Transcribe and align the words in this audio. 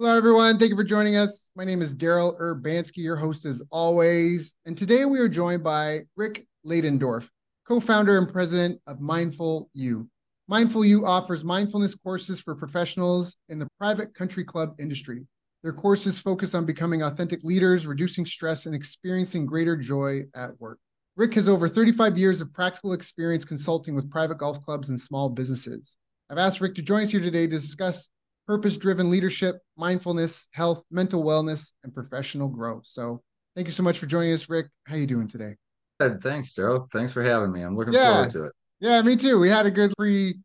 Hello, 0.00 0.16
everyone. 0.16 0.60
Thank 0.60 0.70
you 0.70 0.76
for 0.76 0.84
joining 0.84 1.16
us. 1.16 1.50
My 1.56 1.64
name 1.64 1.82
is 1.82 1.92
Daryl 1.92 2.38
Urbanski, 2.40 2.98
your 2.98 3.16
host 3.16 3.44
as 3.44 3.60
always. 3.72 4.54
And 4.64 4.78
today 4.78 5.04
we 5.04 5.18
are 5.18 5.28
joined 5.28 5.64
by 5.64 6.02
Rick 6.14 6.46
Ladendorf, 6.64 7.28
co 7.66 7.80
founder 7.80 8.16
and 8.16 8.32
president 8.32 8.80
of 8.86 9.00
Mindful 9.00 9.68
U. 9.72 10.08
Mindful 10.46 10.84
U 10.84 11.04
offers 11.04 11.42
mindfulness 11.42 11.96
courses 11.96 12.38
for 12.38 12.54
professionals 12.54 13.38
in 13.48 13.58
the 13.58 13.66
private 13.76 14.14
country 14.14 14.44
club 14.44 14.76
industry. 14.78 15.26
Their 15.64 15.72
courses 15.72 16.20
focus 16.20 16.54
on 16.54 16.64
becoming 16.64 17.02
authentic 17.02 17.42
leaders, 17.42 17.84
reducing 17.84 18.24
stress, 18.24 18.66
and 18.66 18.76
experiencing 18.76 19.46
greater 19.46 19.76
joy 19.76 20.26
at 20.36 20.50
work. 20.60 20.78
Rick 21.16 21.34
has 21.34 21.48
over 21.48 21.68
35 21.68 22.16
years 22.16 22.40
of 22.40 22.52
practical 22.52 22.92
experience 22.92 23.44
consulting 23.44 23.96
with 23.96 24.12
private 24.12 24.38
golf 24.38 24.62
clubs 24.62 24.90
and 24.90 25.00
small 25.00 25.28
businesses. 25.28 25.96
I've 26.30 26.38
asked 26.38 26.60
Rick 26.60 26.76
to 26.76 26.82
join 26.82 27.02
us 27.02 27.10
here 27.10 27.20
today 27.20 27.48
to 27.48 27.58
discuss 27.58 28.08
purpose 28.48 28.78
driven 28.78 29.10
leadership, 29.10 29.60
mindfulness, 29.76 30.48
health, 30.52 30.82
mental 30.90 31.22
wellness, 31.22 31.72
and 31.84 31.92
professional 31.92 32.48
growth. 32.48 32.84
So 32.86 33.22
thank 33.54 33.68
you 33.68 33.72
so 33.72 33.82
much 33.82 33.98
for 33.98 34.06
joining 34.06 34.32
us, 34.32 34.48
Rick. 34.48 34.68
How 34.86 34.94
are 34.94 34.98
you 34.98 35.06
doing 35.06 35.28
today? 35.28 35.54
Good. 36.00 36.22
Thanks, 36.22 36.54
Daryl. 36.54 36.90
Thanks 36.90 37.12
for 37.12 37.22
having 37.22 37.52
me. 37.52 37.60
I'm 37.60 37.76
looking 37.76 37.92
yeah. 37.92 38.14
forward 38.14 38.32
to 38.32 38.44
it. 38.44 38.52
Yeah, 38.80 39.02
me 39.02 39.16
too. 39.16 39.38
We 39.38 39.50
had 39.50 39.66
a 39.66 39.70
good 39.70 39.92
pre 39.98 40.40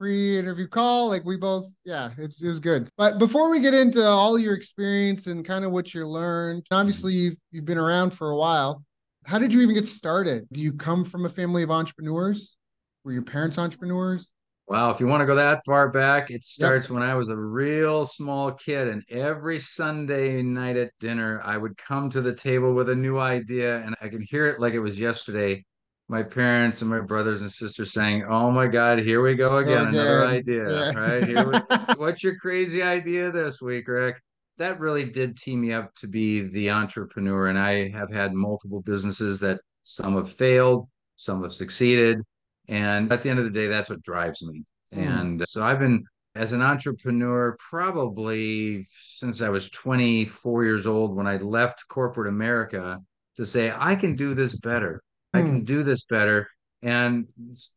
pre 0.00 0.36
interview 0.36 0.66
call. 0.66 1.08
Like 1.08 1.24
we 1.24 1.36
both, 1.36 1.72
yeah, 1.84 2.10
it's, 2.18 2.42
it 2.42 2.48
was 2.48 2.58
good. 2.58 2.88
But 2.96 3.20
before 3.20 3.48
we 3.50 3.60
get 3.60 3.72
into 3.72 4.04
all 4.04 4.36
your 4.36 4.54
experience 4.54 5.28
and 5.28 5.44
kind 5.44 5.64
of 5.64 5.70
what 5.70 5.94
you 5.94 6.04
learned, 6.08 6.66
obviously 6.72 7.12
mm-hmm. 7.12 7.22
you've, 7.22 7.36
you've 7.52 7.64
been 7.64 7.78
around 7.78 8.10
for 8.10 8.30
a 8.30 8.36
while. 8.36 8.84
How 9.26 9.38
did 9.38 9.52
you 9.52 9.60
even 9.60 9.76
get 9.76 9.86
started? 9.86 10.48
Do 10.52 10.60
you 10.60 10.72
come 10.72 11.04
from 11.04 11.24
a 11.24 11.30
family 11.30 11.62
of 11.62 11.70
entrepreneurs? 11.70 12.56
Were 13.04 13.12
your 13.12 13.22
parents 13.22 13.58
entrepreneurs? 13.58 14.28
Wow, 14.66 14.90
if 14.90 14.98
you 14.98 15.06
want 15.06 15.20
to 15.20 15.26
go 15.26 15.34
that 15.34 15.62
far 15.66 15.90
back, 15.90 16.30
it 16.30 16.42
starts 16.42 16.86
yep. 16.86 16.94
when 16.94 17.02
I 17.02 17.14
was 17.14 17.28
a 17.28 17.36
real 17.36 18.06
small 18.06 18.50
kid. 18.50 18.88
And 18.88 19.02
every 19.10 19.58
Sunday 19.58 20.40
night 20.40 20.78
at 20.78 20.90
dinner, 21.00 21.42
I 21.44 21.58
would 21.58 21.76
come 21.76 22.08
to 22.10 22.22
the 22.22 22.34
table 22.34 22.72
with 22.72 22.88
a 22.88 22.94
new 22.94 23.18
idea, 23.18 23.82
and 23.82 23.94
I 24.00 24.08
can 24.08 24.22
hear 24.22 24.46
it 24.46 24.60
like 24.60 24.72
it 24.72 24.80
was 24.80 24.98
yesterday. 24.98 25.64
My 26.08 26.22
parents 26.22 26.80
and 26.80 26.90
my 26.90 27.00
brothers 27.00 27.42
and 27.42 27.52
sisters 27.52 27.92
saying, 27.92 28.24
Oh 28.24 28.50
my 28.50 28.66
God, 28.66 28.98
here 28.98 29.22
we 29.22 29.34
go 29.34 29.58
again, 29.58 29.88
another 29.88 30.26
idea. 30.26 30.70
Yeah. 30.70 30.98
Right 30.98 31.24
here. 31.24 31.50
We, 31.50 31.58
what's 31.96 32.22
your 32.22 32.36
crazy 32.36 32.82
idea 32.82 33.30
this 33.30 33.60
week, 33.60 33.86
Rick? 33.86 34.16
That 34.56 34.80
really 34.80 35.04
did 35.04 35.36
tee 35.36 35.56
me 35.56 35.72
up 35.72 35.94
to 35.96 36.06
be 36.06 36.48
the 36.48 36.70
entrepreneur. 36.70 37.48
And 37.48 37.58
I 37.58 37.90
have 37.90 38.10
had 38.10 38.32
multiple 38.32 38.80
businesses 38.80 39.40
that 39.40 39.60
some 39.82 40.14
have 40.14 40.30
failed, 40.30 40.88
some 41.16 41.42
have 41.42 41.52
succeeded 41.52 42.22
and 42.68 43.12
at 43.12 43.22
the 43.22 43.30
end 43.30 43.38
of 43.38 43.44
the 43.44 43.50
day, 43.50 43.66
that's 43.66 43.90
what 43.90 44.02
drives 44.02 44.42
me. 44.42 44.64
Mm. 44.94 45.20
And 45.20 45.48
so 45.48 45.64
I've 45.64 45.78
been 45.78 46.04
as 46.34 46.52
an 46.52 46.62
entrepreneur 46.62 47.56
probably 47.58 48.86
since 48.90 49.40
I 49.40 49.48
was 49.48 49.70
24 49.70 50.64
years 50.64 50.86
old 50.86 51.14
when 51.14 51.26
I 51.26 51.36
left 51.36 51.86
corporate 51.88 52.28
America 52.28 52.98
to 53.36 53.46
say, 53.46 53.72
I 53.76 53.94
can 53.96 54.16
do 54.16 54.34
this 54.34 54.54
better. 54.54 55.02
Mm. 55.34 55.38
I 55.38 55.42
can 55.42 55.58
hmm. 55.58 55.64
do 55.64 55.82
this 55.82 56.04
better. 56.04 56.48
And 56.84 57.26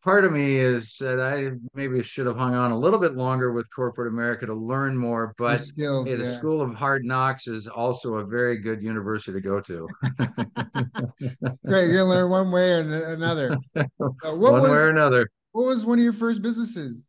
part 0.03 0.25
of 0.25 0.33
me 0.33 0.57
is 0.57 0.97
that 0.99 1.21
I 1.21 1.51
maybe 1.73 2.03
should 2.03 2.27
have 2.27 2.35
hung 2.35 2.55
on 2.55 2.73
a 2.73 2.77
little 2.77 2.99
bit 2.99 3.15
longer 3.15 3.53
with 3.53 3.73
corporate 3.73 4.11
America 4.11 4.45
to 4.45 4.53
learn 4.53 4.97
more. 4.97 5.33
But 5.37 5.63
skills, 5.63 6.09
hey, 6.09 6.15
the 6.15 6.25
yeah. 6.25 6.37
School 6.37 6.61
of 6.61 6.75
Hard 6.75 7.05
Knocks 7.05 7.47
is 7.47 7.69
also 7.69 8.15
a 8.15 8.25
very 8.25 8.57
good 8.57 8.83
university 8.83 9.31
to 9.31 9.39
go 9.39 9.61
to. 9.61 9.87
Great, 11.65 11.87
you're 11.87 11.99
gonna 11.99 12.09
learn 12.09 12.29
one 12.29 12.51
way 12.51 12.73
or 12.73 13.13
another. 13.13 13.57
Uh, 13.99 14.35
one 14.35 14.53
was, 14.53 14.63
way 14.63 14.69
or 14.69 14.89
another. 14.89 15.27
What 15.51 15.67
was 15.67 15.85
one 15.85 15.99
of 15.99 16.03
your 16.03 16.13
first 16.13 16.41
businesses? 16.41 17.07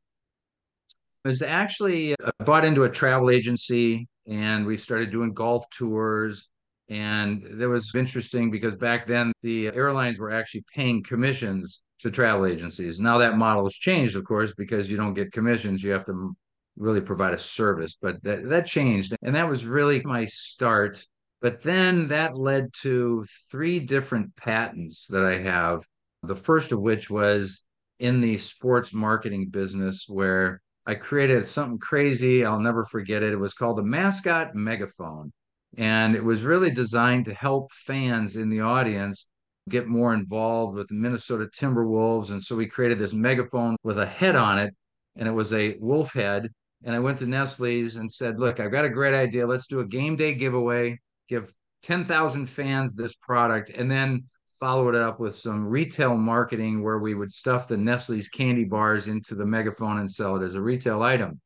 It 1.24 1.28
was 1.28 1.42
actually 1.42 2.12
I 2.12 2.28
uh, 2.28 2.44
bought 2.44 2.64
into 2.64 2.84
a 2.84 2.90
travel 2.90 3.30
agency, 3.30 4.06
and 4.26 4.66
we 4.66 4.76
started 4.76 5.10
doing 5.10 5.32
golf 5.32 5.68
tours 5.70 6.48
and 6.90 7.46
that 7.52 7.68
was 7.68 7.92
interesting 7.94 8.50
because 8.50 8.74
back 8.74 9.06
then 9.06 9.32
the 9.42 9.68
airlines 9.68 10.18
were 10.18 10.30
actually 10.30 10.64
paying 10.74 11.02
commissions 11.02 11.82
to 12.00 12.10
travel 12.10 12.46
agencies. 12.46 13.00
Now 13.00 13.18
that 13.18 13.36
model 13.36 13.64
has 13.64 13.74
changed, 13.74 14.16
of 14.16 14.24
course, 14.24 14.52
because 14.56 14.90
you 14.90 14.96
don't 14.96 15.14
get 15.14 15.32
commissions. 15.32 15.82
You 15.82 15.90
have 15.90 16.06
to 16.06 16.36
really 16.76 17.00
provide 17.00 17.34
a 17.34 17.38
service. 17.38 17.96
But 18.00 18.22
that, 18.22 18.48
that 18.48 18.66
changed. 18.66 19.16
And 19.22 19.34
that 19.34 19.48
was 19.48 19.64
really 19.64 20.02
my 20.04 20.26
start. 20.26 21.04
But 21.40 21.62
then 21.62 22.08
that 22.08 22.36
led 22.36 22.72
to 22.82 23.26
three 23.50 23.80
different 23.80 24.34
patents 24.36 25.06
that 25.08 25.24
I 25.24 25.38
have. 25.38 25.82
The 26.22 26.36
first 26.36 26.72
of 26.72 26.80
which 26.80 27.10
was 27.10 27.64
in 27.98 28.20
the 28.20 28.38
sports 28.38 28.92
marketing 28.92 29.48
business, 29.50 30.04
where 30.08 30.60
I 30.86 30.94
created 30.94 31.46
something 31.46 31.78
crazy. 31.78 32.44
I'll 32.44 32.60
never 32.60 32.84
forget 32.84 33.22
it. 33.22 33.32
It 33.32 33.38
was 33.38 33.54
called 33.54 33.78
the 33.78 33.82
Mascot 33.82 34.54
Megaphone. 34.54 35.32
And 35.76 36.16
it 36.16 36.24
was 36.24 36.42
really 36.42 36.70
designed 36.70 37.26
to 37.26 37.34
help 37.34 37.70
fans 37.72 38.36
in 38.36 38.48
the 38.48 38.60
audience 38.60 39.28
get 39.68 39.86
more 39.86 40.14
involved 40.14 40.76
with 40.76 40.88
the 40.88 40.94
Minnesota 40.94 41.46
Timberwolves. 41.46 42.30
And 42.30 42.42
so 42.42 42.56
we 42.56 42.66
created 42.66 42.98
this 42.98 43.12
megaphone 43.12 43.76
with 43.82 43.98
a 43.98 44.06
head 44.06 44.36
on 44.36 44.58
it, 44.58 44.74
and 45.16 45.28
it 45.28 45.32
was 45.32 45.52
a 45.52 45.76
wolf 45.80 46.12
head. 46.12 46.50
And 46.84 46.94
I 46.94 46.98
went 46.98 47.18
to 47.18 47.26
Nestle's 47.26 47.96
and 47.96 48.10
said, 48.10 48.38
Look, 48.38 48.60
I've 48.60 48.72
got 48.72 48.84
a 48.84 48.90
great 48.90 49.14
idea. 49.14 49.46
Let's 49.46 49.66
do 49.66 49.80
a 49.80 49.86
game 49.86 50.16
day 50.16 50.34
giveaway, 50.34 50.98
give 51.28 51.52
10,000 51.82 52.46
fans 52.46 52.94
this 52.94 53.14
product, 53.14 53.70
and 53.70 53.90
then 53.90 54.24
follow 54.58 54.88
it 54.88 54.94
up 54.94 55.20
with 55.20 55.34
some 55.34 55.64
retail 55.64 56.16
marketing 56.16 56.82
where 56.82 56.98
we 56.98 57.14
would 57.14 57.30
stuff 57.30 57.68
the 57.68 57.76
Nestle's 57.76 58.28
candy 58.28 58.64
bars 58.64 59.06
into 59.06 59.34
the 59.34 59.46
megaphone 59.46 59.98
and 59.98 60.10
sell 60.10 60.36
it 60.36 60.44
as 60.44 60.54
a 60.54 60.60
retail 60.60 61.02
item. 61.02 61.40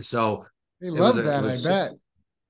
So 0.00 0.46
they 0.80 0.90
love 0.90 1.16
that, 1.16 1.44
I 1.44 1.56
bet. 1.62 1.92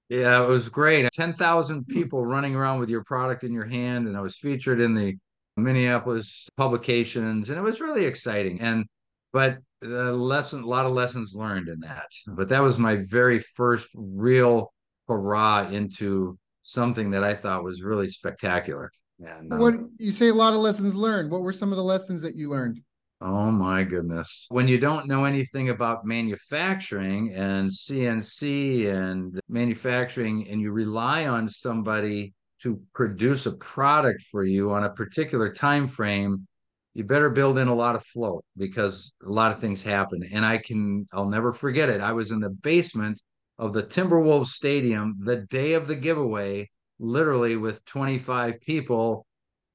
Yeah, 0.08 0.42
it 0.42 0.48
was 0.48 0.68
great. 0.68 1.10
10,000 1.12 1.76
hmm. 1.76 1.92
people 1.92 2.24
running 2.24 2.54
around 2.54 2.80
with 2.80 2.90
your 2.90 3.04
product 3.04 3.44
in 3.44 3.52
your 3.52 3.66
hand. 3.66 4.06
And 4.06 4.16
I 4.16 4.20
was 4.20 4.36
featured 4.36 4.80
in 4.80 4.94
the 4.94 5.16
Minneapolis 5.56 6.48
publications. 6.56 7.50
And 7.50 7.58
it 7.58 7.62
was 7.62 7.80
really 7.80 8.04
exciting. 8.04 8.60
And, 8.60 8.86
but 9.32 9.58
the 9.80 10.12
lesson, 10.12 10.62
a 10.62 10.66
lot 10.66 10.86
of 10.86 10.92
lessons 10.92 11.34
learned 11.34 11.68
in 11.68 11.80
that. 11.80 12.06
But 12.28 12.48
that 12.50 12.62
was 12.62 12.78
my 12.78 12.96
very 12.96 13.40
first 13.40 13.88
real 13.94 14.72
hurrah 15.08 15.68
into 15.68 16.38
something 16.62 17.10
that 17.10 17.24
I 17.24 17.34
thought 17.34 17.64
was 17.64 17.82
really 17.82 18.10
spectacular. 18.10 18.90
And 19.18 19.58
what 19.58 19.74
um, 19.74 19.90
you 19.98 20.12
say, 20.12 20.28
a 20.28 20.34
lot 20.34 20.52
of 20.52 20.60
lessons 20.60 20.94
learned. 20.94 21.30
What 21.30 21.40
were 21.40 21.52
some 21.52 21.72
of 21.72 21.76
the 21.76 21.84
lessons 21.84 22.22
that 22.22 22.36
you 22.36 22.50
learned? 22.50 22.80
Oh 23.20 23.50
my 23.50 23.82
goodness. 23.82 24.46
When 24.50 24.68
you 24.68 24.78
don't 24.78 25.08
know 25.08 25.24
anything 25.24 25.70
about 25.70 26.04
manufacturing 26.04 27.34
and 27.34 27.70
CNC 27.70 28.92
and 28.94 29.40
manufacturing, 29.48 30.46
and 30.48 30.60
you 30.60 30.70
rely 30.70 31.26
on 31.26 31.48
somebody 31.48 32.34
to 32.60 32.80
produce 32.92 33.46
a 33.46 33.52
product 33.52 34.22
for 34.30 34.44
you 34.44 34.70
on 34.70 34.84
a 34.84 34.90
particular 34.90 35.50
time 35.52 35.88
frame, 35.88 36.46
you 36.92 37.04
better 37.04 37.30
build 37.30 37.58
in 37.58 37.68
a 37.68 37.74
lot 37.74 37.94
of 37.94 38.04
flow 38.04 38.42
because 38.56 39.12
a 39.26 39.30
lot 39.30 39.52
of 39.52 39.60
things 39.60 39.82
happen. 39.82 40.22
And 40.32 40.44
I 40.44 40.58
can, 40.58 41.06
I'll 41.12 41.28
never 41.28 41.52
forget 41.54 41.88
it. 41.88 42.02
I 42.02 42.12
was 42.12 42.32
in 42.32 42.40
the 42.40 42.50
basement 42.50 43.20
of 43.58 43.72
the 43.72 43.82
Timberwolves 43.82 44.48
Stadium 44.48 45.16
the 45.20 45.36
day 45.36 45.72
of 45.72 45.86
the 45.86 45.96
giveaway, 45.96 46.70
literally 46.98 47.56
with 47.56 47.84
25 47.86 48.60
people 48.60 49.26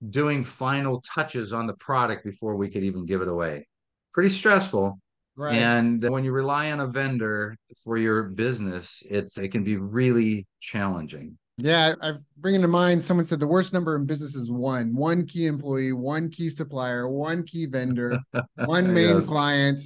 doing 0.10 0.44
final 0.44 1.02
touches 1.02 1.54
on 1.54 1.68
the 1.68 1.74
product 1.74 2.24
before 2.24 2.56
we 2.56 2.70
could 2.70 2.84
even 2.84 3.06
give 3.06 3.22
it 3.22 3.28
away. 3.28 3.68
Pretty 4.14 4.30
stressful. 4.30 5.00
Right. 5.36 5.56
And 5.56 6.04
when 6.10 6.26
you 6.26 6.32
rely 6.32 6.72
on 6.72 6.82
a 6.82 6.88
vendor 6.88 7.56
for 7.84 7.98
your 7.98 8.24
business, 8.24 9.02
it's 9.10 9.38
it 9.38 9.50
can 9.50 9.64
be 9.64 9.78
really 9.78 10.46
challenging. 10.60 11.38
Yeah, 11.58 11.94
I've 12.02 12.18
bringing 12.38 12.62
to 12.62 12.68
mind 12.68 13.04
someone 13.04 13.26
said 13.26 13.40
the 13.40 13.48
worst 13.48 13.72
number 13.72 13.96
in 13.96 14.06
business 14.06 14.36
is 14.36 14.52
one, 14.52 14.94
one 14.96 15.26
key 15.26 15.46
employee, 15.46 15.94
one 15.94 16.30
key 16.30 16.50
supplier, 16.50 17.08
one 17.08 17.44
key 17.44 17.66
vendor, 17.66 18.18
one 18.66 18.94
main 18.94 19.16
yes. 19.16 19.28
client. 19.28 19.80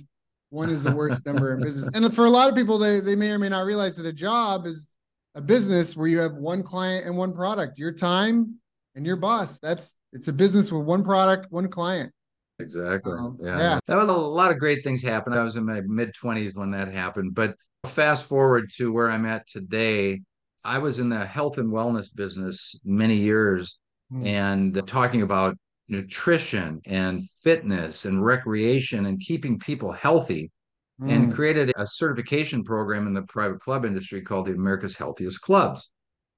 One 0.49 0.69
is 0.69 0.83
the 0.83 0.91
worst 0.91 1.25
number 1.25 1.53
in 1.53 1.61
business. 1.61 1.89
And 1.93 2.13
for 2.15 2.25
a 2.25 2.29
lot 2.29 2.49
of 2.49 2.55
people, 2.55 2.77
they, 2.77 2.99
they 3.01 3.15
may 3.15 3.31
or 3.31 3.39
may 3.39 3.49
not 3.49 3.65
realize 3.65 3.97
that 3.97 4.05
a 4.05 4.13
job 4.13 4.65
is 4.65 4.95
a 5.35 5.41
business 5.41 5.97
where 5.97 6.07
you 6.07 6.19
have 6.19 6.33
one 6.33 6.63
client 6.63 7.05
and 7.05 7.17
one 7.17 7.33
product. 7.33 7.77
Your 7.77 7.91
time 7.91 8.55
and 8.95 9.05
your 9.05 9.17
boss. 9.17 9.59
That's 9.59 9.95
it's 10.13 10.27
a 10.27 10.33
business 10.33 10.71
with 10.71 10.83
one 10.83 11.03
product, 11.03 11.47
one 11.51 11.69
client. 11.69 12.11
Exactly. 12.59 13.13
Um, 13.13 13.37
yeah. 13.41 13.57
yeah. 13.57 13.79
That 13.87 13.97
was 13.97 14.09
a 14.09 14.13
lot 14.13 14.51
of 14.51 14.59
great 14.59 14.83
things 14.83 15.03
happened. 15.03 15.35
I 15.35 15.43
was 15.43 15.57
in 15.57 15.65
my 15.65 15.81
mid 15.81 16.13
20s 16.13 16.55
when 16.55 16.71
that 16.71 16.91
happened. 16.91 17.35
But 17.35 17.55
fast 17.85 18.23
forward 18.23 18.69
to 18.77 18.91
where 18.91 19.11
I'm 19.11 19.25
at 19.25 19.47
today, 19.47 20.21
I 20.63 20.79
was 20.79 20.99
in 20.99 21.09
the 21.09 21.25
health 21.25 21.57
and 21.57 21.71
wellness 21.71 22.07
business 22.13 22.79
many 22.83 23.17
years 23.17 23.77
mm. 24.11 24.25
and 24.25 24.81
talking 24.87 25.21
about 25.21 25.57
nutrition 25.87 26.81
and 26.85 27.29
fitness 27.43 28.05
and 28.05 28.25
recreation 28.25 29.05
and 29.05 29.19
keeping 29.19 29.59
people 29.59 29.91
healthy 29.91 30.49
mm. 30.99 31.11
and 31.11 31.33
created 31.33 31.71
a 31.75 31.85
certification 31.85 32.63
program 32.63 33.05
in 33.05 33.13
the 33.13 33.21
private 33.23 33.59
club 33.59 33.85
industry 33.85 34.21
called 34.21 34.47
the 34.47 34.53
America's 34.53 34.95
Healthiest 34.95 35.41
Clubs. 35.41 35.91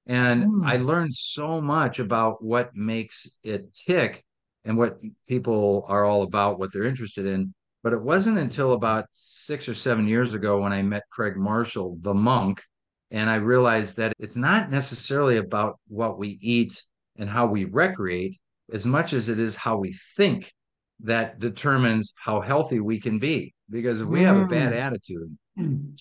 And 0.08 0.44
mm. 0.44 0.66
I 0.66 0.76
learned 0.76 1.14
so 1.14 1.60
much 1.60 1.98
about 1.98 2.42
what 2.42 2.74
makes 2.74 3.30
it 3.44 3.72
tick 3.74 4.24
and 4.64 4.76
what 4.76 4.98
people 5.28 5.84
are 5.86 6.04
all 6.04 6.22
about, 6.22 6.58
what 6.58 6.72
they're 6.72 6.84
interested 6.84 7.26
in. 7.26 7.54
But 7.82 7.92
it 7.92 8.02
wasn't 8.02 8.38
until 8.38 8.72
about 8.72 9.04
six 9.12 9.68
or 9.68 9.74
seven 9.74 10.08
years 10.08 10.34
ago 10.34 10.60
when 10.60 10.72
I 10.72 10.82
met 10.82 11.04
Craig 11.10 11.36
Marshall, 11.36 11.98
the 12.00 12.14
monk, 12.14 12.62
And 13.10 13.30
I 13.30 13.36
realized 13.36 13.96
that 13.98 14.12
it's 14.18 14.36
not 14.36 14.70
necessarily 14.70 15.36
about 15.36 15.78
what 15.88 16.18
we 16.18 16.38
eat 16.42 16.82
and 17.16 17.28
how 17.28 17.46
we 17.46 17.64
recreate 17.64 18.38
as 18.72 18.84
much 18.84 19.12
as 19.12 19.28
it 19.28 19.38
is 19.38 19.56
how 19.56 19.78
we 19.78 19.96
think 20.16 20.52
that 21.00 21.38
determines 21.38 22.12
how 22.18 22.40
healthy 22.40 22.80
we 22.80 23.00
can 23.00 23.18
be. 23.18 23.54
Because 23.70 24.00
if 24.00 24.08
we 24.08 24.22
have 24.22 24.36
a 24.36 24.46
bad 24.46 24.72
Mm. 24.72 24.80
attitude 24.80 25.38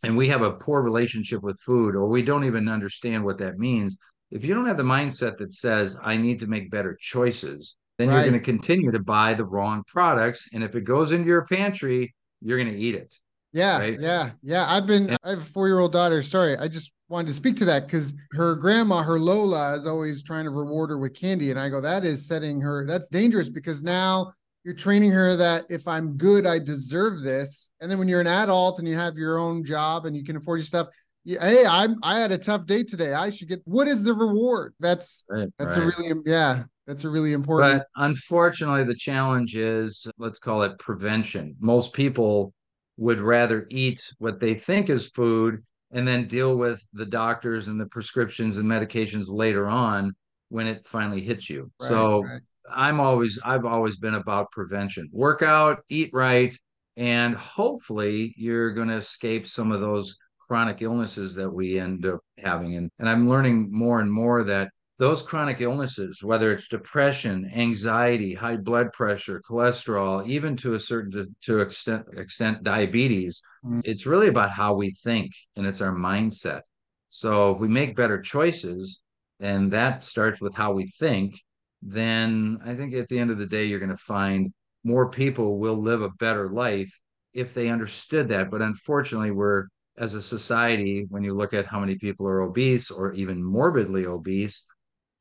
and 0.03 0.15
we 0.15 0.27
have 0.29 0.41
a 0.41 0.51
poor 0.51 0.81
relationship 0.81 1.41
with 1.43 1.59
food, 1.59 1.95
or 1.95 2.07
we 2.07 2.21
don't 2.21 2.45
even 2.45 2.69
understand 2.69 3.25
what 3.25 3.37
that 3.39 3.57
means, 3.57 3.97
if 4.31 4.43
you 4.43 4.53
don't 4.53 4.65
have 4.65 4.77
the 4.77 4.83
mindset 4.83 5.37
that 5.37 5.53
says, 5.53 5.97
I 6.01 6.17
need 6.17 6.39
to 6.41 6.47
make 6.47 6.69
better 6.71 6.97
choices, 6.99 7.75
then 7.97 8.11
you're 8.11 8.21
going 8.21 8.33
to 8.33 8.39
continue 8.39 8.91
to 8.91 8.99
buy 8.99 9.33
the 9.33 9.45
wrong 9.45 9.83
products. 9.87 10.47
And 10.53 10.63
if 10.63 10.75
it 10.75 10.83
goes 10.83 11.11
into 11.11 11.27
your 11.27 11.45
pantry, 11.45 12.13
you're 12.41 12.57
going 12.57 12.71
to 12.71 12.79
eat 12.79 12.95
it. 12.95 13.13
Yeah, 13.53 13.79
Right. 13.79 13.99
yeah, 13.99 14.31
yeah. 14.43 14.65
I've 14.71 14.85
been, 14.85 15.09
And 15.09 15.17
I 15.23 15.29
have 15.31 15.39
a 15.39 15.45
four-year-old 15.45 15.93
daughter. 15.93 16.21
Sorry, 16.21 16.55
I 16.57 16.67
just 16.67 16.91
wanted 17.09 17.27
to 17.27 17.33
speak 17.33 17.55
to 17.57 17.65
that 17.65 17.87
because 17.87 18.13
her 18.33 18.55
grandma, 18.55 19.01
her 19.01 19.17
Lola, 19.17 19.73
is 19.75 19.87
always 19.87 20.21
trying 20.21 20.43
to 20.43 20.51
reward 20.51 20.89
her 20.91 20.97
with 20.97 21.15
candy. 21.15 21.49
And 21.49 21.59
I 21.59 21.69
go, 21.69 21.81
that 21.81 22.05
is 22.05 22.27
setting 22.27 22.61
her, 22.61 22.85
that's 22.85 23.07
dangerous 23.07 23.49
because 23.49 23.81
now 23.81 24.33
you're 24.67 24.75
training 24.75 25.11
her 25.11 25.37
that 25.37 25.63
if 25.69 25.87
I'm 25.87 26.17
good, 26.17 26.45
I 26.45 26.59
deserve 26.59 27.21
this. 27.21 27.71
And 27.79 27.89
then 27.89 27.97
when 27.99 28.09
you're 28.09 28.19
an 28.19 28.27
adult 28.27 28.79
and 28.79 28.87
you 28.87 28.97
have 28.97 29.15
your 29.15 29.37
own 29.37 29.63
job 29.63 30.05
and 30.05 30.13
you 30.13 30.25
can 30.25 30.35
afford 30.35 30.59
your 30.59 30.65
stuff, 30.65 30.89
yeah, 31.23 31.39
hey, 31.39 31.65
I'm 31.65 31.95
I 32.03 32.19
had 32.19 32.33
a 32.33 32.37
tough 32.37 32.65
day 32.65 32.83
today. 32.83 33.13
I 33.13 33.29
should 33.29 33.47
get 33.47 33.61
what 33.63 33.87
is 33.87 34.03
the 34.03 34.13
reward? 34.13 34.73
That's 34.81 35.23
right, 35.29 35.47
that's 35.57 35.77
right. 35.77 35.83
a 35.83 36.03
really 36.03 36.21
yeah, 36.25 36.63
that's 36.85 37.05
a 37.05 37.09
really 37.09 37.31
important 37.31 37.81
But 37.81 38.03
unfortunately, 38.03 38.83
the 38.83 38.93
challenge 38.93 39.55
is 39.55 40.05
let's 40.17 40.37
call 40.37 40.63
it 40.63 40.77
prevention. 40.79 41.55
Most 41.61 41.93
people 41.93 42.53
would 42.97 43.21
rather 43.21 43.67
eat 43.69 44.01
what 44.17 44.41
they 44.41 44.53
think 44.53 44.89
is 44.89 45.11
food 45.11 45.63
and 45.91 46.05
then 46.05 46.27
deal 46.27 46.57
with 46.57 46.85
the 46.91 47.05
doctors 47.05 47.69
and 47.69 47.79
the 47.79 47.85
prescriptions 47.85 48.57
and 48.57 48.69
medications 48.69 49.29
later 49.29 49.65
on 49.65 50.13
when 50.49 50.67
it 50.67 50.85
finally 50.85 51.21
hits 51.21 51.49
you. 51.49 51.71
right, 51.79 51.87
So 51.87 52.23
right. 52.23 52.41
I'm 52.73 52.99
always, 52.99 53.39
I've 53.43 53.65
always 53.65 53.97
been 53.97 54.15
about 54.15 54.51
prevention. 54.51 55.09
Work 55.11 55.41
out, 55.41 55.79
eat 55.89 56.09
right, 56.13 56.55
and 56.95 57.35
hopefully 57.35 58.33
you're 58.37 58.71
going 58.73 58.89
to 58.89 58.95
escape 58.95 59.47
some 59.47 59.71
of 59.71 59.81
those 59.81 60.17
chronic 60.47 60.81
illnesses 60.81 61.35
that 61.35 61.49
we 61.49 61.79
end 61.79 62.05
up 62.05 62.19
having. 62.37 62.75
And, 62.75 62.89
and 62.99 63.09
I'm 63.09 63.29
learning 63.29 63.69
more 63.71 63.99
and 63.99 64.11
more 64.11 64.43
that 64.45 64.71
those 64.99 65.21
chronic 65.21 65.61
illnesses, 65.61 66.23
whether 66.23 66.51
it's 66.51 66.69
depression, 66.69 67.51
anxiety, 67.53 68.33
high 68.33 68.57
blood 68.57 68.91
pressure, 68.93 69.41
cholesterol, 69.47 70.25
even 70.27 70.57
to 70.57 70.73
a 70.73 70.79
certain 70.79 71.11
to, 71.11 71.27
to 71.43 71.59
extent 71.59 72.05
extent 72.15 72.63
diabetes, 72.63 73.41
Mm. 73.65 73.81
it's 73.85 74.05
really 74.05 74.27
about 74.27 74.51
how 74.51 74.73
we 74.73 74.91
think 74.91 75.31
and 75.55 75.65
it's 75.65 75.81
our 75.81 75.91
mindset. 75.91 76.61
So 77.09 77.51
if 77.53 77.59
we 77.59 77.67
make 77.67 77.95
better 77.95 78.21
choices, 78.21 79.01
and 79.39 79.71
that 79.71 80.03
starts 80.03 80.41
with 80.41 80.55
how 80.55 80.71
we 80.73 80.91
think, 80.99 81.41
then 81.81 82.59
I 82.65 82.75
think 82.75 82.93
at 82.93 83.07
the 83.09 83.19
end 83.19 83.31
of 83.31 83.37
the 83.37 83.45
day, 83.45 83.65
you're 83.65 83.79
going 83.79 83.89
to 83.89 83.97
find 83.97 84.53
more 84.83 85.09
people 85.09 85.59
will 85.59 85.81
live 85.81 86.01
a 86.01 86.09
better 86.09 86.49
life 86.49 86.91
if 87.33 87.53
they 87.53 87.69
understood 87.69 88.29
that. 88.29 88.49
But 88.49 88.61
unfortunately, 88.61 89.31
we're 89.31 89.67
as 89.97 90.13
a 90.13 90.21
society, 90.21 91.05
when 91.09 91.23
you 91.23 91.33
look 91.33 91.53
at 91.53 91.65
how 91.65 91.79
many 91.79 91.95
people 91.95 92.27
are 92.27 92.41
obese 92.41 92.91
or 92.91 93.13
even 93.13 93.43
morbidly 93.43 94.05
obese, 94.05 94.65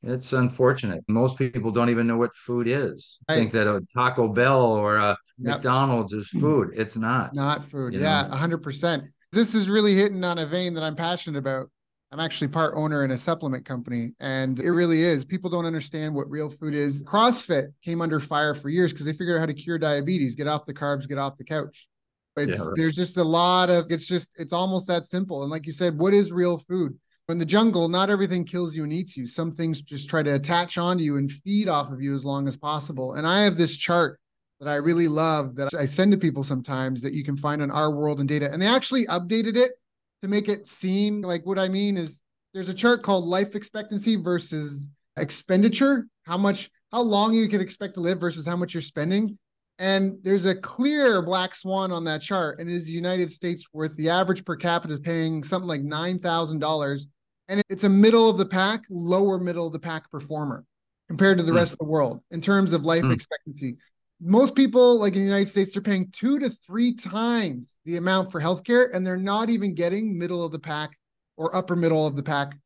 it's 0.02 0.34
unfortunate. 0.34 1.02
Most 1.08 1.38
people 1.38 1.70
don't 1.70 1.88
even 1.88 2.06
know 2.06 2.18
what 2.18 2.34
food 2.36 2.68
is. 2.68 3.18
Right. 3.28 3.36
Think 3.36 3.52
that 3.52 3.66
a 3.66 3.80
Taco 3.92 4.28
Bell 4.28 4.62
or 4.62 4.96
a 4.96 5.16
Yep. 5.38 5.56
McDonald's 5.56 6.12
is 6.12 6.30
mm. 6.30 6.40
food. 6.40 6.70
It's 6.74 6.96
not. 6.96 7.34
Not 7.34 7.68
food. 7.68 7.92
Yeah, 7.92 8.22
know? 8.22 8.36
100%. 8.36 9.06
This 9.32 9.54
is 9.54 9.68
really 9.68 9.94
hitting 9.94 10.24
on 10.24 10.38
a 10.38 10.46
vein 10.46 10.74
that 10.74 10.82
I'm 10.82 10.96
passionate 10.96 11.38
about. 11.38 11.70
I'm 12.12 12.20
actually 12.20 12.48
part 12.48 12.74
owner 12.76 13.04
in 13.04 13.10
a 13.10 13.18
supplement 13.18 13.64
company, 13.64 14.12
and 14.20 14.60
it 14.60 14.70
really 14.70 15.02
is. 15.02 15.24
People 15.24 15.50
don't 15.50 15.66
understand 15.66 16.14
what 16.14 16.30
real 16.30 16.48
food 16.48 16.72
is. 16.72 17.02
CrossFit 17.02 17.72
came 17.82 18.00
under 18.00 18.20
fire 18.20 18.54
for 18.54 18.68
years 18.68 18.92
because 18.92 19.06
they 19.06 19.12
figured 19.12 19.36
out 19.36 19.40
how 19.40 19.46
to 19.46 19.54
cure 19.54 19.78
diabetes, 19.78 20.36
get 20.36 20.46
off 20.46 20.66
the 20.66 20.74
carbs, 20.74 21.08
get 21.08 21.18
off 21.18 21.36
the 21.36 21.44
couch. 21.44 21.88
It's 22.36 22.58
Yeah, 22.58 22.64
right. 22.64 22.76
there's 22.76 22.94
just 22.94 23.16
a 23.16 23.24
lot 23.24 23.70
of 23.70 23.90
it's 23.90 24.06
just 24.06 24.28
it's 24.36 24.52
almost 24.52 24.86
that 24.86 25.06
simple. 25.06 25.42
And 25.42 25.50
like 25.50 25.66
you 25.66 25.72
said, 25.72 25.98
what 25.98 26.14
is 26.14 26.32
real 26.32 26.58
food? 26.58 26.96
In 27.28 27.38
the 27.38 27.44
jungle, 27.44 27.88
not 27.88 28.08
everything 28.08 28.44
kills 28.44 28.76
you 28.76 28.84
and 28.84 28.92
eats 28.92 29.16
you. 29.16 29.26
Some 29.26 29.50
things 29.50 29.80
just 29.80 30.08
try 30.08 30.22
to 30.22 30.34
attach 30.34 30.78
onto 30.78 31.02
you 31.02 31.16
and 31.16 31.32
feed 31.32 31.68
off 31.68 31.90
of 31.90 32.00
you 32.00 32.14
as 32.14 32.24
long 32.24 32.46
as 32.46 32.56
possible. 32.56 33.14
And 33.14 33.26
I 33.26 33.42
have 33.42 33.56
this 33.56 33.74
chart 33.74 34.20
that 34.60 34.68
I 34.68 34.76
really 34.76 35.08
love 35.08 35.56
that 35.56 35.74
I 35.74 35.86
send 35.86 36.12
to 36.12 36.18
people 36.18 36.44
sometimes 36.44 37.02
that 37.02 37.14
you 37.14 37.24
can 37.24 37.36
find 37.36 37.62
on 37.62 37.70
Our 37.72 37.90
World 37.90 38.20
in 38.20 38.28
Data. 38.28 38.52
And 38.52 38.62
they 38.62 38.66
actually 38.66 39.06
updated 39.06 39.56
it 39.56 39.72
to 40.22 40.28
make 40.28 40.48
it 40.48 40.68
seem 40.68 41.22
like 41.22 41.44
what 41.44 41.58
I 41.58 41.68
mean 41.68 41.96
is 41.96 42.20
there's 42.54 42.68
a 42.68 42.74
chart 42.74 43.02
called 43.02 43.24
life 43.24 43.54
expectancy 43.54 44.16
versus 44.16 44.88
expenditure, 45.18 46.06
how 46.24 46.38
much, 46.38 46.70
how 46.92 47.02
long 47.02 47.34
you 47.34 47.48
can 47.48 47.60
expect 47.60 47.94
to 47.94 48.00
live 48.00 48.18
versus 48.20 48.46
how 48.46 48.56
much 48.56 48.74
you're 48.74 48.80
spending. 48.80 49.38
And 49.78 50.16
there's 50.22 50.46
a 50.46 50.54
clear 50.54 51.20
black 51.20 51.54
swan 51.54 51.92
on 51.92 52.04
that 52.04 52.22
chart. 52.22 52.58
And 52.60 52.70
it 52.70 52.74
is 52.74 52.86
the 52.86 52.92
United 52.92 53.30
States 53.30 53.66
worth 53.74 53.94
the 53.96 54.08
average 54.08 54.44
per 54.44 54.56
capita 54.56 54.94
is 54.94 55.00
paying 55.00 55.44
something 55.44 55.68
like 55.68 55.82
$9,000. 55.82 57.06
And 57.48 57.62
it's 57.68 57.84
a 57.84 57.88
middle 57.88 58.28
of 58.28 58.38
the 58.38 58.46
pack, 58.46 58.84
lower 58.88 59.38
middle 59.38 59.66
of 59.66 59.72
the 59.72 59.78
pack 59.78 60.10
performer 60.10 60.64
compared 61.08 61.38
to 61.38 61.44
the 61.44 61.52
Hmm. 61.52 61.58
rest 61.58 61.72
of 61.74 61.78
the 61.78 61.84
world 61.84 62.20
in 62.30 62.40
terms 62.40 62.72
of 62.72 62.84
life 62.84 63.02
Hmm. 63.04 63.12
expectancy 63.12 63.76
most 64.20 64.54
people 64.54 64.98
like 64.98 65.14
in 65.14 65.20
the 65.20 65.26
united 65.26 65.48
states 65.48 65.74
they're 65.74 65.82
paying 65.82 66.10
two 66.10 66.38
to 66.38 66.48
three 66.48 66.94
times 66.94 67.78
the 67.84 67.96
amount 67.96 68.32
for 68.32 68.40
healthcare 68.40 68.88
and 68.94 69.06
they're 69.06 69.16
not 69.16 69.50
even 69.50 69.74
getting 69.74 70.16
middle 70.16 70.42
of 70.42 70.52
the 70.52 70.58
pack 70.58 70.96
or 71.36 71.54
upper 71.54 71.76
middle 71.76 72.06
of 72.06 72.16
the 72.16 72.22
pack 72.22 72.56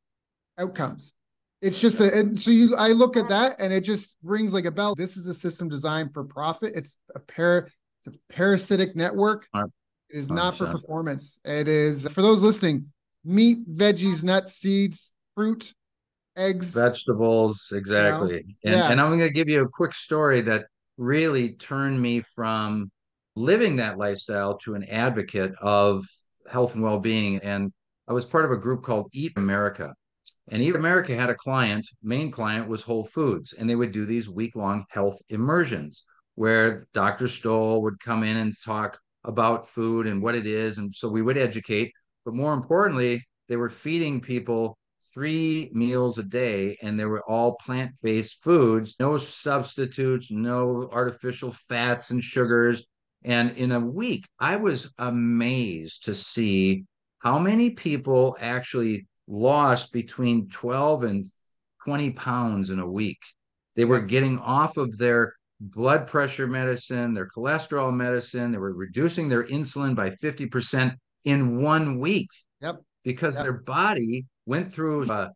outcomes. 0.59 1.13
It's 1.63 1.79
just 1.79 2.01
a 2.01 2.13
and 2.17 2.41
so 2.41 2.51
you 2.51 2.75
i 2.77 2.89
look 2.89 3.17
at 3.17 3.29
that 3.29 3.57
and 3.59 3.73
it 3.73 3.83
just 3.83 4.17
rings 4.23 4.53
like 4.53 4.65
a 4.65 4.71
bell. 4.71 4.95
This 4.95 5.17
is 5.17 5.27
a 5.27 5.35
system 5.35 5.69
designed 5.69 6.15
for 6.15 6.25
profit. 6.25 6.73
It's 6.75 6.97
a 7.15 7.21
par 7.21 7.69
it's 7.99 8.17
a 8.17 8.33
parasitic 8.33 8.97
network. 8.97 9.47
It 9.55 9.69
is 10.09 10.31
not 10.31 10.57
for 10.57 10.67
performance. 10.67 11.39
It 11.45 11.69
is 11.69 12.09
for 12.09 12.23
those 12.23 12.41
listening 12.41 12.87
meat 13.25 13.69
veggies 13.77 14.23
nuts 14.23 14.55
seeds 14.55 15.15
fruit 15.35 15.75
eggs. 16.35 16.73
Vegetables, 16.73 17.71
exactly. 17.75 18.57
And 18.65 18.75
Yeah. 18.75 18.91
and 18.91 18.99
I'm 18.99 19.09
going 19.09 19.21
to 19.21 19.31
give 19.31 19.51
you 19.51 19.63
a 19.63 19.69
quick 19.69 19.93
story 19.93 20.41
that 20.43 20.67
really 21.01 21.55
turned 21.55 22.01
me 22.01 22.21
from 22.21 22.91
living 23.35 23.77
that 23.77 23.97
lifestyle 23.97 24.59
to 24.59 24.75
an 24.75 24.85
advocate 24.85 25.53
of 25.61 26.05
health 26.49 26.75
and 26.75 26.83
well-being. 26.83 27.39
And 27.39 27.73
I 28.07 28.13
was 28.13 28.27
part 28.27 28.45
of 28.45 28.51
a 28.51 28.57
group 28.57 28.83
called 28.85 29.09
Eat 29.13 29.33
America. 29.37 29.95
And 30.51 30.63
Eat 30.63 30.77
America 30.77 31.15
had 31.15 31.31
a 31.31 31.35
client, 31.35 31.89
main 32.03 32.31
client 32.31 32.69
was 32.69 32.83
Whole 32.83 33.05
Foods, 33.05 33.55
and 33.55 33.69
they 33.69 33.77
would 33.77 33.93
do 33.93 34.05
these 34.05 34.29
week-long 34.29 34.85
health 34.91 35.19
immersions 35.29 36.05
where 36.35 36.87
Dr. 36.93 37.29
Stoll 37.29 37.83
would 37.83 37.99
come 38.01 38.23
in 38.23 38.37
and 38.37 38.55
talk 38.65 38.99
about 39.25 39.69
food 39.69 40.07
and 40.07 40.23
what 40.23 40.35
it 40.35 40.47
is. 40.47 40.79
And 40.79 40.95
so 40.95 41.09
we 41.09 41.23
would 41.23 41.39
educate, 41.39 41.93
but 42.25 42.35
more 42.35 42.53
importantly, 42.53 43.25
they 43.49 43.57
were 43.57 43.71
feeding 43.71 44.21
people 44.21 44.77
three 45.13 45.71
meals 45.73 46.19
a 46.19 46.23
day 46.23 46.77
and 46.83 46.99
they 46.99 47.05
were 47.05 47.23
all 47.29 47.57
plant-based 47.65 48.43
foods, 48.43 48.95
no 49.01 49.19
substitutes, 49.19 50.31
no 50.31 50.89
artificial 50.93 51.53
fats 51.69 52.11
and 52.11 52.23
sugars. 52.23 52.87
And 53.25 53.51
in 53.57 53.73
a 53.73 53.81
week, 53.81 54.27
I 54.39 54.57
was 54.57 54.91
amazed 54.99 56.05
to 56.05 56.15
see 56.15 56.85
how 57.19 57.39
many 57.39 57.71
people 57.71 58.37
actually 58.41 59.07
lost 59.27 59.93
between 59.93 60.49
12 60.49 61.05
and 61.05 61.31
20 61.85 62.11
pounds 62.11 62.71
in 62.71 62.79
a 62.79 62.91
week. 62.91 63.19
They 63.77 63.85
were 63.85 64.01
getting 64.01 64.39
off 64.39 64.77
of 64.77 64.97
their 64.99 65.35
blood 65.61 66.07
pressure 66.07 66.47
medicine, 66.47 67.13
their 67.13 67.29
cholesterol 67.29 67.95
medicine, 67.95 68.51
they 68.51 68.59
were 68.59 68.73
reducing 68.73 69.29
their 69.29 69.45
insulin 69.45 69.95
by 69.95 70.11
50% 70.11 70.95
in 71.25 71.61
one 71.63 71.99
week 71.99 72.29
yep 72.63 72.77
because 73.05 73.37
Yep. 73.37 73.45
their 73.45 73.53
body 73.61 74.27
went 74.51 74.73
through 74.73 75.07
uh, 75.07 75.29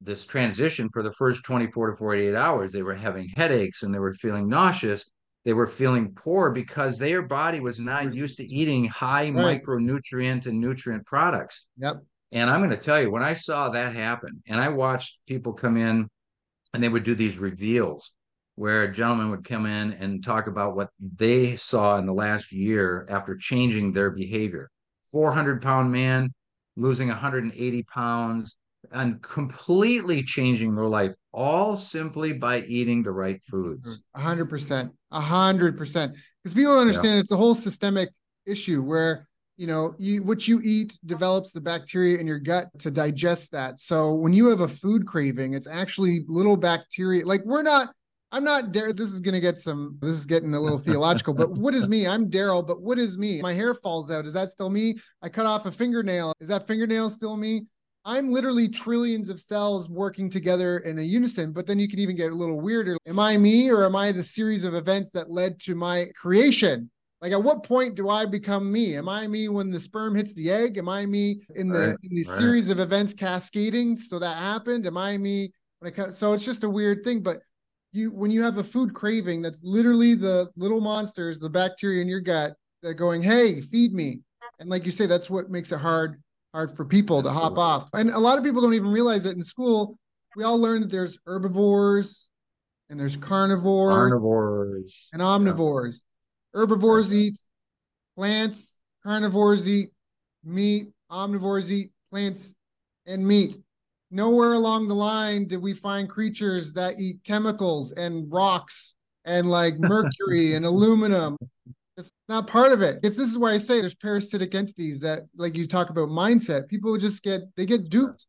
this 0.00 0.24
transition 0.24 0.88
for 0.94 1.02
the 1.02 1.12
first 1.12 1.44
24 1.44 1.90
to 1.90 1.96
48 1.96 2.34
hours. 2.34 2.72
They 2.72 2.82
were 2.82 2.94
having 2.94 3.28
headaches 3.36 3.82
and 3.82 3.94
they 3.94 3.98
were 3.98 4.14
feeling 4.14 4.48
nauseous. 4.48 5.04
They 5.44 5.52
were 5.52 5.66
feeling 5.66 6.14
poor 6.14 6.50
because 6.50 6.98
their 6.98 7.20
body 7.20 7.60
was 7.60 7.78
not 7.78 8.14
used 8.14 8.38
to 8.38 8.44
eating 8.44 8.86
high 8.86 9.30
Right. 9.30 9.62
micronutrient 9.62 10.46
and 10.46 10.58
nutrient 10.58 11.04
products. 11.04 11.66
yep 11.76 11.96
And 12.32 12.48
I'm 12.48 12.60
going 12.60 12.70
to 12.70 12.76
tell 12.88 13.00
you, 13.00 13.10
when 13.10 13.22
I 13.22 13.34
saw 13.34 13.68
that 13.68 13.94
happen, 13.94 14.42
and 14.48 14.58
I 14.58 14.70
watched 14.70 15.20
people 15.26 15.52
come 15.52 15.76
in 15.76 16.08
and 16.72 16.82
they 16.82 16.88
would 16.88 17.04
do 17.04 17.14
these 17.14 17.36
reveals 17.38 18.12
where 18.54 18.84
a 18.84 18.92
gentleman 18.92 19.30
would 19.30 19.44
come 19.44 19.66
in 19.66 19.92
and 19.94 20.24
talk 20.24 20.46
about 20.46 20.76
what 20.76 20.88
they 20.98 21.56
saw 21.56 21.98
in 21.98 22.06
the 22.06 22.14
last 22.14 22.52
year 22.52 23.06
after 23.10 23.36
changing 23.36 23.92
their 23.92 24.10
behavior. 24.10 24.70
400 25.10 25.60
pound 25.60 25.92
man 25.92 26.30
losing 26.76 27.08
180 27.08 27.82
pounds 27.82 28.56
and 28.92 29.22
completely 29.22 30.22
changing 30.22 30.74
their 30.74 30.86
life, 30.86 31.14
all 31.32 31.76
simply 31.76 32.32
by 32.32 32.60
eating 32.62 33.02
the 33.02 33.12
right 33.12 33.40
foods. 33.44 34.02
A 34.14 34.20
hundred 34.20 34.48
percent, 34.48 34.92
a 35.10 35.20
hundred 35.20 35.76
percent. 35.76 36.14
Because 36.42 36.54
people 36.54 36.72
don't 36.72 36.82
understand 36.82 37.18
it's 37.18 37.30
a 37.30 37.36
whole 37.36 37.54
systemic 37.54 38.10
issue 38.46 38.82
where 38.82 39.26
you 39.58 39.66
know, 39.66 39.94
you 39.98 40.22
what 40.22 40.48
you 40.48 40.60
eat 40.64 40.98
develops 41.06 41.52
the 41.52 41.60
bacteria 41.60 42.18
in 42.18 42.26
your 42.26 42.38
gut 42.38 42.68
to 42.80 42.90
digest 42.90 43.52
that. 43.52 43.78
So 43.78 44.14
when 44.14 44.32
you 44.32 44.48
have 44.48 44.60
a 44.60 44.68
food 44.68 45.06
craving, 45.06 45.52
it's 45.52 45.68
actually 45.68 46.24
little 46.26 46.56
bacteria. 46.56 47.24
Like 47.24 47.44
we're 47.44 47.62
not 47.62 47.94
I'm 48.32 48.44
not 48.44 48.72
Daryl. 48.72 48.96
This 48.96 49.12
is 49.12 49.20
going 49.20 49.34
to 49.34 49.40
get 49.40 49.58
some, 49.58 49.98
this 50.00 50.16
is 50.16 50.24
getting 50.24 50.54
a 50.54 50.60
little 50.60 50.78
theological, 50.88 51.34
but 51.34 51.52
what 51.52 51.74
is 51.74 51.86
me? 51.86 52.06
I'm 52.06 52.30
Daryl, 52.30 52.66
but 52.66 52.80
what 52.80 52.98
is 52.98 53.18
me? 53.18 53.42
My 53.42 53.52
hair 53.52 53.74
falls 53.74 54.10
out. 54.10 54.24
Is 54.24 54.32
that 54.32 54.50
still 54.50 54.70
me? 54.70 54.98
I 55.20 55.28
cut 55.28 55.44
off 55.44 55.66
a 55.66 55.70
fingernail. 55.70 56.32
Is 56.40 56.48
that 56.48 56.66
fingernail 56.66 57.10
still 57.10 57.36
me? 57.36 57.66
I'm 58.04 58.32
literally 58.32 58.68
trillions 58.68 59.28
of 59.28 59.40
cells 59.40 59.88
working 59.88 60.28
together 60.28 60.78
in 60.78 60.98
a 60.98 61.02
unison, 61.02 61.52
but 61.52 61.66
then 61.66 61.78
you 61.78 61.88
can 61.88 62.00
even 62.00 62.16
get 62.16 62.32
a 62.32 62.34
little 62.34 62.60
weirder. 62.60 62.96
Am 63.06 63.18
I 63.18 63.36
me 63.36 63.70
or 63.70 63.84
am 63.84 63.94
I 63.94 64.10
the 64.10 64.24
series 64.24 64.64
of 64.64 64.74
events 64.74 65.10
that 65.10 65.30
led 65.30 65.60
to 65.60 65.74
my 65.74 66.06
creation? 66.20 66.90
Like 67.20 67.32
at 67.32 67.42
what 67.42 67.62
point 67.62 67.94
do 67.94 68.08
I 68.08 68.26
become 68.26 68.72
me? 68.72 68.96
Am 68.96 69.08
I 69.08 69.28
me 69.28 69.48
when 69.48 69.70
the 69.70 69.78
sperm 69.78 70.16
hits 70.16 70.34
the 70.34 70.50
egg? 70.50 70.78
Am 70.78 70.88
I 70.88 71.06
me 71.06 71.42
in 71.54 71.68
the 71.68 71.78
right, 71.78 71.96
in 72.02 72.16
the 72.16 72.24
right. 72.24 72.36
series 72.36 72.68
of 72.68 72.80
events 72.80 73.14
cascading? 73.14 73.96
So 73.96 74.18
that 74.18 74.38
happened. 74.38 74.86
Am 74.86 74.96
I 74.96 75.16
me 75.16 75.52
when 75.78 75.92
I 75.96 76.10
so 76.10 76.32
it's 76.32 76.44
just 76.44 76.64
a 76.64 76.70
weird 76.70 77.04
thing, 77.04 77.22
but 77.22 77.42
you 77.92 78.10
when 78.10 78.30
you 78.30 78.42
have 78.42 78.58
a 78.58 78.64
food 78.64 78.94
craving 78.94 79.42
that's 79.42 79.60
literally 79.62 80.14
the 80.14 80.50
little 80.56 80.80
monsters 80.80 81.38
the 81.38 81.48
bacteria 81.48 82.00
in 82.00 82.08
your 82.08 82.20
gut 82.20 82.54
that 82.82 82.94
going 82.94 83.22
hey 83.22 83.60
feed 83.60 83.92
me 83.92 84.20
and 84.58 84.68
like 84.68 84.86
you 84.86 84.92
say 84.92 85.06
that's 85.06 85.28
what 85.28 85.50
makes 85.50 85.72
it 85.72 85.78
hard 85.78 86.22
hard 86.52 86.76
for 86.76 86.84
people 86.84 87.22
to 87.22 87.30
hop 87.30 87.56
off. 87.58 87.88
And 87.94 88.10
a 88.10 88.18
lot 88.18 88.38
of 88.38 88.44
people 88.44 88.60
don't 88.62 88.74
even 88.74 88.90
realize 88.90 89.22
that 89.24 89.36
in 89.36 89.42
school 89.42 89.98
we 90.36 90.44
all 90.44 90.58
learn 90.58 90.80
that 90.82 90.90
there's 90.90 91.18
herbivores 91.26 92.28
and 92.90 92.98
there's 92.98 93.16
carnivores 93.16 93.94
carnivores. 93.94 95.08
and 95.12 95.22
omnivores. 95.22 95.94
Yeah. 96.54 96.60
herbivores 96.60 97.12
eat 97.12 97.34
plants 98.16 98.78
carnivores 99.02 99.68
eat 99.68 99.90
meat 100.44 100.88
omnivores 101.10 101.70
eat 101.70 101.92
plants 102.10 102.54
and 103.06 103.26
meat. 103.26 103.56
Nowhere 104.10 104.52
along 104.52 104.88
the 104.88 104.94
line 104.94 105.46
did 105.48 105.60
we 105.62 105.72
find 105.74 106.08
creatures 106.08 106.72
that 106.74 107.00
eat 107.00 107.18
chemicals 107.24 107.92
and 107.92 108.30
rocks 108.30 108.94
and 109.24 109.50
like 109.50 109.74
mercury 109.78 110.54
and 110.54 110.66
aluminum. 110.66 111.36
It's 111.96 112.10
not 112.28 112.46
part 112.46 112.72
of 112.72 112.80
it. 112.80 113.00
If 113.02 113.16
this 113.16 113.30
is 113.30 113.36
why 113.36 113.52
I 113.52 113.58
say 113.58 113.80
there's 113.80 113.94
parasitic 113.94 114.54
entities 114.54 115.00
that, 115.00 115.24
like 115.36 115.54
you 115.54 115.68
talk 115.68 115.90
about 115.90 116.08
mindset, 116.08 116.68
people 116.68 116.96
just 116.96 117.22
get 117.22 117.42
they 117.56 117.66
get 117.66 117.90
duped. 117.90 118.24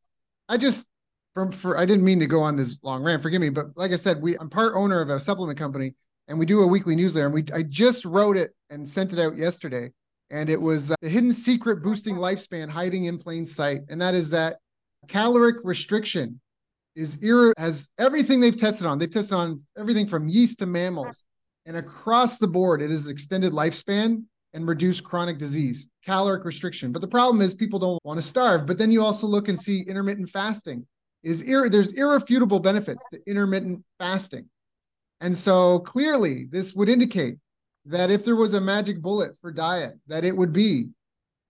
I 0.49 0.57
just 0.57 0.85
from 1.33 1.51
for 1.51 1.77
I 1.77 1.85
didn't 1.85 2.03
mean 2.03 2.19
to 2.19 2.27
go 2.27 2.41
on 2.41 2.55
this 2.55 2.77
long 2.83 3.03
rant. 3.03 3.21
Forgive 3.21 3.41
me, 3.41 3.49
but 3.49 3.67
like 3.75 3.91
I 3.91 3.95
said, 3.95 4.21
we 4.21 4.37
I'm 4.37 4.49
part 4.49 4.73
owner 4.75 5.01
of 5.01 5.09
a 5.09 5.19
supplement 5.19 5.57
company, 5.57 5.95
and 6.27 6.37
we 6.37 6.45
do 6.45 6.61
a 6.61 6.67
weekly 6.67 6.95
newsletter. 6.95 7.25
And 7.25 7.33
we 7.33 7.45
I 7.53 7.63
just 7.63 8.03
wrote 8.03 8.35
it 8.35 8.53
and 8.69 8.89
sent 8.89 9.13
it 9.13 9.19
out 9.19 9.37
yesterday, 9.37 9.91
and 10.29 10.49
it 10.49 10.59
was 10.59 10.91
uh, 10.91 10.95
the 11.01 11.09
hidden 11.09 11.31
secret 11.31 11.83
boosting 11.83 12.15
lifespan 12.15 12.69
hiding 12.69 13.05
in 13.05 13.17
plain 13.17 13.47
sight, 13.47 13.81
and 13.89 14.01
that 14.01 14.13
is 14.13 14.29
that 14.31 14.57
caloric 15.07 15.57
restriction 15.63 16.39
is 16.95 17.17
ir- 17.21 17.53
has 17.57 17.87
everything 17.97 18.39
they've 18.39 18.59
tested 18.59 18.85
on. 18.85 18.99
They've 18.99 19.11
tested 19.11 19.37
on 19.37 19.61
everything 19.77 20.07
from 20.07 20.27
yeast 20.27 20.59
to 20.59 20.65
mammals, 20.65 21.23
and 21.65 21.77
across 21.77 22.37
the 22.37 22.47
board, 22.47 22.81
it 22.81 22.91
is 22.91 23.07
extended 23.07 23.53
lifespan 23.53 24.23
and 24.53 24.67
reduced 24.67 25.03
chronic 25.03 25.37
disease. 25.37 25.87
Caloric 26.05 26.43
restriction, 26.45 26.91
but 26.91 27.01
the 27.01 27.07
problem 27.07 27.41
is 27.41 27.55
people 27.55 27.79
don't 27.79 28.03
want 28.03 28.21
to 28.21 28.27
starve. 28.27 28.65
But 28.65 28.77
then 28.77 28.91
you 28.91 29.01
also 29.01 29.25
look 29.25 29.47
and 29.47 29.59
see 29.59 29.81
intermittent 29.81 30.29
fasting 30.29 30.85
is 31.23 31.41
ir- 31.41 31.69
there's 31.69 31.93
irrefutable 31.93 32.59
benefits 32.59 33.05
to 33.13 33.19
intermittent 33.25 33.83
fasting, 33.97 34.49
and 35.21 35.37
so 35.37 35.79
clearly 35.79 36.45
this 36.51 36.73
would 36.73 36.89
indicate 36.89 37.37
that 37.85 38.11
if 38.11 38.25
there 38.25 38.35
was 38.35 38.53
a 38.53 38.61
magic 38.61 39.01
bullet 39.01 39.35
for 39.41 39.51
diet, 39.51 39.93
that 40.07 40.25
it 40.25 40.35
would 40.35 40.51
be 40.51 40.89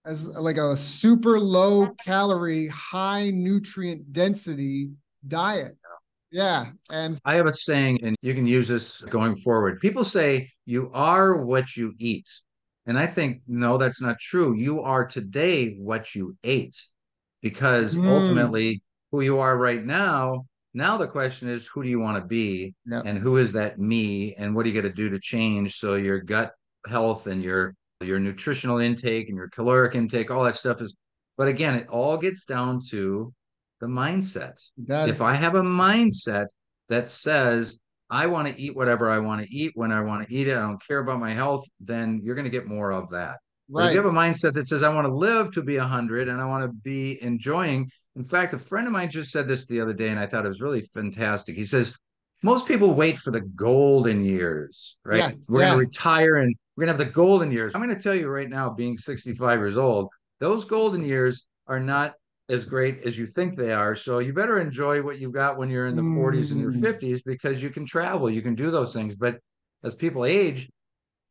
as 0.04 0.26
like 0.26 0.58
a 0.58 0.76
super 0.76 1.40
low 1.40 1.88
calorie, 2.04 2.68
high 2.68 3.30
nutrient 3.30 4.12
density 4.12 4.90
diet. 5.26 5.76
Yeah. 6.34 6.72
And 6.90 7.16
I 7.24 7.36
have 7.36 7.46
a 7.46 7.52
saying, 7.52 8.00
and 8.02 8.16
you 8.20 8.34
can 8.34 8.44
use 8.44 8.66
this 8.66 9.00
going 9.02 9.36
forward. 9.36 9.80
People 9.80 10.02
say 10.02 10.50
you 10.66 10.90
are 10.92 11.44
what 11.44 11.76
you 11.76 11.94
eat. 12.00 12.28
And 12.86 12.98
I 12.98 13.06
think, 13.06 13.42
no, 13.46 13.78
that's 13.78 14.02
not 14.02 14.18
true. 14.18 14.56
You 14.56 14.82
are 14.82 15.06
today 15.06 15.76
what 15.78 16.12
you 16.12 16.36
ate 16.42 16.76
because 17.40 17.94
mm. 17.94 18.08
ultimately, 18.08 18.82
who 19.12 19.20
you 19.20 19.38
are 19.38 19.56
right 19.56 19.84
now, 19.84 20.44
now 20.74 20.96
the 20.96 21.06
question 21.06 21.48
is, 21.48 21.68
who 21.68 21.84
do 21.84 21.88
you 21.88 22.00
want 22.00 22.20
to 22.20 22.26
be? 22.26 22.74
Yep. 22.86 23.04
And 23.06 23.16
who 23.16 23.36
is 23.36 23.52
that 23.52 23.78
me? 23.78 24.34
And 24.34 24.56
what 24.56 24.66
are 24.66 24.68
you 24.70 24.74
going 24.74 24.92
to 24.92 25.02
do 25.02 25.08
to 25.10 25.20
change 25.20 25.76
so 25.76 25.94
your 25.94 26.18
gut 26.18 26.52
health 26.88 27.28
and 27.28 27.44
your 27.44 27.76
your 28.00 28.18
nutritional 28.18 28.78
intake 28.78 29.28
and 29.28 29.36
your 29.36 29.48
caloric 29.50 29.94
intake, 29.94 30.32
all 30.32 30.42
that 30.42 30.56
stuff 30.56 30.82
is. 30.82 30.94
But 31.38 31.46
again, 31.46 31.76
it 31.76 31.88
all 31.88 32.18
gets 32.18 32.44
down 32.44 32.80
to 32.90 33.32
the 33.84 33.90
mindset. 33.90 34.58
If 34.88 35.20
I 35.20 35.34
have 35.34 35.54
a 35.54 35.62
mindset 35.62 36.46
that 36.88 37.10
says, 37.10 37.78
I 38.10 38.26
want 38.26 38.48
to 38.48 38.60
eat 38.60 38.74
whatever 38.74 39.10
I 39.10 39.18
want 39.18 39.42
to 39.42 39.54
eat 39.54 39.72
when 39.74 39.92
I 39.92 40.00
want 40.00 40.26
to 40.26 40.34
eat 40.34 40.48
it, 40.48 40.56
I 40.56 40.62
don't 40.62 40.82
care 40.86 41.00
about 41.00 41.20
my 41.20 41.34
health, 41.34 41.64
then 41.80 42.20
you're 42.24 42.34
going 42.34 42.46
to 42.46 42.50
get 42.50 42.66
more 42.66 42.92
of 42.92 43.10
that. 43.10 43.36
Right. 43.68 43.88
if 43.88 43.92
you 43.92 44.02
have 44.02 44.12
a 44.12 44.16
mindset 44.16 44.54
that 44.54 44.66
says, 44.66 44.82
I 44.82 44.88
want 44.88 45.06
to 45.06 45.14
live 45.14 45.52
to 45.52 45.62
be 45.62 45.78
100 45.78 46.28
and 46.28 46.40
I 46.40 46.46
want 46.46 46.64
to 46.64 46.68
be 46.68 47.22
enjoying. 47.22 47.90
In 48.16 48.24
fact, 48.24 48.54
a 48.54 48.58
friend 48.58 48.86
of 48.86 48.92
mine 48.92 49.10
just 49.10 49.30
said 49.30 49.48
this 49.48 49.66
the 49.66 49.80
other 49.80 49.94
day, 49.94 50.08
and 50.08 50.18
I 50.18 50.26
thought 50.26 50.44
it 50.44 50.48
was 50.48 50.60
really 50.60 50.82
fantastic. 50.82 51.56
He 51.56 51.64
says, 51.64 51.94
most 52.42 52.66
people 52.66 52.94
wait 52.94 53.18
for 53.18 53.32
the 53.32 53.40
golden 53.40 54.22
years, 54.22 54.96
right? 55.04 55.18
Yeah, 55.18 55.30
We're 55.48 55.60
yeah. 55.60 55.66
going 55.68 55.78
to 55.78 55.86
retire 55.86 56.36
and 56.36 56.54
we're 56.76 56.86
going 56.86 56.96
to 56.96 57.04
have 57.04 57.08
the 57.08 57.14
golden 57.14 57.50
years. 57.50 57.74
I'm 57.74 57.82
going 57.82 57.94
to 57.94 58.02
tell 58.02 58.14
you 58.14 58.28
right 58.28 58.48
now, 58.48 58.70
being 58.70 58.96
65 58.96 59.58
years 59.58 59.76
old, 59.76 60.08
those 60.40 60.64
golden 60.64 61.04
years 61.04 61.46
are 61.66 61.80
not 61.80 62.14
as 62.48 62.64
great 62.64 63.02
as 63.04 63.16
you 63.16 63.26
think 63.26 63.56
they 63.56 63.72
are. 63.72 63.96
So 63.96 64.18
you 64.18 64.32
better 64.32 64.58
enjoy 64.58 65.02
what 65.02 65.18
you've 65.18 65.32
got 65.32 65.56
when 65.56 65.70
you're 65.70 65.86
in 65.86 65.96
the 65.96 66.02
mm. 66.02 66.16
40s 66.16 66.50
and 66.52 66.60
your 66.60 66.72
50s 66.72 67.22
because 67.24 67.62
you 67.62 67.70
can 67.70 67.86
travel, 67.86 68.28
you 68.28 68.42
can 68.42 68.54
do 68.54 68.70
those 68.70 68.92
things. 68.92 69.14
But 69.14 69.38
as 69.82 69.94
people 69.94 70.24
age, 70.24 70.70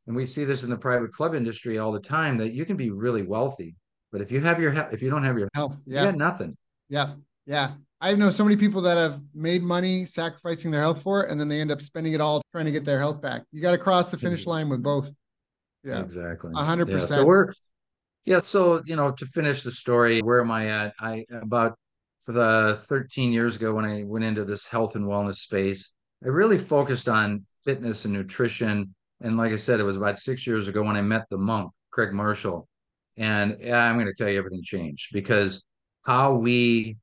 and 0.07 0.15
we 0.15 0.25
see 0.25 0.43
this 0.43 0.63
in 0.63 0.69
the 0.69 0.77
private 0.77 1.13
club 1.13 1.33
industry 1.33 1.77
all 1.77 1.91
the 1.91 1.99
time, 1.99 2.37
that 2.37 2.53
you 2.53 2.65
can 2.65 2.75
be 2.75 2.89
really 2.89 3.21
wealthy, 3.21 3.75
but 4.11 4.21
if 4.21 4.31
you 4.31 4.41
have 4.41 4.59
your 4.59 4.73
if 4.91 5.01
you 5.01 5.09
don't 5.09 5.23
have 5.23 5.37
your 5.37 5.49
health, 5.53 5.81
yeah, 5.85 6.01
you 6.01 6.07
got 6.07 6.17
nothing. 6.17 6.57
Yeah, 6.89 7.13
yeah. 7.45 7.71
I 8.01 8.13
know 8.15 8.29
so 8.31 8.43
many 8.43 8.57
people 8.57 8.81
that 8.81 8.97
have 8.97 9.21
made 9.33 9.63
money 9.63 10.05
sacrificing 10.05 10.71
their 10.71 10.81
health 10.81 11.01
for 11.01 11.23
it, 11.23 11.31
and 11.31 11.39
then 11.39 11.47
they 11.47 11.61
end 11.61 11.71
up 11.71 11.81
spending 11.81 12.13
it 12.13 12.19
all 12.19 12.41
trying 12.51 12.65
to 12.65 12.71
get 12.71 12.83
their 12.83 12.99
health 12.99 13.21
back. 13.21 13.43
You 13.53 13.61
got 13.61 13.71
to 13.71 13.77
cross 13.77 14.11
the 14.11 14.17
finish 14.17 14.45
line 14.45 14.67
with 14.67 14.83
both. 14.83 15.09
Yeah, 15.85 16.01
exactly. 16.01 16.51
Hundred 16.53 16.87
percent. 16.87 17.21
So 17.21 17.25
we're, 17.25 17.53
yeah. 18.25 18.39
So 18.39 18.81
you 18.85 18.95
know, 18.95 19.11
to 19.11 19.25
finish 19.27 19.63
the 19.63 19.71
story, 19.71 20.21
where 20.21 20.41
am 20.41 20.51
I 20.51 20.67
at? 20.69 20.93
I 20.99 21.25
about 21.29 21.77
for 22.25 22.31
the 22.31 22.79
13 22.87 23.33
years 23.33 23.55
ago 23.55 23.73
when 23.73 23.85
I 23.85 24.03
went 24.03 24.25
into 24.25 24.45
this 24.45 24.65
health 24.65 24.95
and 24.95 25.05
wellness 25.05 25.35
space, 25.35 25.93
I 26.23 26.29
really 26.29 26.57
focused 26.57 27.09
on 27.09 27.45
fitness 27.65 28.05
and 28.05 28.13
nutrition. 28.13 28.93
And 29.21 29.37
like 29.37 29.51
I 29.51 29.57
said, 29.57 29.79
it 29.79 29.83
was 29.83 29.97
about 29.97 30.19
six 30.19 30.47
years 30.47 30.67
ago 30.67 30.83
when 30.83 30.95
I 30.95 31.01
met 31.01 31.25
the 31.29 31.37
monk, 31.37 31.71
Craig 31.91 32.13
Marshall. 32.13 32.67
And 33.17 33.57
yeah, 33.59 33.83
I'm 33.83 33.95
going 33.95 34.07
to 34.07 34.13
tell 34.13 34.31
you 34.31 34.37
everything 34.37 34.63
changed 34.63 35.09
because 35.13 35.63
how 36.03 36.33
we 36.33 36.97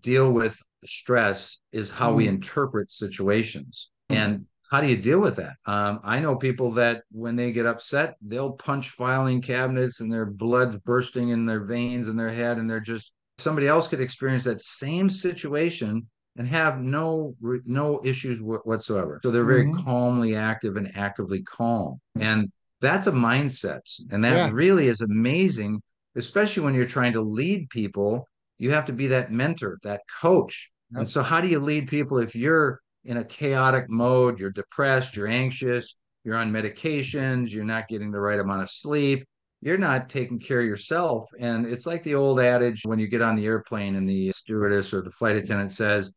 deal 0.00 0.32
with 0.32 0.58
stress 0.84 1.58
is 1.72 1.90
how 1.90 2.12
mm. 2.12 2.16
we 2.16 2.28
interpret 2.28 2.90
situations. 2.90 3.90
Mm. 4.10 4.16
And 4.16 4.46
how 4.70 4.80
do 4.80 4.88
you 4.88 4.96
deal 4.96 5.20
with 5.20 5.36
that? 5.36 5.56
Um, 5.66 6.00
I 6.02 6.18
know 6.18 6.34
people 6.36 6.72
that 6.72 7.04
when 7.12 7.36
they 7.36 7.52
get 7.52 7.66
upset, 7.66 8.16
they'll 8.20 8.52
punch 8.52 8.90
filing 8.90 9.40
cabinets 9.40 10.00
and 10.00 10.12
their 10.12 10.26
blood's 10.26 10.76
bursting 10.76 11.28
in 11.28 11.46
their 11.46 11.64
veins 11.64 12.08
and 12.08 12.18
their 12.18 12.32
head, 12.32 12.58
and 12.58 12.68
they're 12.68 12.80
just 12.80 13.12
somebody 13.38 13.68
else 13.68 13.86
could 13.86 14.00
experience 14.00 14.44
that 14.44 14.60
same 14.60 15.08
situation 15.08 16.06
and 16.36 16.48
have 16.48 16.80
no 16.80 17.34
no 17.64 18.00
issues 18.04 18.40
whatsoever. 18.42 19.20
So 19.22 19.30
they're 19.30 19.44
very 19.44 19.66
mm-hmm. 19.66 19.84
calmly 19.84 20.34
active 20.34 20.76
and 20.76 20.94
actively 20.96 21.42
calm, 21.42 22.00
and 22.18 22.50
that's 22.80 23.06
a 23.06 23.12
mindset, 23.12 23.80
and 24.10 24.22
that 24.24 24.34
yeah. 24.34 24.50
really 24.52 24.88
is 24.88 25.00
amazing, 25.00 25.80
especially 26.16 26.64
when 26.64 26.74
you're 26.74 26.86
trying 26.86 27.12
to 27.12 27.22
lead 27.22 27.70
people. 27.70 28.28
You 28.58 28.72
have 28.72 28.86
to 28.86 28.92
be 28.92 29.06
that 29.08 29.30
mentor, 29.30 29.78
that 29.82 30.00
coach. 30.20 30.72
Yep. 30.92 30.98
And 31.00 31.08
so, 31.08 31.22
how 31.22 31.40
do 31.40 31.48
you 31.48 31.60
lead 31.60 31.88
people 31.88 32.18
if 32.18 32.34
you're 32.34 32.80
in 33.06 33.18
a 33.18 33.24
chaotic 33.24 33.88
mode, 33.88 34.38
you're 34.38 34.50
depressed, 34.50 35.16
you're 35.16 35.28
anxious, 35.28 35.96
you're 36.24 36.36
on 36.36 36.52
medications, 36.52 37.50
you're 37.50 37.64
not 37.64 37.88
getting 37.88 38.10
the 38.10 38.20
right 38.20 38.38
amount 38.38 38.62
of 38.62 38.70
sleep, 38.70 39.26
you're 39.60 39.78
not 39.78 40.08
taking 40.08 40.38
care 40.38 40.60
of 40.60 40.66
yourself. 40.66 41.28
And 41.38 41.66
it's 41.66 41.86
like 41.86 42.02
the 42.02 42.14
old 42.14 42.40
adage 42.40 42.82
when 42.84 42.98
you 42.98 43.06
get 43.06 43.22
on 43.22 43.36
the 43.36 43.46
airplane 43.46 43.96
and 43.96 44.08
the 44.08 44.32
stewardess 44.32 44.92
or 44.92 45.02
the 45.02 45.10
flight 45.10 45.36
attendant 45.36 45.72
says, 45.72 46.12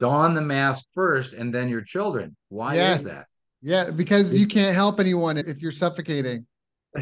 don 0.00 0.34
the 0.34 0.42
mask 0.42 0.84
first 0.92 1.32
and 1.32 1.54
then 1.54 1.68
your 1.68 1.80
children. 1.80 2.36
Why 2.48 2.74
yes. 2.74 3.00
is 3.00 3.06
that? 3.06 3.26
Yeah, 3.62 3.90
because 3.90 4.36
you 4.38 4.46
can't 4.46 4.74
help 4.74 5.00
anyone 5.00 5.38
if 5.38 5.60
you're 5.60 5.72
suffocating. 5.72 6.46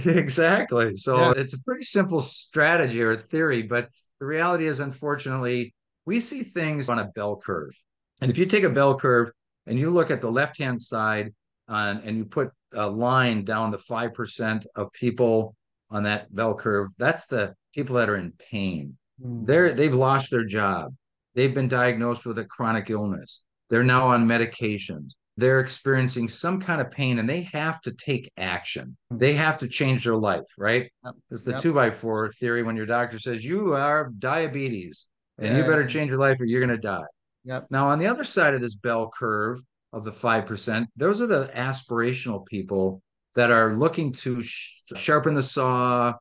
Exactly. 0.04 0.96
So 0.96 1.16
yeah. 1.16 1.32
it's 1.36 1.54
a 1.54 1.62
pretty 1.62 1.84
simple 1.84 2.20
strategy 2.20 3.00
or 3.00 3.14
theory, 3.14 3.62
but 3.62 3.88
the 4.18 4.26
reality 4.26 4.66
is, 4.66 4.80
unfortunately, 4.80 5.72
we 6.04 6.20
see 6.20 6.42
things 6.42 6.88
on 6.88 6.98
a 6.98 7.04
bell 7.04 7.36
curve. 7.36 7.76
And 8.24 8.30
if 8.30 8.38
you 8.38 8.46
take 8.46 8.64
a 8.64 8.70
bell 8.70 8.98
curve 8.98 9.30
and 9.66 9.78
you 9.78 9.90
look 9.90 10.10
at 10.10 10.22
the 10.22 10.30
left 10.30 10.56
hand 10.56 10.80
side 10.80 11.34
on, 11.68 11.98
and 11.98 12.16
you 12.16 12.24
put 12.24 12.50
a 12.72 12.88
line 12.88 13.44
down 13.44 13.70
the 13.70 13.76
5% 13.76 14.66
of 14.76 14.90
people 14.92 15.54
on 15.90 16.04
that 16.04 16.34
bell 16.34 16.54
curve, 16.54 16.88
that's 16.96 17.26
the 17.26 17.54
people 17.74 17.96
that 17.96 18.08
are 18.08 18.16
in 18.16 18.32
pain. 18.50 18.96
Mm. 19.22 19.46
They're 19.46 19.72
they've 19.74 19.92
lost 19.92 20.30
their 20.30 20.44
job. 20.44 20.94
They've 21.34 21.52
been 21.52 21.68
diagnosed 21.68 22.24
with 22.24 22.38
a 22.38 22.46
chronic 22.46 22.88
illness. 22.88 23.42
They're 23.68 23.84
now 23.84 24.06
on 24.08 24.26
medications. 24.26 25.12
They're 25.36 25.60
experiencing 25.60 26.28
some 26.28 26.60
kind 26.60 26.80
of 26.80 26.90
pain 26.90 27.18
and 27.18 27.28
they 27.28 27.42
have 27.52 27.82
to 27.82 27.92
take 27.92 28.32
action. 28.38 28.96
They 29.10 29.34
have 29.34 29.58
to 29.58 29.68
change 29.68 30.04
their 30.04 30.16
life, 30.16 30.46
right? 30.56 30.90
Yep. 31.04 31.14
It's 31.30 31.42
the 31.42 31.52
Yep. 31.52 31.60
two 31.60 31.74
by 31.74 31.90
four 31.90 32.32
theory 32.32 32.62
when 32.62 32.76
your 32.76 32.86
doctor 32.86 33.18
says 33.18 33.44
you 33.44 33.74
are 33.74 34.10
diabetes 34.18 35.08
and 35.38 35.56
you 35.56 35.62
Yeah. 35.62 35.68
better 35.68 35.86
change 35.86 36.10
your 36.10 36.20
life 36.20 36.40
or 36.40 36.46
you're 36.46 36.64
going 36.64 36.70
to 36.70 36.78
die. 36.78 37.04
Yep. 37.44 37.66
Now, 37.70 37.88
on 37.88 37.98
the 37.98 38.06
other 38.06 38.24
side 38.24 38.54
of 38.54 38.60
this 38.60 38.74
bell 38.74 39.10
curve 39.16 39.60
of 39.92 40.04
the 40.04 40.10
5%, 40.10 40.86
those 40.96 41.20
are 41.20 41.26
the 41.26 41.50
aspirational 41.54 42.44
people 42.46 43.02
that 43.34 43.50
are 43.50 43.74
looking 43.74 44.12
to 44.12 44.42
sh- 44.42 44.92
sharpen 44.96 45.34
the 45.34 45.42
saw, 45.42 46.14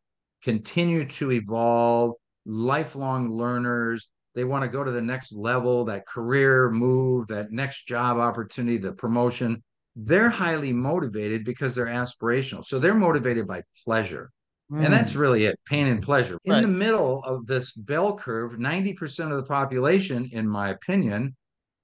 continue 0.43 1.05
to 1.05 1.31
evolve, 1.31 2.13
lifelong 2.45 3.31
learners. 3.31 4.09
They 4.35 4.43
want 4.43 4.63
to 4.63 4.69
go 4.69 4.83
to 4.83 4.91
the 4.91 5.01
next 5.01 5.31
level, 5.33 5.85
that 5.85 6.07
career 6.07 6.69
move, 6.69 7.27
that 7.27 7.51
next 7.51 7.87
job 7.87 8.17
opportunity, 8.17 8.77
the 8.77 8.91
promotion. 8.91 9.63
They're 9.95 10.29
highly 10.29 10.73
motivated 10.73 11.45
because 11.45 11.75
they're 11.75 11.85
aspirational. 11.85 12.65
So 12.65 12.79
they're 12.79 12.95
motivated 12.95 13.47
by 13.47 13.61
pleasure. 13.85 14.31
And 14.71 14.91
that's 14.91 15.13
Mm. 15.13 15.19
really 15.19 15.45
it 15.45 15.59
pain 15.65 15.87
and 15.87 16.01
pleasure. 16.01 16.37
In 16.45 16.61
the 16.61 16.67
middle 16.67 17.23
of 17.23 17.45
this 17.45 17.71
bell 17.73 18.17
curve, 18.17 18.57
90% 18.57 19.31
of 19.31 19.37
the 19.37 19.43
population, 19.43 20.29
in 20.31 20.47
my 20.47 20.69
opinion, 20.69 21.35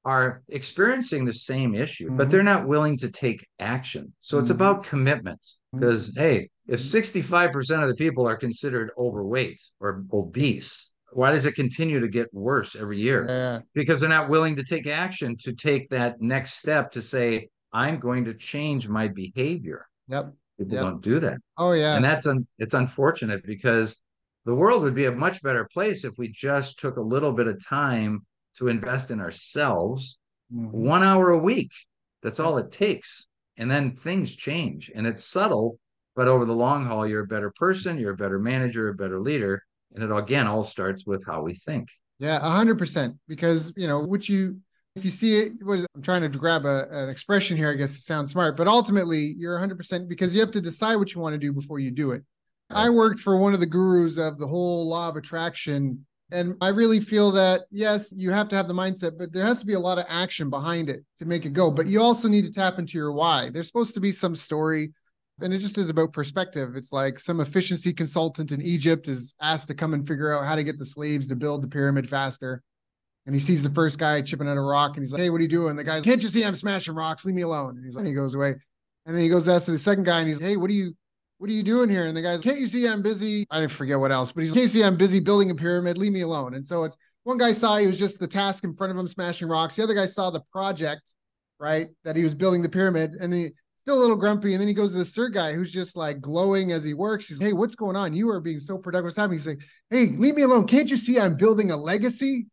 are 0.06 0.42
experiencing 0.48 1.26
the 1.26 1.34
same 1.34 1.76
issue, 1.76 2.10
but 2.12 2.28
Mhm. 2.28 2.32
they're 2.32 2.44
not 2.44 2.68
willing 2.68 2.98
to 2.98 3.12
take 3.12 3.46
action. 3.60 4.14
So 4.22 4.40
it's 4.40 4.50
Mhm. 4.50 4.56
about 4.56 4.84
commitment. 4.86 5.46
Because, 5.72 6.14
hey, 6.16 6.50
if 6.68 6.80
Mhm. 6.80 6.84
65% 6.84 7.84
of 7.84 7.90
the 7.90 7.96
people 7.96 8.26
are 8.28 8.38
considered 8.38 8.92
overweight 8.98 9.62
or 9.80 10.04
obese, 10.12 10.92
why 11.12 11.32
does 11.32 11.46
it 11.46 11.54
continue 11.54 12.00
to 12.00 12.08
get 12.08 12.34
worse 12.34 12.76
every 12.76 13.00
year? 13.00 13.26
Yeah. 13.28 13.60
Because 13.76 14.00
they're 14.00 14.10
not 14.10 14.30
willing 14.30 14.56
to 14.56 14.64
take 14.64 14.88
action 14.88 15.36
to 15.42 15.54
take 15.54 15.90
that 15.90 16.22
next 16.22 16.54
step 16.54 16.92
to 16.94 17.02
say, 17.02 17.50
I'm 17.72 18.00
going 18.00 18.26
to 18.26 18.34
change 18.34 18.88
my 18.88 19.10
behavior. 19.10 19.86
Yep. 20.08 20.34
People 20.60 20.76
Yep. 20.76 20.84
don't 20.84 21.02
do 21.02 21.20
that 21.22 21.40
Oh 21.58 21.72
yeah. 21.72 21.96
and 21.96 22.06
that's 22.06 22.28
un- 22.28 22.46
it's 22.60 22.76
unfortunate 22.76 23.44
because 23.46 24.02
the 24.46 24.54
world 24.56 24.84
would 24.84 24.96
be 24.96 25.06
a 25.06 25.12
much 25.12 25.42
better 25.42 25.68
place 25.74 26.06
if 26.06 26.14
we 26.20 26.28
just 26.30 26.80
took 26.80 26.98
a 26.98 27.02
little 27.02 27.32
bit 27.32 27.48
of 27.48 27.64
time 27.66 28.26
to 28.58 28.68
invest 28.68 29.10
in 29.12 29.20
ourselves 29.22 30.20
Mhm. 30.54 30.72
one 30.72 31.04
hour 31.04 31.30
a 31.32 31.38
week 31.38 31.72
that's 32.22 32.40
all 32.40 32.58
it 32.58 32.72
takes 32.72 33.28
and 33.58 33.72
then 33.72 33.96
things 33.96 34.36
change 34.36 34.92
and 34.94 35.08
it's 35.08 35.24
subtle 35.24 35.80
but 36.16 36.28
over 36.28 36.46
the 36.46 36.56
long 36.56 36.84
haul 36.86 37.08
you're 37.08 37.24
a 37.24 37.28
better 37.28 37.52
person 37.58 37.98
you're 37.98 38.14
a 38.14 38.18
better 38.18 38.40
manager 38.40 38.90
a 38.90 38.94
better 38.96 39.20
leader 39.22 39.64
and 39.94 40.04
it 40.04 40.12
again 40.12 40.48
all 40.48 40.64
starts 40.64 41.06
with 41.06 41.26
how 41.26 41.42
we 41.42 41.54
think 41.54 41.88
Yeah, 42.20 42.38
a 42.38 42.50
hundred 42.50 42.78
percent. 42.78 43.16
Because 43.30 43.72
you 43.78 43.88
know, 43.88 44.02
what 44.02 44.28
you 44.28 44.60
if 44.96 45.06
you 45.06 45.12
see 45.12 45.38
it, 45.38 45.54
what 45.62 45.80
is, 45.80 45.86
I'm 45.96 46.02
trying 46.02 46.22
to 46.22 46.30
grab 46.30 46.66
a, 46.66 46.88
an 46.92 47.10
expression 47.10 47.56
here, 47.58 47.70
I 47.70 47.76
guess 47.76 47.94
to 47.96 48.02
sound 48.02 48.30
smart, 48.30 48.58
but 48.58 48.68
ultimately 48.68 49.34
you're 49.38 49.58
hundred 49.58 49.78
percent 49.78 50.10
because 50.10 50.34
you 50.34 50.42
have 50.42 50.52
to 50.52 50.62
decide 50.62 50.96
what 50.96 51.14
you 51.14 51.22
want 51.22 51.34
to 51.34 51.40
do 51.40 51.54
before 51.54 51.80
you 51.80 51.92
do 51.92 52.12
it. 52.12 52.24
I 52.72 52.90
worked 52.90 53.20
for 53.20 53.38
one 53.38 53.54
of 53.54 53.60
the 53.60 53.66
gurus 53.66 54.18
of 54.18 54.38
the 54.38 54.48
whole 54.48 54.88
law 54.88 55.10
of 55.10 55.16
attraction. 55.16 56.06
And 56.32 56.56
I 56.62 56.68
really 56.68 57.00
feel 57.00 57.32
that 57.32 57.62
yes, 57.72 58.12
you 58.16 58.30
have 58.30 58.48
to 58.50 58.56
have 58.56 58.68
the 58.68 58.74
mindset, 58.76 59.18
but 59.18 59.34
there 59.34 59.46
has 59.46 59.60
to 59.62 59.66
be 59.66 59.74
a 59.74 59.80
lot 59.80 59.98
of 59.98 60.06
action 60.08 60.52
behind 60.52 60.88
it 60.88 61.04
to 61.18 61.26
make 61.26 61.46
it 61.46 61.54
go. 61.54 61.72
But 61.72 61.88
you 61.88 62.00
also 62.00 62.28
need 62.28 62.46
to 62.46 62.52
tap 62.52 62.78
into 62.78 62.98
your 63.00 63.12
why. 63.12 63.50
There's 63.50 63.66
supposed 63.66 63.96
to 63.96 64.00
be 64.00 64.12
some 64.12 64.36
story 64.36 64.94
and 65.42 65.54
it 65.54 65.60
just 65.60 65.78
is 65.78 65.90
about 65.90 66.14
perspective. 66.14 66.76
It's 66.76 66.92
like 66.92 67.20
some 67.20 67.40
efficiency 67.40 67.94
consultant 67.94 68.52
in 68.52 68.62
Egypt 68.62 69.08
is 69.08 69.34
asked 69.42 69.68
to 69.68 69.74
come 69.74 69.94
and 69.94 70.08
figure 70.08 70.38
out 70.38 70.46
how 70.46 70.56
to 70.56 70.64
get 70.64 70.78
the 70.78 70.86
slaves 70.86 71.28
to 71.30 71.36
build 71.36 71.64
the 71.64 71.68
pyramid 71.68 72.10
faster. 72.10 72.62
And 73.30 73.36
he 73.36 73.40
sees 73.40 73.62
the 73.62 73.70
first 73.70 74.00
guy 74.00 74.24
chipping 74.24 74.48
at 74.48 74.58
a 74.58 74.60
rock 74.60 74.96
and 74.96 75.04
he's 75.04 75.12
like, 75.12 75.22
Hey, 75.22 75.30
what 75.30 75.38
are 75.38 75.44
you 75.44 75.48
doing? 75.48 75.76
The 75.76 75.84
guy's, 75.84 76.02
Can't 76.02 76.20
you 76.24 76.30
see 76.30 76.44
I'm 76.44 76.56
smashing 76.56 76.96
rocks? 76.96 77.26
Leave 77.26 77.36
me 77.36 77.44
alone. 77.44 77.78
And 77.78 77.86
he's 77.86 77.94
like, 77.94 78.00
and 78.00 78.08
he 78.08 78.16
goes 78.16 78.34
away. 78.34 78.56
And 79.06 79.16
then 79.16 79.22
he 79.22 79.30
goes 79.30 79.48
asks 79.48 79.68
the 79.68 79.78
second 79.78 80.06
guy 80.06 80.22
and 80.22 80.28
he's, 80.28 80.40
Hey, 80.40 80.58
what 80.58 80.68
are 80.68 80.74
you 80.74 80.96
what 81.38 81.48
are 81.48 81.54
you 81.54 81.62
doing 81.62 81.92
here? 81.92 82.08
And 82.08 82.18
the 82.18 82.24
guy's, 82.24 82.42
Can't 82.42 82.60
you 82.60 82.66
see 82.66 82.88
I'm 82.88 83.04
busy? 83.04 83.46
I 83.52 83.60
didn't 83.60 83.74
forget 83.74 84.00
what 84.00 84.12
else, 84.12 84.32
but 84.32 84.42
he's, 84.42 84.52
Can't 84.52 84.64
you 84.64 84.68
see 84.68 84.84
I'm 84.84 84.98
busy 84.98 85.20
building 85.20 85.52
a 85.52 85.56
pyramid? 85.56 85.96
Leave 86.00 86.12
me 86.12 86.22
alone. 86.22 86.56
And 86.56 86.66
so 86.66 86.86
it's 86.86 86.98
one 87.22 87.38
guy 87.38 87.52
saw 87.52 87.78
he 87.78 87.86
was 87.86 88.00
just 88.00 88.18
the 88.18 88.26
task 88.26 88.64
in 88.64 88.76
front 88.76 88.90
of 88.90 88.98
him 88.98 89.08
smashing 89.08 89.48
rocks. 89.48 89.76
The 89.76 89.84
other 89.84 89.94
guy 89.94 90.08
saw 90.08 90.32
the 90.32 90.42
project, 90.52 91.04
right? 91.60 91.90
That 92.06 92.16
he 92.16 92.24
was 92.24 92.34
building 92.34 92.64
the 92.64 92.70
pyramid. 92.70 93.12
And 93.22 93.32
the 93.32 93.54
still 93.78 94.00
a 94.00 94.02
little 94.02 94.16
grumpy. 94.16 94.54
And 94.54 94.60
then 94.60 94.68
he 94.68 94.74
goes 94.74 94.92
to 94.94 94.98
this 94.98 95.12
third 95.12 95.36
guy 95.36 95.54
who's 95.54 95.72
just 95.72 95.96
like 95.96 96.20
glowing 96.20 96.72
as 96.72 96.84
he 96.84 96.96
works. 96.96 97.28
He's, 97.28 97.40
like, 97.40 97.50
Hey, 97.50 97.54
what's 97.54 97.76
going 97.76 97.96
on? 97.96 98.12
You 98.12 98.32
are 98.32 98.40
being 98.40 98.60
so 98.60 98.80
productive. 98.80 99.06
What's 99.06 99.18
happening? 99.18 99.38
He's 99.38 99.46
like, 99.46 99.62
Hey, 99.92 100.08
leave 100.18 100.34
me 100.34 100.42
alone. 100.42 100.66
Can't 100.66 100.90
you 100.90 100.98
see 100.98 101.20
I'm 101.20 101.38
building 101.38 101.70
a 101.70 101.78
legacy? 101.78 102.48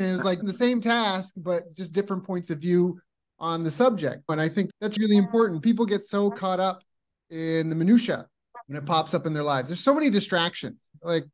And 0.00 0.14
it's 0.14 0.24
like 0.24 0.40
the 0.42 0.52
same 0.52 0.80
task, 0.80 1.34
but 1.36 1.74
just 1.74 1.92
different 1.92 2.24
points 2.24 2.50
of 2.50 2.60
view 2.60 3.00
on 3.38 3.64
the 3.64 3.70
subject. 3.70 4.22
And 4.28 4.40
I 4.40 4.48
think 4.48 4.70
that's 4.80 4.98
really 4.98 5.16
important. 5.16 5.62
People 5.62 5.86
get 5.86 6.04
so 6.04 6.30
caught 6.30 6.60
up 6.60 6.82
in 7.30 7.68
the 7.68 7.74
minutia 7.74 8.26
when 8.66 8.78
it 8.78 8.86
pops 8.86 9.14
up 9.14 9.26
in 9.26 9.32
their 9.32 9.42
lives. 9.42 9.68
There's 9.68 9.80
so 9.80 9.94
many 9.94 10.10
distractions. 10.10 10.76
Like 11.02 11.24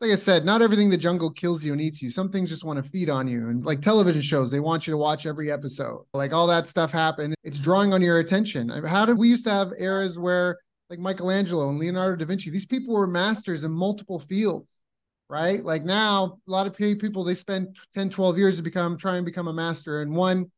like 0.00 0.12
I 0.12 0.16
said, 0.16 0.44
not 0.44 0.62
everything 0.62 0.90
the 0.90 0.96
jungle 0.96 1.30
kills 1.30 1.64
you 1.64 1.72
and 1.72 1.80
eats 1.80 2.00
you. 2.00 2.10
Some 2.10 2.30
things 2.30 2.48
just 2.48 2.62
want 2.62 2.82
to 2.82 2.88
feed 2.88 3.10
on 3.10 3.26
you. 3.26 3.48
And 3.48 3.64
like 3.64 3.80
television 3.80 4.22
shows, 4.22 4.50
they 4.50 4.60
want 4.60 4.86
you 4.86 4.92
to 4.92 4.96
watch 4.96 5.26
every 5.26 5.50
episode. 5.50 6.04
Like 6.14 6.32
all 6.32 6.46
that 6.46 6.68
stuff 6.68 6.92
happened. 6.92 7.34
It's 7.42 7.58
drawing 7.58 7.92
on 7.92 8.00
your 8.00 8.20
attention. 8.20 8.68
How 8.68 9.04
did 9.04 9.18
we 9.18 9.28
used 9.28 9.44
to 9.44 9.50
have 9.50 9.72
eras 9.76 10.16
where 10.16 10.58
like 10.88 11.00
Michelangelo 11.00 11.68
and 11.68 11.78
Leonardo 11.78 12.16
da 12.16 12.24
Vinci, 12.26 12.48
these 12.50 12.66
people 12.66 12.94
were 12.94 13.06
masters 13.08 13.64
in 13.64 13.72
multiple 13.72 14.20
fields, 14.20 14.84
right? 15.28 15.64
Like 15.64 15.84
now, 15.84 16.38
a 16.46 16.50
lot 16.50 16.66
of 16.66 16.76
people 16.76 17.24
they 17.24 17.34
spend 17.34 17.76
10, 17.94 18.10
12 18.10 18.38
years 18.38 18.56
to 18.56 18.62
become 18.62 18.96
try 18.96 19.16
and 19.16 19.24
become 19.26 19.48
a 19.48 19.52
master 19.52 20.02
in 20.02 20.14
one 20.14 20.50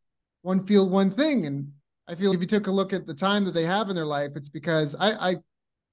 one 0.43 0.65
field, 0.67 0.91
one 0.91 1.11
thing. 1.11 1.47
And 1.47 1.73
I 2.09 2.15
feel 2.15 2.33
if 2.33 2.41
you 2.41 2.47
took 2.47 2.67
a 2.67 2.71
look 2.71 2.93
at 2.93 3.07
the 3.07 3.15
time 3.15 3.45
that 3.45 3.53
they 3.53 3.65
have 3.65 3.89
in 3.89 3.95
their 3.95 4.07
life, 4.07 4.33
it's 4.37 4.49
because 4.49 4.95
I, 4.95 5.31
I 5.31 5.37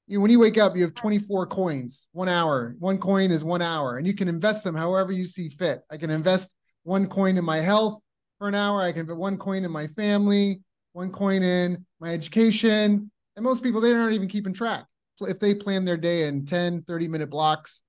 you, 0.07 0.21
when 0.21 0.31
you 0.31 0.39
wake 0.39 0.57
up, 0.57 0.75
you 0.75 0.83
have 0.83 0.93
24 0.93 1.47
coins, 1.47 2.07
one 2.13 2.29
hour. 2.29 2.75
One 2.79 2.97
coin 2.97 3.29
is 3.29 3.43
one 3.43 3.61
hour, 3.61 3.97
and 3.97 4.07
you 4.07 4.13
can 4.13 4.29
invest 4.29 4.63
them 4.63 4.75
however 4.75 5.11
you 5.11 5.27
see 5.27 5.49
fit. 5.49 5.81
I 5.91 5.97
can 5.97 6.09
invest 6.09 6.49
one 6.83 7.07
coin 7.07 7.37
in 7.37 7.43
my 7.43 7.59
health 7.59 8.01
for 8.39 8.47
an 8.47 8.55
hour. 8.55 8.81
I 8.81 8.93
can 8.93 9.05
put 9.05 9.17
one 9.17 9.37
coin 9.37 9.65
in 9.65 9.71
my 9.71 9.87
family, 9.87 10.61
one 10.93 11.11
coin 11.11 11.43
in 11.43 11.85
my 11.99 12.13
education. 12.13 13.11
And 13.35 13.43
most 13.43 13.61
people, 13.61 13.81
they 13.81 13.93
aren't 13.93 14.15
even 14.15 14.29
keeping 14.29 14.53
track. 14.53 14.85
If 15.19 15.39
they 15.39 15.53
plan 15.53 15.83
their 15.83 15.97
day 15.97 16.27
in 16.27 16.45
10, 16.45 16.83
30 16.83 17.07
minute 17.07 17.29
blocks, 17.29 17.81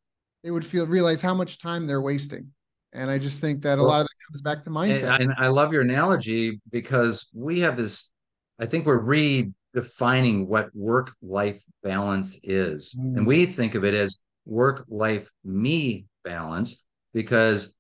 they 0.49 0.53
would 0.53 0.65
feel 0.65 0.87
realize 0.87 1.21
how 1.21 1.35
much 1.35 1.59
time 1.59 1.87
they're 1.87 2.01
wasting. 2.01 2.51
And 2.95 3.11
I 3.11 3.19
just 3.19 3.39
think 3.39 3.61
that 3.65 3.79
a 3.79 3.83
lot 3.83 4.01
of 4.01 4.07
that 4.07 4.15
comes 4.31 4.41
back 4.41 4.65
to 4.65 4.71
And, 4.71 4.77
mindset. 4.77 5.21
and 5.21 5.35
I 5.37 5.49
love 5.49 5.75
your 5.75 5.83
analogy 5.83 6.59
because 6.73 7.29
we 7.35 7.61
have 7.61 7.77
this, 7.77 8.09
I 8.59 8.65
think 8.65 8.87
we're 8.87 8.99
redefining 9.05 10.47
what 10.47 10.75
work 10.75 11.15
life 11.21 11.63
balance 11.83 12.35
is. 12.43 12.97
Mm. 12.99 13.19
And 13.19 13.27
we 13.27 13.45
think 13.45 13.75
of 13.75 13.85
it 13.85 13.93
as 13.93 14.21
work 14.47 14.87
life 14.89 15.31
me 15.45 16.07
balance 16.25 16.83
because 17.13 17.75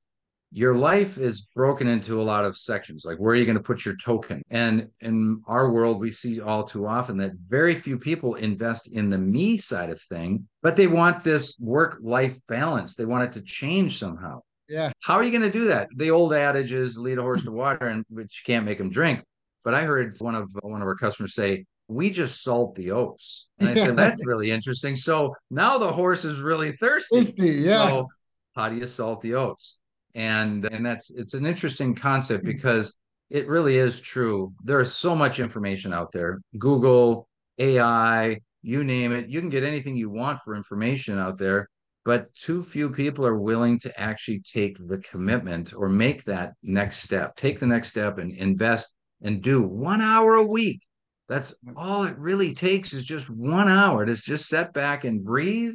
your 0.50 0.74
life 0.74 1.18
is 1.18 1.42
broken 1.54 1.86
into 1.86 2.20
a 2.20 2.22
lot 2.22 2.44
of 2.44 2.56
sections 2.56 3.04
like 3.04 3.18
where 3.18 3.32
are 3.32 3.36
you 3.36 3.44
going 3.44 3.56
to 3.56 3.62
put 3.62 3.84
your 3.84 3.96
token 3.96 4.42
and 4.50 4.88
in 5.00 5.42
our 5.46 5.70
world 5.70 6.00
we 6.00 6.10
see 6.10 6.40
all 6.40 6.64
too 6.64 6.86
often 6.86 7.16
that 7.16 7.32
very 7.48 7.74
few 7.74 7.98
people 7.98 8.34
invest 8.36 8.88
in 8.88 9.10
the 9.10 9.18
me 9.18 9.58
side 9.58 9.90
of 9.90 10.00
thing 10.02 10.46
but 10.62 10.74
they 10.74 10.86
want 10.86 11.22
this 11.22 11.56
work 11.58 11.98
life 12.02 12.38
balance 12.48 12.94
they 12.94 13.04
want 13.04 13.24
it 13.24 13.32
to 13.32 13.42
change 13.42 13.98
somehow 13.98 14.40
yeah. 14.68 14.92
how 15.00 15.14
are 15.14 15.24
you 15.24 15.30
going 15.30 15.50
to 15.50 15.50
do 15.50 15.66
that? 15.68 15.88
The 15.96 16.10
old 16.10 16.32
adage 16.32 16.72
is 16.72 16.98
lead 16.98 17.18
a 17.18 17.22
horse 17.22 17.42
to 17.44 17.50
water, 17.50 17.86
and 17.86 18.04
which 18.08 18.42
you 18.42 18.52
can't 18.52 18.64
make 18.64 18.78
them 18.78 18.90
drink. 18.90 19.24
But 19.64 19.74
I 19.74 19.82
heard 19.82 20.14
one 20.20 20.34
of 20.34 20.50
one 20.60 20.82
of 20.82 20.86
our 20.86 20.94
customers 20.94 21.34
say, 21.34 21.64
"We 21.88 22.10
just 22.10 22.42
salt 22.42 22.74
the 22.74 22.92
oats," 22.92 23.48
and 23.58 23.68
I 23.68 23.74
said, 23.74 23.96
"That's 23.96 24.24
really 24.26 24.50
interesting." 24.50 24.94
So 24.94 25.34
now 25.50 25.78
the 25.78 25.90
horse 25.90 26.24
is 26.24 26.40
really 26.40 26.72
thirsty. 26.72 27.24
Thirsty, 27.24 27.50
yeah. 27.52 27.88
So 27.88 28.08
how 28.54 28.68
do 28.68 28.76
you 28.76 28.86
salt 28.86 29.20
the 29.22 29.34
oats? 29.34 29.78
And 30.14 30.64
and 30.66 30.84
that's 30.84 31.10
it's 31.10 31.34
an 31.34 31.46
interesting 31.46 31.94
concept 31.94 32.44
hmm. 32.44 32.50
because 32.50 32.94
it 33.30 33.46
really 33.46 33.76
is 33.76 34.00
true. 34.00 34.52
There 34.64 34.80
is 34.80 34.94
so 34.94 35.14
much 35.14 35.38
information 35.38 35.92
out 35.92 36.12
there. 36.12 36.40
Google, 36.58 37.28
AI, 37.58 38.40
you 38.62 38.84
name 38.84 39.12
it. 39.12 39.28
You 39.28 39.40
can 39.40 39.50
get 39.50 39.64
anything 39.64 39.96
you 39.96 40.10
want 40.10 40.40
for 40.40 40.54
information 40.54 41.18
out 41.18 41.38
there 41.38 41.68
but 42.08 42.34
too 42.34 42.62
few 42.62 42.90
people 42.90 43.26
are 43.26 43.38
willing 43.38 43.78
to 43.78 44.00
actually 44.00 44.40
take 44.40 44.78
the 44.88 44.96
commitment 44.96 45.74
or 45.74 45.90
make 45.90 46.24
that 46.24 46.54
next 46.62 47.00
step 47.00 47.36
take 47.36 47.60
the 47.60 47.66
next 47.66 47.90
step 47.90 48.16
and 48.16 48.32
invest 48.32 48.94
and 49.20 49.42
do 49.42 49.62
one 49.62 50.00
hour 50.00 50.36
a 50.36 50.46
week 50.46 50.80
that's 51.28 51.54
all 51.76 52.04
it 52.04 52.16
really 52.18 52.54
takes 52.54 52.94
is 52.94 53.04
just 53.04 53.28
one 53.28 53.68
hour 53.68 54.06
to 54.06 54.14
just 54.14 54.48
sit 54.48 54.72
back 54.72 55.04
and 55.04 55.22
breathe 55.22 55.74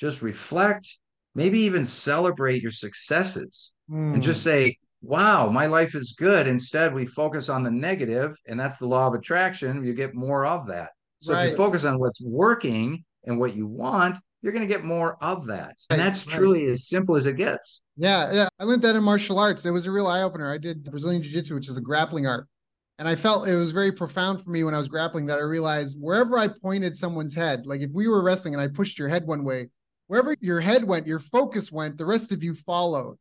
just 0.00 0.22
reflect 0.22 0.98
maybe 1.38 1.60
even 1.60 1.84
celebrate 1.84 2.60
your 2.62 2.70
successes 2.72 3.72
and 3.88 4.22
just 4.22 4.40
Mm. 4.40 4.44
say 4.44 4.78
wow 5.00 5.48
my 5.48 5.66
life 5.66 5.94
is 5.94 6.14
good 6.18 6.48
instead 6.48 6.92
we 6.92 7.06
focus 7.06 7.48
on 7.48 7.62
the 7.62 7.70
negative 7.70 8.36
and 8.48 8.58
that's 8.58 8.78
the 8.78 8.86
law 8.86 9.06
of 9.06 9.14
attraction 9.14 9.84
you 9.84 9.94
get 9.94 10.14
more 10.14 10.44
of 10.44 10.66
that 10.66 10.90
so 11.20 11.32
if 11.34 11.50
you 11.50 11.56
focus 11.56 11.84
on 11.84 11.98
what's 11.98 12.20
working 12.20 13.04
and 13.24 13.38
what 13.38 13.54
you 13.54 13.66
want 13.66 14.16
you're 14.42 14.52
going 14.52 14.66
to 14.66 14.72
get 14.72 14.84
more 14.84 15.16
of 15.22 15.46
that. 15.46 15.76
And 15.90 16.00
that's 16.00 16.26
right. 16.26 16.36
truly 16.36 16.66
as 16.66 16.86
simple 16.88 17.16
as 17.16 17.26
it 17.26 17.36
gets. 17.36 17.82
Yeah, 17.96 18.32
yeah. 18.32 18.48
I 18.60 18.64
learned 18.64 18.82
that 18.82 18.94
in 18.94 19.02
martial 19.02 19.38
arts. 19.38 19.66
It 19.66 19.70
was 19.70 19.86
a 19.86 19.90
real 19.90 20.06
eye 20.06 20.22
opener. 20.22 20.52
I 20.52 20.58
did 20.58 20.84
Brazilian 20.84 21.22
Jiu 21.22 21.32
Jitsu, 21.32 21.54
which 21.54 21.68
is 21.68 21.76
a 21.76 21.80
grappling 21.80 22.26
art. 22.26 22.46
And 23.00 23.08
I 23.08 23.14
felt 23.14 23.48
it 23.48 23.54
was 23.54 23.72
very 23.72 23.92
profound 23.92 24.40
for 24.40 24.50
me 24.50 24.64
when 24.64 24.74
I 24.74 24.78
was 24.78 24.88
grappling 24.88 25.26
that 25.26 25.38
I 25.38 25.42
realized 25.42 25.96
wherever 26.00 26.38
I 26.38 26.48
pointed 26.48 26.96
someone's 26.96 27.34
head, 27.34 27.66
like 27.66 27.80
if 27.80 27.90
we 27.92 28.08
were 28.08 28.22
wrestling 28.22 28.54
and 28.54 28.62
I 28.62 28.68
pushed 28.68 28.98
your 28.98 29.08
head 29.08 29.26
one 29.26 29.44
way, 29.44 29.70
wherever 30.08 30.36
your 30.40 30.60
head 30.60 30.84
went, 30.84 31.06
your 31.06 31.20
focus 31.20 31.70
went, 31.70 31.96
the 31.96 32.04
rest 32.04 32.32
of 32.32 32.42
you 32.42 32.54
followed. 32.54 33.16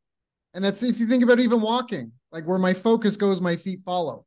And 0.54 0.66
that's 0.66 0.82
if 0.82 1.00
you 1.00 1.06
think 1.06 1.24
about 1.24 1.40
even 1.40 1.62
walking, 1.62 2.12
like 2.32 2.46
where 2.46 2.58
my 2.58 2.74
focus 2.74 3.16
goes, 3.16 3.40
my 3.40 3.56
feet 3.56 3.82
follow 3.86 4.26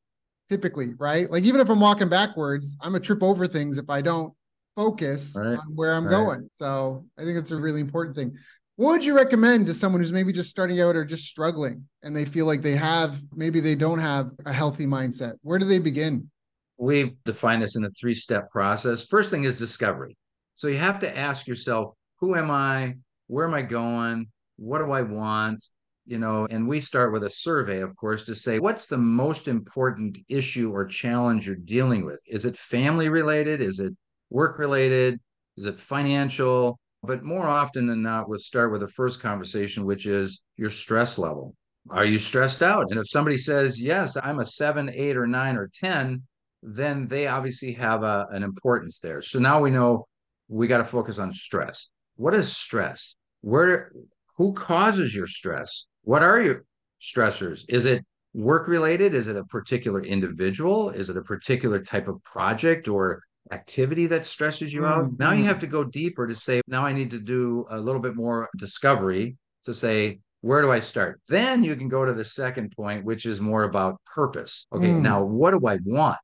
typically, 0.48 0.94
right? 0.98 1.30
Like 1.30 1.44
even 1.44 1.60
if 1.60 1.70
I'm 1.70 1.80
walking 1.80 2.08
backwards, 2.08 2.76
I'm 2.80 2.94
a 2.96 3.00
trip 3.00 3.22
over 3.22 3.46
things 3.46 3.78
if 3.78 3.88
I 3.88 4.02
don't 4.02 4.34
focus 4.76 5.34
right. 5.38 5.58
on 5.58 5.74
where 5.74 5.94
I'm 5.94 6.04
right. 6.04 6.10
going. 6.10 6.50
So 6.58 7.06
I 7.18 7.22
think 7.22 7.38
it's 7.38 7.52
a 7.52 7.56
really 7.56 7.80
important 7.80 8.16
thing. 8.16 8.36
What 8.76 8.92
would 8.92 9.04
you 9.04 9.14
recommend 9.14 9.66
to 9.66 9.74
someone 9.74 10.00
who's 10.00 10.12
maybe 10.12 10.32
just 10.32 10.50
starting 10.50 10.80
out 10.80 10.96
or 10.96 11.04
just 11.04 11.24
struggling 11.24 11.86
and 12.02 12.16
they 12.16 12.24
feel 12.24 12.46
like 12.46 12.62
they 12.62 12.76
have, 12.76 13.20
maybe 13.34 13.60
they 13.60 13.74
don't 13.74 13.98
have 13.98 14.30
a 14.46 14.52
healthy 14.52 14.86
mindset? 14.86 15.34
Where 15.42 15.58
do 15.58 15.66
they 15.66 15.78
begin? 15.78 16.30
We 16.78 17.14
define 17.24 17.60
this 17.60 17.76
in 17.76 17.84
a 17.84 17.90
three 17.90 18.14
step 18.14 18.50
process. 18.50 19.04
First 19.04 19.30
thing 19.30 19.44
is 19.44 19.56
discovery. 19.56 20.16
So 20.54 20.68
you 20.68 20.78
have 20.78 20.98
to 21.00 21.16
ask 21.16 21.46
yourself, 21.46 21.92
who 22.20 22.36
am 22.36 22.50
I? 22.50 22.96
Where 23.26 23.46
am 23.46 23.54
I 23.54 23.62
going? 23.62 24.28
What 24.56 24.78
do 24.78 24.92
I 24.92 25.02
want? 25.02 25.62
You 26.06 26.18
know, 26.18 26.46
and 26.50 26.66
we 26.66 26.80
start 26.80 27.12
with 27.12 27.24
a 27.24 27.30
survey, 27.30 27.80
of 27.80 27.94
course, 27.96 28.24
to 28.24 28.34
say 28.34 28.58
what's 28.58 28.86
the 28.86 28.98
most 28.98 29.48
important 29.48 30.18
issue 30.28 30.72
or 30.72 30.84
challenge 30.84 31.46
you're 31.46 31.56
dealing 31.56 32.04
with? 32.04 32.18
Is 32.26 32.44
it 32.44 32.56
family 32.56 33.08
related? 33.08 33.60
Is 33.60 33.78
it 33.78 33.94
work 34.28 34.58
related? 34.58 35.20
Is 35.56 35.66
it 35.66 35.78
financial? 35.78 36.78
But 37.02 37.22
more 37.22 37.46
often 37.46 37.86
than 37.86 38.02
not, 38.02 38.28
we'll 38.28 38.38
start 38.38 38.72
with 38.72 38.80
the 38.82 38.88
first 38.88 39.20
conversation, 39.20 39.86
which 39.86 40.06
is 40.06 40.42
your 40.56 40.70
stress 40.70 41.16
level. 41.16 41.54
Are 41.88 42.04
you 42.04 42.18
stressed 42.18 42.62
out? 42.62 42.90
And 42.90 43.00
if 43.00 43.08
somebody 43.08 43.38
says, 43.38 43.80
yes, 43.80 44.16
I'm 44.22 44.40
a 44.40 44.46
seven, 44.46 44.90
eight, 44.92 45.16
or 45.16 45.26
nine, 45.26 45.56
or 45.56 45.70
10, 45.72 46.22
then 46.62 47.08
they 47.08 47.26
obviously 47.26 47.72
have 47.74 48.02
a, 48.02 48.26
an 48.30 48.42
importance 48.42 48.98
there. 48.98 49.22
So 49.22 49.38
now 49.38 49.60
we 49.60 49.70
know 49.70 50.06
we 50.48 50.66
got 50.66 50.78
to 50.78 50.84
focus 50.84 51.18
on 51.18 51.32
stress. 51.32 51.88
What 52.20 52.34
is 52.34 52.54
stress? 52.54 53.16
Where, 53.40 53.92
who 54.36 54.52
causes 54.52 55.14
your 55.14 55.26
stress? 55.26 55.86
What 56.02 56.22
are 56.22 56.38
your 56.40 56.64
stressors? 57.00 57.64
Is 57.66 57.86
it 57.86 58.04
work 58.34 58.68
related? 58.68 59.14
Is 59.14 59.26
it 59.26 59.36
a 59.36 59.44
particular 59.44 60.02
individual? 60.02 60.90
Is 60.90 61.08
it 61.08 61.16
a 61.16 61.22
particular 61.22 61.80
type 61.80 62.08
of 62.08 62.22
project 62.22 62.88
or 62.88 63.22
activity 63.52 64.06
that 64.06 64.26
stresses 64.26 64.72
you 64.72 64.84
out. 64.84 65.04
Mm-hmm. 65.04 65.16
Now 65.18 65.32
you 65.32 65.44
have 65.44 65.60
to 65.60 65.66
go 65.66 65.82
deeper 65.82 66.26
to 66.26 66.36
say, 66.36 66.60
now 66.66 66.84
I 66.84 66.92
need 66.92 67.10
to 67.10 67.18
do 67.18 67.66
a 67.70 67.80
little 67.80 68.02
bit 68.02 68.14
more 68.14 68.50
discovery 68.58 69.36
to 69.64 69.74
say, 69.74 70.20
where 70.42 70.60
do 70.62 70.70
I 70.70 70.80
start? 70.80 71.20
Then 71.28 71.64
you 71.64 71.74
can 71.74 71.88
go 71.88 72.04
to 72.04 72.12
the 72.12 72.24
second 72.24 72.72
point, 72.76 73.04
which 73.04 73.24
is 73.26 73.40
more 73.40 73.64
about 73.64 73.96
purpose. 74.14 74.66
Okay, 74.74 74.90
mm. 74.90 75.00
now 75.00 75.22
what 75.22 75.50
do 75.52 75.66
I 75.66 75.78
want? 75.84 76.18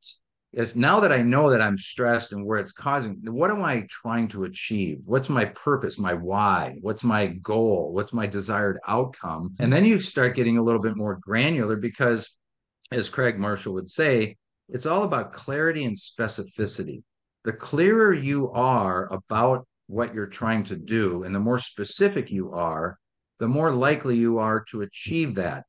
If 0.56 0.74
now 0.74 1.00
that 1.00 1.12
I 1.12 1.20
know 1.20 1.50
that 1.50 1.60
I'm 1.60 1.76
stressed 1.76 2.32
and 2.32 2.46
where 2.46 2.58
it's 2.58 2.72
causing, 2.72 3.20
what 3.26 3.50
am 3.50 3.62
I 3.62 3.86
trying 3.90 4.26
to 4.28 4.44
achieve? 4.44 5.00
What's 5.04 5.28
my 5.28 5.44
purpose, 5.44 5.98
my 5.98 6.14
why? 6.14 6.78
What's 6.80 7.04
my 7.04 7.26
goal? 7.26 7.92
What's 7.92 8.14
my 8.14 8.26
desired 8.26 8.78
outcome? 8.88 9.54
And 9.60 9.70
then 9.70 9.84
you 9.84 10.00
start 10.00 10.34
getting 10.34 10.56
a 10.56 10.62
little 10.62 10.80
bit 10.80 10.96
more 10.96 11.18
granular 11.20 11.76
because, 11.76 12.30
as 12.90 13.10
Craig 13.10 13.38
Marshall 13.38 13.74
would 13.74 13.90
say, 13.90 14.38
it's 14.70 14.86
all 14.86 15.02
about 15.02 15.34
clarity 15.34 15.84
and 15.84 15.94
specificity. 15.94 17.02
The 17.44 17.52
clearer 17.52 18.14
you 18.14 18.50
are 18.52 19.12
about 19.12 19.68
what 19.88 20.14
you're 20.14 20.26
trying 20.26 20.64
to 20.64 20.76
do 20.76 21.24
and 21.24 21.34
the 21.34 21.38
more 21.38 21.58
specific 21.58 22.30
you 22.30 22.52
are, 22.52 22.98
the 23.40 23.48
more 23.48 23.72
likely 23.72 24.16
you 24.16 24.38
are 24.38 24.64
to 24.70 24.80
achieve 24.80 25.34
that. 25.34 25.64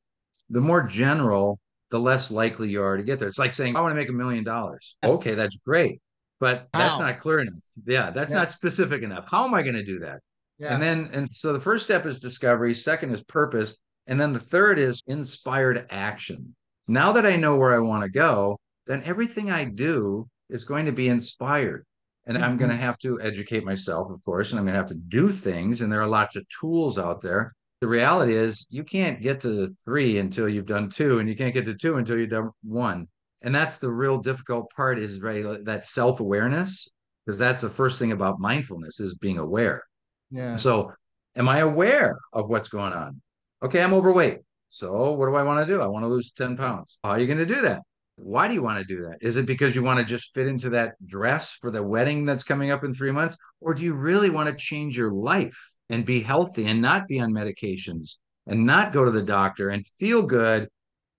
The 0.48 0.62
more 0.62 0.82
general, 0.82 1.60
the 1.90 2.00
less 2.00 2.30
likely 2.30 2.68
you 2.68 2.82
are 2.82 2.96
to 2.96 3.02
get 3.02 3.18
there. 3.18 3.28
It's 3.28 3.38
like 3.38 3.52
saying, 3.52 3.76
I 3.76 3.80
want 3.80 3.92
to 3.92 3.96
make 3.96 4.08
a 4.08 4.12
million 4.12 4.44
dollars. 4.44 4.96
Okay, 5.02 5.34
that's 5.34 5.58
great. 5.58 6.00
But 6.40 6.68
How? 6.72 6.80
that's 6.80 6.98
not 6.98 7.18
clear 7.18 7.40
enough. 7.40 7.62
Yeah, 7.84 8.10
that's 8.10 8.30
yeah. 8.30 8.38
not 8.38 8.50
specific 8.50 9.02
enough. 9.02 9.28
How 9.30 9.44
am 9.44 9.54
I 9.54 9.62
going 9.62 9.74
to 9.74 9.84
do 9.84 9.98
that? 10.00 10.20
Yeah. 10.58 10.74
And 10.74 10.82
then, 10.82 11.10
and 11.12 11.32
so 11.32 11.52
the 11.52 11.60
first 11.60 11.84
step 11.84 12.06
is 12.06 12.20
discovery, 12.20 12.74
second 12.74 13.12
is 13.12 13.22
purpose. 13.22 13.76
And 14.06 14.20
then 14.20 14.32
the 14.32 14.40
third 14.40 14.78
is 14.78 15.02
inspired 15.06 15.86
action. 15.90 16.54
Now 16.86 17.12
that 17.12 17.26
I 17.26 17.36
know 17.36 17.56
where 17.56 17.74
I 17.74 17.78
want 17.78 18.02
to 18.02 18.08
go, 18.08 18.58
then 18.86 19.02
everything 19.04 19.50
I 19.50 19.64
do 19.64 20.28
is 20.48 20.64
going 20.64 20.86
to 20.86 20.92
be 20.92 21.08
inspired. 21.08 21.84
And 22.26 22.36
mm-hmm. 22.36 22.44
I'm 22.44 22.56
going 22.56 22.70
to 22.70 22.76
have 22.76 22.98
to 22.98 23.20
educate 23.20 23.64
myself, 23.64 24.10
of 24.10 24.22
course, 24.24 24.50
and 24.50 24.58
I'm 24.58 24.64
going 24.64 24.74
to 24.74 24.78
have 24.78 24.88
to 24.88 24.94
do 24.94 25.32
things. 25.32 25.80
And 25.80 25.92
there 25.92 26.00
are 26.00 26.08
lots 26.08 26.36
of 26.36 26.46
tools 26.48 26.98
out 26.98 27.20
there. 27.20 27.54
The 27.80 27.88
reality 27.88 28.34
is, 28.34 28.66
you 28.70 28.82
can't 28.82 29.20
get 29.22 29.40
to 29.42 29.68
three 29.84 30.18
until 30.18 30.48
you've 30.48 30.66
done 30.66 30.90
two, 30.90 31.20
and 31.20 31.28
you 31.28 31.36
can't 31.36 31.54
get 31.54 31.64
to 31.66 31.74
two 31.74 31.96
until 31.96 32.18
you've 32.18 32.30
done 32.30 32.50
one. 32.64 33.06
And 33.42 33.54
that's 33.54 33.78
the 33.78 33.90
real 33.90 34.18
difficult 34.18 34.70
part 34.74 34.98
is 34.98 35.20
right 35.20 35.64
that 35.64 35.86
self 35.86 36.18
awareness, 36.18 36.88
because 37.24 37.38
that's 37.38 37.62
the 37.62 37.68
first 37.68 37.98
thing 38.00 38.10
about 38.10 38.40
mindfulness 38.40 38.98
is 38.98 39.14
being 39.14 39.38
aware. 39.38 39.84
Yeah. 40.30 40.56
So, 40.56 40.92
am 41.36 41.48
I 41.48 41.58
aware 41.58 42.18
of 42.32 42.48
what's 42.48 42.68
going 42.68 42.92
on? 42.92 43.20
Okay, 43.62 43.80
I'm 43.80 43.94
overweight. 43.94 44.38
So, 44.70 45.12
what 45.12 45.26
do 45.26 45.36
I 45.36 45.44
want 45.44 45.66
to 45.66 45.72
do? 45.72 45.80
I 45.80 45.86
want 45.86 46.02
to 46.02 46.08
lose 46.08 46.32
10 46.32 46.56
pounds. 46.56 46.98
How 47.04 47.10
are 47.10 47.20
you 47.20 47.26
going 47.26 47.38
to 47.38 47.46
do 47.46 47.62
that? 47.62 47.82
Why 48.16 48.48
do 48.48 48.54
you 48.54 48.62
want 48.62 48.80
to 48.80 48.84
do 48.84 49.02
that? 49.02 49.18
Is 49.20 49.36
it 49.36 49.46
because 49.46 49.76
you 49.76 49.84
want 49.84 50.00
to 50.00 50.04
just 50.04 50.34
fit 50.34 50.48
into 50.48 50.70
that 50.70 50.94
dress 51.06 51.52
for 51.52 51.70
the 51.70 51.82
wedding 51.82 52.26
that's 52.26 52.42
coming 52.42 52.72
up 52.72 52.82
in 52.82 52.92
three 52.92 53.12
months? 53.12 53.38
Or 53.60 53.74
do 53.74 53.84
you 53.84 53.94
really 53.94 54.30
want 54.30 54.48
to 54.48 54.56
change 54.56 54.98
your 54.98 55.12
life 55.12 55.56
and 55.90 56.04
be 56.04 56.20
healthy 56.20 56.66
and 56.66 56.80
not 56.80 57.08
be 57.08 57.20
on 57.20 57.32
medications 57.32 58.16
and 58.46 58.64
not 58.64 58.92
go 58.92 59.04
to 59.04 59.10
the 59.10 59.22
doctor 59.22 59.70
and 59.70 59.86
feel 59.98 60.22
good? 60.22 60.68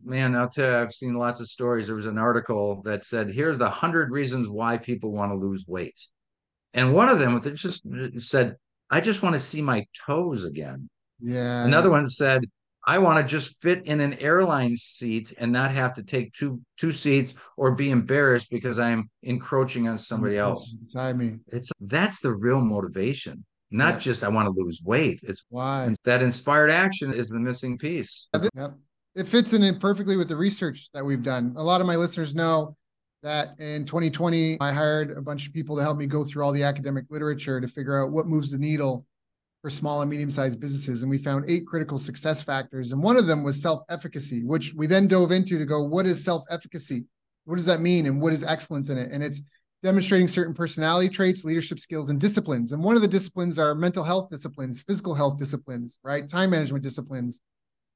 Man, 0.03 0.35
I'll 0.35 0.49
tell 0.49 0.69
you, 0.69 0.77
I've 0.77 0.93
seen 0.93 1.15
lots 1.15 1.41
of 1.41 1.49
stories. 1.49 1.87
There 1.87 1.95
was 1.95 2.05
an 2.05 2.17
article 2.17 2.81
that 2.83 3.03
said, 3.03 3.29
here's 3.29 3.57
the 3.57 3.69
hundred 3.69 4.11
reasons 4.11 4.47
why 4.47 4.77
people 4.77 5.11
want 5.11 5.31
to 5.31 5.35
lose 5.35 5.65
weight. 5.67 5.99
And 6.73 6.93
one 6.93 7.09
of 7.09 7.19
them 7.19 7.41
just 7.55 7.85
uh, 7.85 8.07
said, 8.17 8.55
I 8.89 9.01
just 9.01 9.21
want 9.21 9.33
to 9.35 9.41
see 9.41 9.61
my 9.61 9.85
toes 10.05 10.45
again. 10.45 10.89
Yeah. 11.19 11.65
Another 11.65 11.89
one 11.89 12.09
said, 12.09 12.45
I 12.85 12.97
want 12.97 13.19
to 13.19 13.29
just 13.29 13.61
fit 13.61 13.85
in 13.85 13.99
an 13.99 14.13
airline 14.15 14.75
seat 14.75 15.33
and 15.37 15.51
not 15.51 15.71
have 15.71 15.93
to 15.95 16.03
take 16.03 16.33
two 16.33 16.61
two 16.77 16.91
seats 16.91 17.35
or 17.57 17.75
be 17.75 17.91
embarrassed 17.91 18.49
because 18.49 18.79
I'm 18.79 19.09
encroaching 19.21 19.87
on 19.87 19.99
somebody 19.99 20.37
else. 20.37 20.75
I 20.95 21.13
mean, 21.13 21.41
it's 21.47 21.69
that's 21.81 22.21
the 22.21 22.33
real 22.33 22.61
motivation. 22.61 23.45
Not 23.71 23.95
yeah. 23.95 23.99
just 23.99 24.23
I 24.23 24.29
want 24.29 24.47
to 24.47 24.61
lose 24.61 24.81
weight. 24.83 25.19
It's 25.23 25.43
why 25.49 25.93
that 26.03 26.23
inspired 26.23 26.71
action 26.71 27.13
is 27.13 27.29
the 27.29 27.39
missing 27.39 27.77
piece. 27.77 28.27
Yep. 28.55 28.73
It 29.15 29.27
fits 29.27 29.53
in 29.53 29.79
perfectly 29.79 30.15
with 30.15 30.27
the 30.27 30.35
research 30.35 30.89
that 30.93 31.05
we've 31.05 31.23
done. 31.23 31.53
A 31.57 31.63
lot 31.63 31.81
of 31.81 31.87
my 31.87 31.95
listeners 31.95 32.33
know 32.33 32.75
that 33.21 33.59
in 33.59 33.85
2020, 33.85 34.57
I 34.61 34.71
hired 34.71 35.11
a 35.11 35.21
bunch 35.21 35.47
of 35.47 35.53
people 35.53 35.75
to 35.75 35.81
help 35.81 35.97
me 35.97 36.07
go 36.07 36.23
through 36.23 36.43
all 36.43 36.51
the 36.51 36.63
academic 36.63 37.05
literature 37.09 37.59
to 37.59 37.67
figure 37.67 38.01
out 38.01 38.11
what 38.11 38.27
moves 38.27 38.51
the 38.51 38.57
needle 38.57 39.05
for 39.61 39.69
small 39.69 40.01
and 40.01 40.09
medium 40.09 40.31
sized 40.31 40.59
businesses. 40.59 41.01
And 41.01 41.09
we 41.09 41.17
found 41.17 41.49
eight 41.49 41.67
critical 41.67 41.99
success 41.99 42.41
factors. 42.41 42.93
And 42.93 43.03
one 43.03 43.17
of 43.17 43.27
them 43.27 43.43
was 43.43 43.61
self 43.61 43.83
efficacy, 43.89 44.43
which 44.43 44.73
we 44.73 44.87
then 44.87 45.07
dove 45.07 45.31
into 45.31 45.57
to 45.57 45.65
go, 45.65 45.83
what 45.83 46.05
is 46.05 46.23
self 46.23 46.43
efficacy? 46.49 47.05
What 47.45 47.57
does 47.57 47.65
that 47.65 47.81
mean? 47.81 48.05
And 48.05 48.21
what 48.21 48.33
is 48.33 48.43
excellence 48.43 48.89
in 48.89 48.97
it? 48.97 49.11
And 49.11 49.23
it's 49.23 49.41
demonstrating 49.81 50.27
certain 50.27 50.53
personality 50.53 51.09
traits, 51.09 51.43
leadership 51.43 51.79
skills, 51.79 52.09
and 52.09 52.19
disciplines. 52.19 52.71
And 52.71 52.83
one 52.83 52.95
of 52.95 53.01
the 53.01 53.07
disciplines 53.07 53.57
are 53.57 53.73
mental 53.73 54.03
health 54.03 54.29
disciplines, 54.29 54.81
physical 54.81 55.13
health 55.13 55.37
disciplines, 55.37 55.99
right? 56.03 56.27
Time 56.27 56.49
management 56.49 56.83
disciplines. 56.83 57.39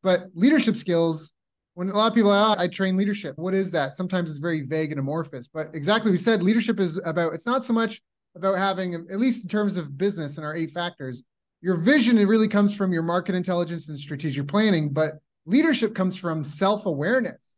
But 0.02 0.28
leadership 0.34 0.78
skills, 0.78 1.34
when 1.74 1.90
a 1.90 1.98
lot 1.98 2.08
of 2.08 2.14
people 2.14 2.32
are, 2.32 2.56
oh, 2.58 2.62
I 2.62 2.68
train 2.68 2.96
leadership. 2.96 3.38
What 3.38 3.54
is 3.54 3.72
that? 3.72 3.96
Sometimes 3.96 4.30
it's 4.30 4.40
very 4.40 4.62
vague 4.62 4.92
and 4.92 5.00
amorphous. 5.00 5.48
But 5.48 5.68
exactly, 5.74 6.12
we 6.12 6.18
said 6.18 6.44
leadership 6.44 6.80
is 6.80 7.02
about, 7.06 7.34
it's 7.34 7.46
not 7.46 7.66
so 7.66 7.74
much 7.74 8.02
about 8.36 8.58
having, 8.58 8.96
at 8.96 9.20
least 9.20 9.44
in 9.44 9.50
terms 9.50 9.78
of 9.78 9.98
business 9.98 10.38
and 10.38 10.46
our 10.46 10.56
eight 10.56 10.72
factors, 10.72 11.24
your 11.64 11.78
vision 11.78 12.18
it 12.18 12.26
really 12.26 12.50
comes 12.50 12.76
from 12.76 12.92
your 12.92 13.02
market 13.02 13.34
intelligence 13.34 13.90
and 13.90 13.98
strategic 13.98 14.48
planning 14.48 14.90
but 14.90 15.14
leadership 15.46 15.96
comes 15.96 16.16
from 16.16 16.44
self-awareness 16.44 17.53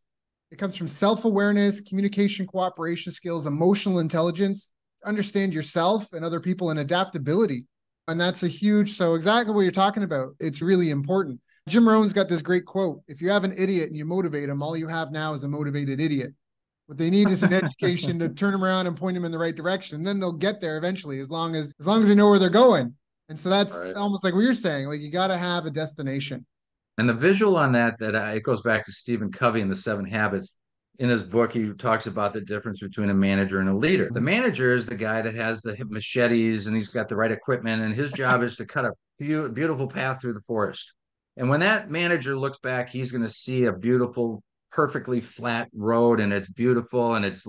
it 0.56 0.58
comes 0.58 0.78
from 0.78 0.88
self-awareness 0.88 1.82
communication 1.82 2.48
cooperation 2.48 3.12
skills 3.12 3.46
emotional 3.46 4.00
intelligence 4.00 4.72
understand 5.06 5.54
yourself 5.54 6.08
and 6.14 6.24
other 6.24 6.40
people 6.40 6.70
and 6.70 6.80
adaptability 6.80 7.66
and 8.08 8.20
that's 8.20 8.44
a 8.44 8.48
huge 8.48 8.94
so 8.94 9.16
exactly 9.16 9.54
what 9.54 9.62
you're 9.62 9.72
talking 9.72 10.04
about 10.04 10.30
it's 10.40 10.62
really 10.62 10.92
important 10.92 11.38
jim 11.68 11.88
rohn's 11.88 12.14
got 12.14 12.30
this 12.30 12.42
great 12.42 12.66
quote 12.66 13.02
if 13.10 13.22
you 13.22 13.30
have 13.30 13.44
an 13.44 13.54
idiot 13.58 13.90
and 13.90 13.98
you 13.98 14.06
motivate 14.06 14.48
them 14.48 14.64
all 14.64 14.78
you 14.78 14.88
have 14.88 15.12
now 15.12 15.34
is 15.34 15.44
a 15.44 15.48
motivated 15.48 16.00
idiot 16.00 16.34
what 16.86 16.98
they 16.98 17.10
need 17.10 17.28
is 17.28 17.44
an 17.44 17.52
education 17.54 18.18
to 18.18 18.30
turn 18.30 18.54
them 18.54 18.64
around 18.64 18.88
and 18.88 18.96
point 18.96 19.14
them 19.14 19.26
in 19.26 19.32
the 19.34 19.38
right 19.38 19.56
direction 19.56 19.98
and 19.98 20.08
then 20.08 20.22
they'll 20.22 20.32
get 20.32 20.62
there 20.62 20.78
eventually 20.78 21.20
as 21.20 21.30
long 21.30 21.54
as 21.54 21.74
as 21.82 21.86
long 21.86 22.02
as 22.02 22.08
they 22.08 22.16
know 22.16 22.30
where 22.30 22.40
they're 22.40 22.50
going 22.50 22.96
and 23.30 23.40
so 23.40 23.50
that's 23.50 23.76
right. 23.76 23.96
almost 23.96 24.24
like 24.24 24.34
what 24.34 24.42
you're 24.42 24.54
saying. 24.54 24.88
Like 24.88 25.02
you 25.02 25.12
got 25.12 25.28
to 25.28 25.38
have 25.38 25.66
a 25.66 25.72
destination. 25.72 26.46
And 26.98 27.10
the 27.10 27.14
visual 27.14 27.58
on 27.58 27.74
that, 27.74 28.00
that 28.00 28.16
uh, 28.16 28.32
it 28.36 28.44
goes 28.44 28.62
back 28.62 28.86
to 28.86 28.92
Stephen 28.92 29.32
Covey 29.32 29.62
and 29.62 29.72
the 29.72 29.76
Seven 29.76 30.06
Habits. 30.06 30.56
in 30.98 31.10
his 31.10 31.24
book, 31.24 31.52
he 31.52 31.74
talks 31.74 32.08
about 32.08 32.34
the 32.34 32.40
difference 32.40 32.80
between 32.80 33.10
a 33.10 33.14
manager 33.14 33.60
and 33.60 33.68
a 33.68 33.76
leader. 33.76 34.10
The 34.14 34.22
manager 34.22 34.74
is 34.74 34.86
the 34.86 34.96
guy 34.96 35.22
that 35.22 35.36
has 35.36 35.62
the 35.62 35.76
machetes 35.90 36.68
and 36.68 36.76
he's 36.76 36.88
got 36.88 37.10
the 37.10 37.18
right 37.18 37.32
equipment, 37.32 37.82
and 37.82 37.94
his 37.94 38.12
job 38.14 38.44
is 38.44 38.56
to 38.58 38.66
cut 38.66 38.86
a 38.86 38.94
beautiful 39.20 39.88
path 39.88 40.22
through 40.22 40.34
the 40.34 40.42
forest. 40.42 40.94
And 41.38 41.50
when 41.50 41.60
that 41.60 41.92
manager 41.92 42.38
looks 42.38 42.60
back, 42.60 42.90
he's 42.90 43.12
going 43.12 43.24
to 43.24 43.30
see 43.30 43.66
a 43.66 43.74
beautiful, 43.74 44.42
perfectly 44.72 45.20
flat 45.20 45.68
road, 45.74 46.22
and 46.22 46.32
it's 46.32 46.48
beautiful 46.48 47.16
and 47.16 47.26
it's 47.26 47.46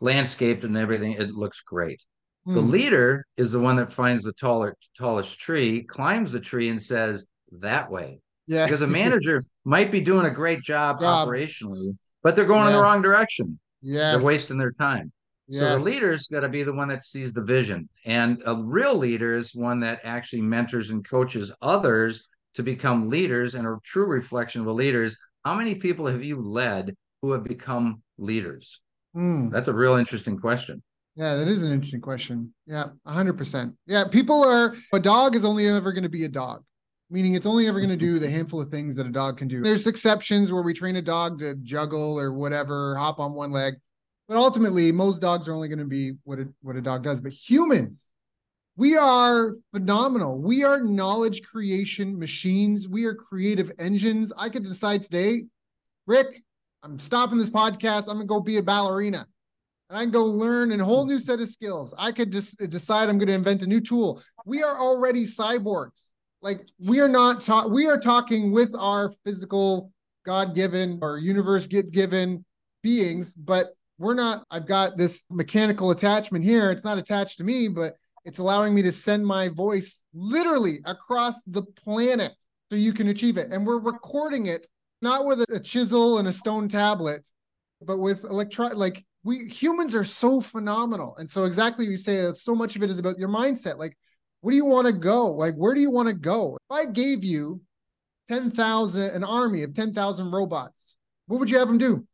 landscaped 0.00 0.64
and 0.64 0.76
everything. 0.76 1.12
It 1.12 1.30
looks 1.30 1.60
great. 1.60 2.02
Mm. 2.46 2.54
The 2.54 2.62
hmm. 2.62 2.70
leader 2.70 3.26
is 3.36 3.52
the 3.52 3.60
one 3.60 3.76
that 3.76 3.92
finds 3.92 4.24
the 4.24 4.32
taller, 4.32 4.74
tallest 4.96 5.38
tree, 5.38 5.82
climbs 5.82 6.32
the 6.32 6.40
tree, 6.40 6.70
and 6.70 6.82
says, 6.82 7.28
"That 7.52 7.90
way." 7.90 8.20
Yeah. 8.46 8.64
Because 8.64 8.82
a 8.82 8.86
manager 9.00 9.44
might 9.64 9.90
be 9.90 10.00
doing 10.00 10.26
a 10.26 10.30
great 10.30 10.62
job, 10.62 11.00
job. 11.00 11.28
operationally, 11.28 11.96
but 12.22 12.36
they're 12.36 12.44
going 12.44 12.64
yes. 12.64 12.68
in 12.68 12.76
the 12.76 12.82
wrong 12.82 13.02
direction. 13.02 13.58
Yeah. 13.82 14.12
They're 14.12 14.24
wasting 14.24 14.58
their 14.58 14.72
time. 14.72 15.12
Yes. 15.48 15.62
So 15.62 15.78
the 15.78 15.84
leader's 15.84 16.28
got 16.28 16.40
to 16.40 16.48
be 16.48 16.62
the 16.62 16.72
one 16.72 16.88
that 16.88 17.02
sees 17.02 17.32
the 17.32 17.42
vision. 17.42 17.88
And 18.04 18.40
a 18.46 18.54
real 18.54 18.96
leader 18.96 19.36
is 19.36 19.54
one 19.54 19.80
that 19.80 20.00
actually 20.04 20.42
mentors 20.42 20.90
and 20.90 21.06
coaches 21.06 21.50
others 21.60 22.22
to 22.54 22.62
become 22.62 23.08
leaders 23.08 23.54
and 23.54 23.66
a 23.66 23.76
true 23.84 24.06
reflection 24.06 24.60
of 24.60 24.68
a 24.68 24.72
leader 24.72 25.02
is 25.02 25.16
how 25.44 25.54
many 25.54 25.74
people 25.74 26.06
have 26.06 26.22
you 26.22 26.40
led 26.40 26.94
who 27.22 27.32
have 27.32 27.42
become 27.42 28.02
leaders? 28.18 28.80
Mm. 29.16 29.50
That's 29.50 29.68
a 29.68 29.72
real 29.72 29.96
interesting 29.96 30.38
question. 30.38 30.82
Yeah, 31.16 31.34
that 31.34 31.48
is 31.48 31.64
an 31.64 31.72
interesting 31.72 32.00
question. 32.00 32.54
Yeah, 32.66 32.86
100%. 33.08 33.74
Yeah, 33.86 34.04
people 34.08 34.44
are, 34.44 34.76
a 34.92 35.00
dog 35.00 35.34
is 35.34 35.44
only 35.44 35.68
ever 35.68 35.92
going 35.92 36.04
to 36.04 36.08
be 36.08 36.24
a 36.24 36.28
dog 36.28 36.62
meaning 37.10 37.34
it's 37.34 37.46
only 37.46 37.66
ever 37.66 37.80
going 37.80 37.90
to 37.90 37.96
do 37.96 38.18
the 38.18 38.30
handful 38.30 38.60
of 38.60 38.68
things 38.68 38.94
that 38.96 39.06
a 39.06 39.10
dog 39.10 39.36
can 39.36 39.48
do. 39.48 39.62
There's 39.62 39.86
exceptions 39.86 40.52
where 40.52 40.62
we 40.62 40.72
train 40.72 40.96
a 40.96 41.02
dog 41.02 41.40
to 41.40 41.56
juggle 41.56 42.18
or 42.18 42.32
whatever, 42.32 42.96
hop 42.96 43.18
on 43.18 43.34
one 43.34 43.50
leg, 43.50 43.74
but 44.28 44.36
ultimately 44.36 44.92
most 44.92 45.20
dogs 45.20 45.48
are 45.48 45.52
only 45.52 45.68
going 45.68 45.80
to 45.80 45.84
be 45.84 46.12
what 46.24 46.38
a, 46.38 46.48
what 46.62 46.76
a 46.76 46.80
dog 46.80 47.02
does. 47.02 47.20
But 47.20 47.32
humans, 47.32 48.10
we 48.76 48.96
are 48.96 49.56
phenomenal. 49.72 50.38
We 50.40 50.62
are 50.62 50.80
knowledge 50.82 51.42
creation 51.42 52.18
machines. 52.18 52.88
We 52.88 53.04
are 53.04 53.14
creative 53.14 53.72
engines. 53.78 54.32
I 54.36 54.48
could 54.48 54.62
decide 54.62 55.02
today, 55.02 55.46
Rick, 56.06 56.42
I'm 56.82 56.98
stopping 56.98 57.38
this 57.38 57.50
podcast. 57.50 58.02
I'm 58.02 58.16
going 58.16 58.20
to 58.20 58.26
go 58.26 58.40
be 58.40 58.58
a 58.58 58.62
ballerina 58.62 59.26
and 59.90 59.98
I 59.98 60.02
can 60.02 60.12
go 60.12 60.24
learn 60.24 60.70
a 60.72 60.84
whole 60.84 61.04
new 61.04 61.18
set 61.18 61.40
of 61.40 61.48
skills. 61.48 61.92
I 61.98 62.12
could 62.12 62.30
just 62.30 62.56
decide 62.70 63.08
I'm 63.08 63.18
going 63.18 63.26
to 63.26 63.34
invent 63.34 63.62
a 63.62 63.66
new 63.66 63.80
tool. 63.80 64.22
We 64.46 64.62
are 64.62 64.78
already 64.78 65.24
cyborgs 65.24 66.09
like 66.42 66.68
we 66.88 67.00
are 67.00 67.08
not 67.08 67.40
ta- 67.40 67.66
we 67.66 67.86
are 67.86 67.98
talking 67.98 68.50
with 68.50 68.74
our 68.74 69.12
physical 69.24 69.92
god-given 70.24 70.98
or 71.02 71.18
universe 71.18 71.66
given 71.66 72.44
beings 72.82 73.34
but 73.34 73.74
we're 73.98 74.14
not 74.14 74.44
i've 74.50 74.66
got 74.66 74.96
this 74.96 75.24
mechanical 75.30 75.90
attachment 75.90 76.44
here. 76.44 76.70
It's 76.70 76.84
not 76.84 76.98
attached 76.98 77.38
to 77.38 77.44
me 77.44 77.68
but 77.68 77.96
it's 78.24 78.38
allowing 78.38 78.74
me 78.74 78.82
to 78.82 78.92
send 78.92 79.26
my 79.26 79.48
voice 79.48 80.04
literally 80.12 80.80
across 80.84 81.42
the 81.44 81.62
planet 81.62 82.32
so 82.70 82.76
you 82.76 82.92
can 82.92 83.08
achieve 83.08 83.38
it. 83.38 83.50
And 83.50 83.66
we're 83.66 83.80
recording 83.80 84.46
it 84.46 84.66
not 85.02 85.24
with 85.24 85.40
a 85.50 85.60
chisel 85.60 86.18
and 86.18 86.28
a 86.28 86.32
stone 86.32 86.68
tablet 86.68 87.26
but 87.82 87.98
with 87.98 88.24
electro 88.24 88.68
like 88.68 89.04
we 89.22 89.48
humans 89.48 89.94
are 89.94 90.04
so 90.04 90.40
phenomenal. 90.40 91.16
And 91.18 91.28
so 91.28 91.44
exactly 91.44 91.86
you 91.86 91.96
say 91.96 92.26
uh, 92.26 92.34
so 92.34 92.54
much 92.54 92.76
of 92.76 92.82
it 92.82 92.90
is 92.90 92.98
about 92.98 93.18
your 93.18 93.28
mindset. 93.28 93.78
Like 93.78 93.96
what 94.40 94.50
do 94.50 94.56
you 94.56 94.64
want 94.64 94.86
to 94.86 94.92
go? 94.92 95.30
Like, 95.32 95.54
where 95.54 95.74
do 95.74 95.80
you 95.80 95.90
want 95.90 96.08
to 96.08 96.14
go? 96.14 96.56
If 96.56 96.74
I 96.74 96.86
gave 96.86 97.24
you 97.24 97.60
10,000, 98.28 99.10
an 99.10 99.24
army 99.24 99.62
of 99.62 99.74
10,000 99.74 100.30
robots, 100.30 100.96
what 101.26 101.40
would 101.40 101.50
you 101.50 101.58
have 101.58 101.68
them 101.68 101.78
do? 101.78 102.06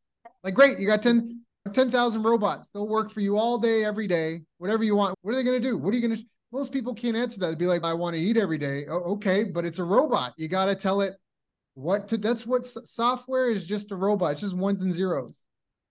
Like, 0.43 0.55
great, 0.55 0.79
you 0.79 0.87
got 0.87 1.03
10, 1.03 1.43
10,000 1.73 2.23
robots. 2.23 2.69
They'll 2.69 2.89
work 2.89 3.12
for 3.12 3.21
you 3.21 3.37
all 3.37 3.59
day, 3.59 3.85
every 3.85 4.07
day, 4.07 4.43
whatever 4.59 4.83
you 4.83 4.97
want. 4.97 5.15
What 5.23 5.33
are 5.33 5.37
they 5.37 5.45
going 5.45 5.61
to 5.61 5.69
do? 5.69 5.79
What 5.79 5.93
are 5.93 5.97
you 5.97 6.07
going 6.07 6.19
to, 6.19 6.25
most 6.53 6.73
people 6.73 6.95
can't 6.95 7.17
answer 7.17 7.39
that. 7.41 7.49
They'd 7.49 7.59
be 7.59 7.67
like, 7.67 7.85
I 7.85 7.93
want 7.93 8.15
to 8.15 8.21
eat 8.21 8.37
every 8.37 8.59
day. 8.59 8.87
Oh, 8.89 9.15
okay, 9.15 9.45
but 9.45 9.65
it's 9.65 9.79
a 9.79 9.85
robot. 9.85 10.35
You 10.37 10.49
got 10.49 10.67
to 10.67 10.75
tell 10.75 11.01
it 11.03 11.15
what 11.75 12.09
to, 12.09 12.17
that's 12.17 12.47
what 12.47 12.67
software 12.67 13.51
is 13.51 13.67
just 13.67 13.93
a 13.93 13.97
robot. 13.97 14.33
It's 14.33 14.41
just 14.41 14.57
ones 14.57 14.83
and 14.83 14.93
zeros. 14.93 15.43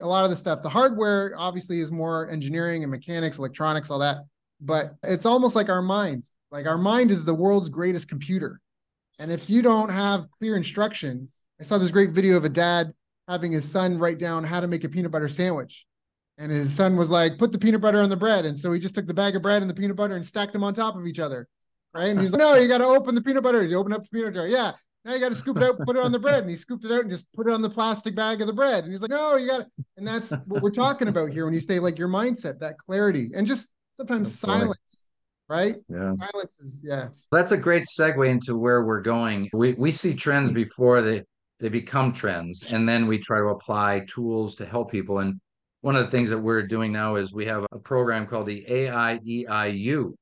A 0.02 0.08
lot 0.08 0.26
of 0.26 0.32
the 0.32 0.36
stuff, 0.36 0.62
the 0.62 0.70
hardware 0.70 1.34
obviously 1.38 1.80
is 1.80 1.92
more 1.92 2.30
engineering 2.30 2.84
and 2.84 2.92
mechanics, 2.92 3.38
electronics, 3.38 3.90
all 3.90 4.00
that 4.00 4.18
but 4.62 4.96
it's 5.04 5.26
almost 5.26 5.56
like 5.56 5.70
our 5.70 5.82
minds. 5.82 6.36
Like 6.52 6.66
our 6.66 6.78
mind 6.78 7.12
is 7.12 7.26
the 7.26 7.34
world's 7.34 7.70
greatest 7.70 8.08
computer. 8.08 8.62
And 9.20 9.32
if 9.32 9.50
you 9.50 9.62
don't 9.62 9.90
have 9.90 10.26
clear 10.40 10.56
instructions, 10.56 11.44
I 11.60 11.64
saw 11.64 11.78
this 11.78 11.92
great 11.92 12.12
video 12.12 12.38
of 12.38 12.46
a 12.46 12.50
dad 12.50 12.94
having 13.28 13.52
his 13.52 13.70
son 13.70 13.98
write 13.98 14.20
down 14.20 14.44
how 14.44 14.60
to 14.60 14.68
make 14.68 14.84
a 14.84 14.90
peanut 14.90 15.12
butter 15.12 15.30
sandwich. 15.30 15.86
And 16.38 16.52
his 16.52 16.74
son 16.74 16.98
was 16.98 17.10
like, 17.10 17.38
put 17.38 17.52
the 17.52 17.58
peanut 17.58 17.82
butter 17.82 18.02
on 18.02 18.10
the 18.10 18.18
bread. 18.18 18.46
And 18.46 18.58
so 18.58 18.74
he 18.74 18.80
just 18.80 18.94
took 18.94 19.08
the 19.08 19.14
bag 19.14 19.36
of 19.36 19.42
bread 19.42 19.62
and 19.62 19.70
the 19.70 19.76
peanut 19.76 19.96
butter 19.96 20.16
and 20.16 20.26
stacked 20.26 20.52
them 20.54 20.64
on 20.64 20.74
top 20.74 20.98
of 20.98 21.08
each 21.08 21.20
other. 21.20 21.48
Right. 21.94 22.10
And 22.10 22.20
he's 22.20 22.32
like, 22.32 22.40
no, 22.40 22.56
you 22.56 22.68
got 22.68 22.80
to 22.80 22.86
open 22.86 23.16
the 23.16 23.22
peanut 23.22 23.44
butter. 23.44 23.64
You 23.64 23.78
open 23.78 23.94
up 23.94 24.04
the 24.04 24.10
peanut 24.10 24.34
butter. 24.34 24.48
Yeah. 24.48 24.74
Now 25.06 25.14
you 25.14 25.20
got 25.22 25.30
to 25.30 25.36
scoop 25.36 25.56
it 25.58 25.64
out, 25.64 25.80
put 25.80 25.96
it 25.96 26.04
on 26.04 26.12
the 26.12 26.20
bread. 26.20 26.42
And 26.42 26.50
he 26.50 26.58
scooped 26.58 26.84
it 26.84 26.92
out 26.92 27.02
and 27.02 27.10
just 27.10 27.26
put 27.34 27.48
it 27.48 27.54
on 27.54 27.62
the 27.62 27.70
plastic 27.70 28.16
bag 28.16 28.42
of 28.42 28.48
the 28.48 28.54
bread. 28.54 28.84
And 28.84 28.92
he's 28.92 29.02
like, 29.02 29.12
no, 29.12 29.38
you 29.38 29.48
got. 29.48 29.68
And 29.96 30.06
that's 30.06 30.32
what 30.46 30.62
we're 30.62 30.72
talking 30.72 31.08
about 31.08 31.32
here 31.32 31.46
when 31.46 31.54
you 31.54 31.62
say 31.62 31.80
like 31.80 31.98
your 31.98 32.10
mindset, 32.10 32.60
that 32.60 32.78
clarity, 32.80 33.32
and 33.34 33.48
just 33.48 33.70
sometimes 33.96 34.30
That's 34.30 34.40
silence 34.40 35.06
right? 35.48 35.76
Yeah. 35.90 36.14
Silence 36.32 36.60
is 36.60 36.84
yeah. 36.86 37.10
That's 37.32 37.52
a 37.52 37.58
great 37.58 37.84
segue 37.84 38.28
into 38.28 38.58
where 38.58 38.84
we're 38.84 39.02
going. 39.02 39.50
We 39.54 39.74
we 39.74 39.92
see 39.92 40.14
trends 40.16 40.52
before 40.52 41.02
they 41.02 41.24
they 41.60 41.70
become 41.70 42.12
trends 42.12 42.74
and 42.74 42.88
then 42.88 43.08
we 43.08 43.18
try 43.18 43.40
to 43.40 43.48
apply 43.48 44.06
tools 44.08 44.56
to 44.56 44.66
help 44.66 44.92
people. 44.92 45.20
And 45.20 45.40
one 45.82 45.96
of 45.96 46.04
the 46.04 46.12
things 46.12 46.30
that 46.30 46.38
we're 46.38 46.64
doing 46.68 46.92
now 46.92 47.16
is 47.16 47.32
we 47.32 47.46
have 47.46 47.66
a 47.72 47.80
program 47.80 48.28
called 48.28 48.48
the 48.48 48.66
AIEIU 48.68 50.14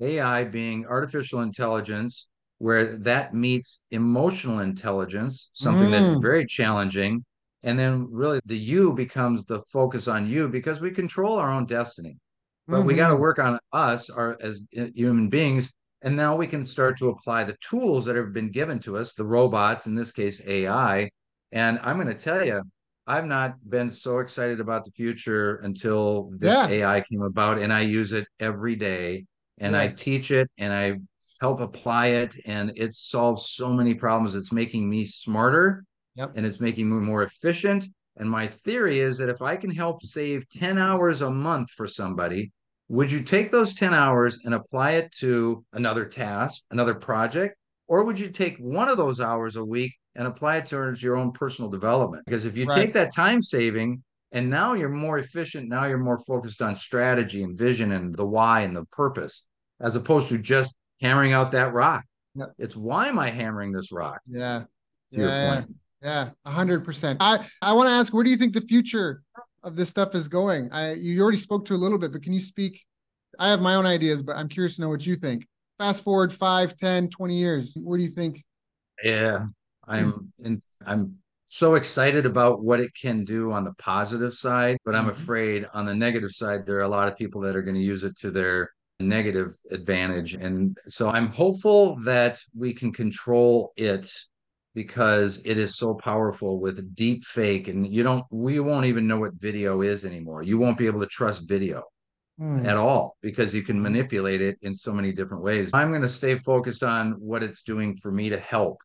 AI 0.00 0.44
being 0.44 0.86
artificial 0.86 1.40
intelligence 1.40 2.28
where 2.58 2.98
that 2.98 3.34
meets 3.34 3.86
emotional 3.90 4.60
intelligence 4.60 5.50
something 5.54 5.88
mm. 5.88 5.90
that's 5.90 6.20
very 6.20 6.46
challenging. 6.46 7.24
And 7.62 7.78
then 7.78 8.06
really 8.10 8.40
the 8.46 8.56
you 8.56 8.94
becomes 8.94 9.44
the 9.44 9.60
focus 9.70 10.08
on 10.08 10.26
you 10.26 10.48
because 10.48 10.80
we 10.80 10.90
control 10.90 11.36
our 11.36 11.50
own 11.50 11.66
destiny 11.66 12.16
but 12.70 12.78
mm-hmm. 12.78 12.86
we 12.86 12.94
got 12.94 13.08
to 13.08 13.16
work 13.16 13.38
on 13.38 13.58
us 13.72 14.10
our, 14.10 14.36
as 14.40 14.60
human 14.72 15.28
beings 15.28 15.70
and 16.02 16.16
now 16.16 16.34
we 16.34 16.46
can 16.46 16.64
start 16.64 16.96
to 16.98 17.10
apply 17.10 17.44
the 17.44 17.56
tools 17.60 18.04
that 18.04 18.16
have 18.16 18.32
been 18.32 18.50
given 18.50 18.78
to 18.78 18.96
us 18.96 19.12
the 19.12 19.24
robots 19.24 19.86
in 19.86 19.94
this 19.94 20.12
case 20.12 20.40
ai 20.46 21.10
and 21.52 21.78
i'm 21.82 21.96
going 21.96 22.06
to 22.06 22.14
tell 22.14 22.44
you 22.44 22.62
i've 23.06 23.26
not 23.26 23.54
been 23.68 23.90
so 23.90 24.18
excited 24.18 24.60
about 24.60 24.84
the 24.84 24.90
future 24.92 25.56
until 25.56 26.30
this 26.36 26.54
yeah. 26.54 26.68
ai 26.68 27.00
came 27.00 27.22
about 27.22 27.58
and 27.58 27.72
i 27.72 27.80
use 27.80 28.12
it 28.12 28.26
every 28.38 28.76
day 28.76 29.24
and 29.58 29.74
yeah. 29.74 29.82
i 29.82 29.88
teach 29.88 30.30
it 30.30 30.48
and 30.58 30.72
i 30.72 30.96
help 31.40 31.60
apply 31.60 32.08
it 32.08 32.36
and 32.44 32.72
it 32.76 32.92
solves 32.94 33.50
so 33.50 33.72
many 33.72 33.94
problems 33.94 34.34
it's 34.34 34.52
making 34.52 34.88
me 34.88 35.04
smarter 35.04 35.84
yep. 36.14 36.30
and 36.36 36.44
it's 36.46 36.60
making 36.60 36.88
me 36.88 36.96
more 36.96 37.22
efficient 37.22 37.86
and 38.16 38.28
my 38.28 38.46
theory 38.48 39.00
is 39.00 39.16
that 39.18 39.30
if 39.30 39.40
I 39.40 39.56
can 39.56 39.70
help 39.70 40.02
save 40.02 40.46
10 40.50 40.76
hours 40.76 41.22
a 41.22 41.30
month 41.30 41.70
for 41.70 41.88
somebody, 41.88 42.52
would 42.90 43.10
you 43.10 43.22
take 43.22 43.52
those 43.52 43.72
10 43.72 43.94
hours 43.94 44.40
and 44.44 44.52
apply 44.52 44.92
it 44.92 45.12
to 45.12 45.64
another 45.74 46.04
task, 46.04 46.62
another 46.72 46.92
project? 46.92 47.56
Or 47.86 48.02
would 48.02 48.18
you 48.18 48.30
take 48.30 48.58
one 48.58 48.88
of 48.88 48.96
those 48.96 49.20
hours 49.20 49.54
a 49.54 49.64
week 49.64 49.94
and 50.16 50.26
apply 50.26 50.56
it 50.56 50.66
towards 50.66 51.00
your 51.00 51.16
own 51.16 51.30
personal 51.30 51.70
development? 51.70 52.24
Because 52.26 52.46
if 52.46 52.56
you 52.56 52.66
right. 52.66 52.74
take 52.74 52.92
that 52.94 53.14
time 53.14 53.42
saving 53.42 54.02
and 54.32 54.50
now 54.50 54.74
you're 54.74 54.88
more 54.88 55.20
efficient, 55.20 55.68
now 55.68 55.84
you're 55.84 55.98
more 55.98 56.18
focused 56.18 56.62
on 56.62 56.74
strategy 56.74 57.44
and 57.44 57.56
vision 57.56 57.92
and 57.92 58.12
the 58.16 58.26
why 58.26 58.62
and 58.62 58.74
the 58.74 58.84
purpose, 58.86 59.44
as 59.80 59.94
opposed 59.94 60.28
to 60.30 60.38
just 60.38 60.76
hammering 61.00 61.32
out 61.32 61.52
that 61.52 61.72
rock. 61.72 62.02
Yep. 62.34 62.48
It's 62.58 62.74
why 62.74 63.06
am 63.06 63.20
I 63.20 63.30
hammering 63.30 63.70
this 63.70 63.92
rock? 63.92 64.18
Yeah. 64.28 64.64
To 65.12 65.20
yeah. 65.20 65.62
Yeah, 66.02 66.30
hundred 66.46 66.84
percent. 66.84 67.18
I 67.20 67.46
I 67.60 67.74
want 67.74 67.88
to 67.88 67.92
ask, 67.92 68.12
where 68.12 68.24
do 68.24 68.30
you 68.30 68.36
think 68.36 68.54
the 68.54 68.62
future 68.62 69.22
of 69.62 69.76
this 69.76 69.88
stuff 69.88 70.14
is 70.14 70.28
going? 70.28 70.70
I 70.72 70.94
you 70.94 71.20
already 71.22 71.38
spoke 71.38 71.64
to 71.66 71.74
a 71.74 71.76
little 71.76 71.98
bit, 71.98 72.12
but 72.12 72.22
can 72.22 72.32
you 72.32 72.40
speak? 72.40 72.84
I 73.38 73.48
have 73.48 73.60
my 73.60 73.74
own 73.74 73.86
ideas, 73.86 74.22
but 74.22 74.36
I'm 74.36 74.48
curious 74.48 74.76
to 74.76 74.82
know 74.82 74.88
what 74.88 75.06
you 75.06 75.16
think. 75.16 75.46
Fast 75.78 76.02
forward 76.02 76.32
5, 76.32 76.76
10, 76.76 77.08
20 77.08 77.38
years. 77.38 77.72
What 77.74 77.96
do 77.96 78.02
you 78.02 78.10
think? 78.10 78.44
Yeah, 79.02 79.46
I'm 79.86 80.32
in, 80.42 80.60
I'm 80.84 81.16
so 81.46 81.74
excited 81.74 82.26
about 82.26 82.62
what 82.62 82.80
it 82.80 82.94
can 82.94 83.24
do 83.24 83.50
on 83.50 83.64
the 83.64 83.72
positive 83.74 84.34
side, 84.34 84.78
but 84.84 84.94
I'm 84.94 85.06
mm-hmm. 85.06 85.10
afraid 85.10 85.66
on 85.74 85.84
the 85.84 85.94
negative 85.94 86.30
side, 86.30 86.64
there 86.64 86.76
are 86.76 86.82
a 86.82 86.88
lot 86.88 87.08
of 87.08 87.16
people 87.16 87.40
that 87.40 87.56
are 87.56 87.62
going 87.62 87.74
to 87.74 87.82
use 87.82 88.04
it 88.04 88.16
to 88.18 88.30
their 88.30 88.70
negative 89.00 89.56
advantage. 89.70 90.34
And 90.34 90.78
so 90.88 91.08
I'm 91.08 91.28
hopeful 91.28 91.96
that 92.04 92.38
we 92.56 92.72
can 92.72 92.92
control 92.92 93.72
it 93.76 94.12
because 94.74 95.42
it 95.44 95.58
is 95.58 95.76
so 95.76 95.94
powerful 95.94 96.60
with 96.60 96.94
deep 96.94 97.24
fake 97.24 97.68
and 97.68 97.86
you 97.86 98.02
don't 98.02 98.24
we 98.30 98.60
won't 98.60 98.86
even 98.86 99.06
know 99.06 99.18
what 99.18 99.34
video 99.34 99.82
is 99.82 100.04
anymore 100.04 100.42
you 100.42 100.58
won't 100.58 100.78
be 100.78 100.86
able 100.86 101.00
to 101.00 101.06
trust 101.06 101.48
video 101.48 101.82
mm. 102.40 102.64
at 102.66 102.76
all 102.76 103.16
because 103.20 103.52
you 103.52 103.62
can 103.62 103.76
hmm. 103.76 103.82
manipulate 103.82 104.40
it 104.40 104.56
in 104.62 104.74
so 104.74 104.92
many 104.92 105.12
different 105.12 105.42
ways 105.42 105.70
i'm 105.74 105.90
going 105.90 106.02
to 106.02 106.08
stay 106.08 106.36
focused 106.36 106.82
on 106.82 107.12
what 107.12 107.42
it's 107.42 107.62
doing 107.62 107.96
for 107.96 108.12
me 108.12 108.28
to 108.28 108.38
help 108.38 108.78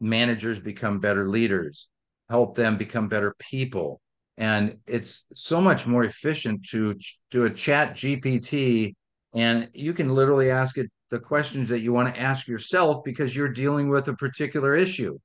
managers 0.00 0.58
become 0.58 0.98
better 0.98 1.28
leaders 1.28 1.88
help 2.28 2.54
them 2.54 2.76
become 2.76 3.08
better 3.08 3.34
people 3.38 4.00
And 4.36 4.76
it's 4.86 5.26
so 5.34 5.60
much 5.60 5.86
more 5.86 6.04
efficient 6.04 6.64
to 6.70 6.94
do 7.30 7.44
a 7.44 7.50
chat 7.50 7.96
GPT 7.96 8.94
and 9.34 9.68
you 9.74 9.92
can 9.92 10.14
literally 10.14 10.50
ask 10.50 10.78
it 10.78 10.90
the 11.10 11.18
questions 11.18 11.68
that 11.68 11.80
you 11.80 11.92
want 11.92 12.14
to 12.14 12.20
ask 12.20 12.46
yourself 12.46 13.02
because 13.04 13.34
you're 13.34 13.48
dealing 13.48 13.88
with 13.88 14.08
a 14.08 14.14
particular 14.14 14.74
issue. 14.74 15.18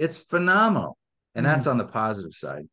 It's 0.00 0.16
phenomenal. 0.16 0.96
And 1.34 1.46
mm-hmm. 1.46 1.54
that's 1.54 1.68
on 1.68 1.78
the 1.78 1.84
positive 1.84 2.34
side. 2.34 2.66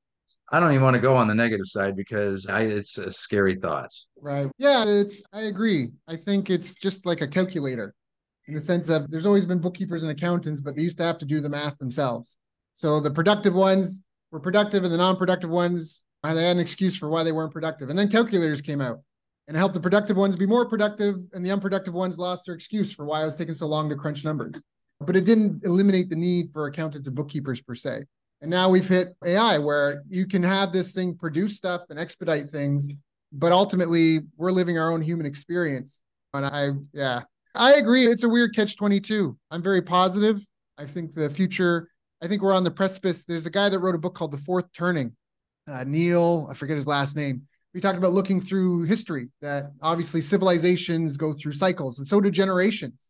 I 0.50 0.60
don't 0.60 0.72
even 0.72 0.84
want 0.84 0.96
to 0.96 1.02
go 1.02 1.16
on 1.16 1.28
the 1.28 1.36
negative 1.36 1.68
side 1.68 1.96
because 1.96 2.48
I, 2.48 2.62
it's 2.62 2.98
a 2.98 3.12
scary 3.12 3.56
thought. 3.56 3.92
Right. 4.20 4.50
Yeah, 4.58 4.86
it's 4.88 5.22
I 5.34 5.42
agree. 5.42 5.92
I 6.08 6.16
think 6.16 6.50
it's 6.50 6.74
just 6.74 7.06
like 7.06 7.20
a 7.20 7.28
calculator 7.28 7.94
in 8.48 8.56
the 8.56 8.62
sense 8.62 8.88
of 8.88 9.12
there's 9.12 9.26
always 9.26 9.46
been 9.46 9.60
bookkeepers 9.60 10.04
and 10.04 10.12
accountants, 10.12 10.62
but 10.62 10.76
they 10.76 10.82
used 10.82 10.98
to 10.98 11.04
have 11.04 11.18
to 11.18 11.26
do 11.26 11.42
the 11.42 11.50
math 11.50 11.78
themselves. 11.80 12.38
So 12.76 13.02
the 13.02 13.12
productive 13.12 13.54
ones 13.54 14.00
were 14.32 14.40
productive 14.40 14.86
and 14.86 14.94
the 14.94 14.98
non-productive 14.98 15.50
ones 15.50 16.04
they 16.24 16.30
had 16.44 16.58
an 16.58 16.60
excuse 16.60 16.98
for 16.98 17.10
why 17.10 17.24
they 17.24 17.32
weren't 17.32 17.54
productive. 17.54 17.90
And 17.90 17.98
then 17.98 18.10
calculators 18.10 18.62
came 18.62 18.82
out 18.82 19.00
and 19.48 19.56
helped 19.56 19.74
the 19.74 19.80
productive 19.80 20.18
ones 20.18 20.36
be 20.36 20.46
more 20.46 20.68
productive 20.68 21.16
and 21.34 21.46
the 21.46 21.52
unproductive 21.52 21.94
ones 21.94 22.18
lost 22.18 22.46
their 22.46 22.56
excuse 22.56 22.92
for 22.92 23.06
why 23.06 23.22
it 23.22 23.26
was 23.26 23.36
taking 23.36 23.54
so 23.54 23.66
long 23.66 23.90
to 23.90 23.96
crunch 23.96 24.26
numbers. 24.26 24.62
But 25.00 25.16
it 25.16 25.26
didn't 25.26 25.64
eliminate 25.64 26.10
the 26.10 26.16
need 26.16 26.52
for 26.52 26.68
accountants 26.68 27.08
and 27.08 27.16
bookkeepers 27.16 27.62
per 27.62 27.76
se. 27.76 28.04
And 28.42 28.52
now 28.52 28.70
we've 28.70 28.88
hit 28.88 29.16
AI 29.26 29.58
where 29.58 30.04
you 30.10 30.28
can 30.28 30.44
have 30.44 30.72
this 30.72 30.92
thing 30.92 31.16
produce 31.16 31.56
stuff 31.56 31.84
and 31.90 32.00
expedite 32.00 32.50
things, 32.50 32.88
but 33.32 33.52
ultimately 33.52 34.20
we're 34.38 34.52
living 34.52 34.78
our 34.78 34.92
own 34.92 35.02
human 35.02 35.26
experience. 35.26 36.02
And 36.34 36.46
I, 36.46 36.72
yeah, 36.94 37.22
I 37.56 37.76
agree. 37.76 38.06
It's 38.06 38.24
a 38.24 38.30
weird 38.30 38.56
catch 38.56 38.76
22. 38.76 39.38
I'm 39.50 39.64
very 39.64 39.82
positive. 39.82 40.46
I 40.78 40.86
think 40.86 41.14
the 41.14 41.30
future, 41.30 41.90
I 42.22 42.28
think 42.28 42.42
we're 42.42 42.54
on 42.54 42.64
the 42.64 42.72
precipice. 42.72 43.26
There's 43.26 43.48
a 43.48 43.52
guy 43.52 43.70
that 43.70 43.80
wrote 43.80 43.96
a 43.96 44.00
book 44.00 44.14
called 44.14 44.32
The 44.32 44.38
Fourth 44.38 44.72
Turning, 44.74 45.16
uh, 45.68 45.84
Neil, 45.84 46.48
I 46.50 46.54
forget 46.54 46.76
his 46.78 46.88
last 46.88 47.16
name. 47.16 47.42
We 47.74 47.82
talked 47.82 47.98
about 47.98 48.14
looking 48.14 48.42
through 48.42 48.84
history, 48.84 49.30
that 49.42 49.72
obviously 49.82 50.22
civilizations 50.22 51.18
go 51.18 51.34
through 51.34 51.54
cycles, 51.54 52.00
and 52.00 52.08
so 52.08 52.22
do 52.22 52.32
generations. 52.32 53.10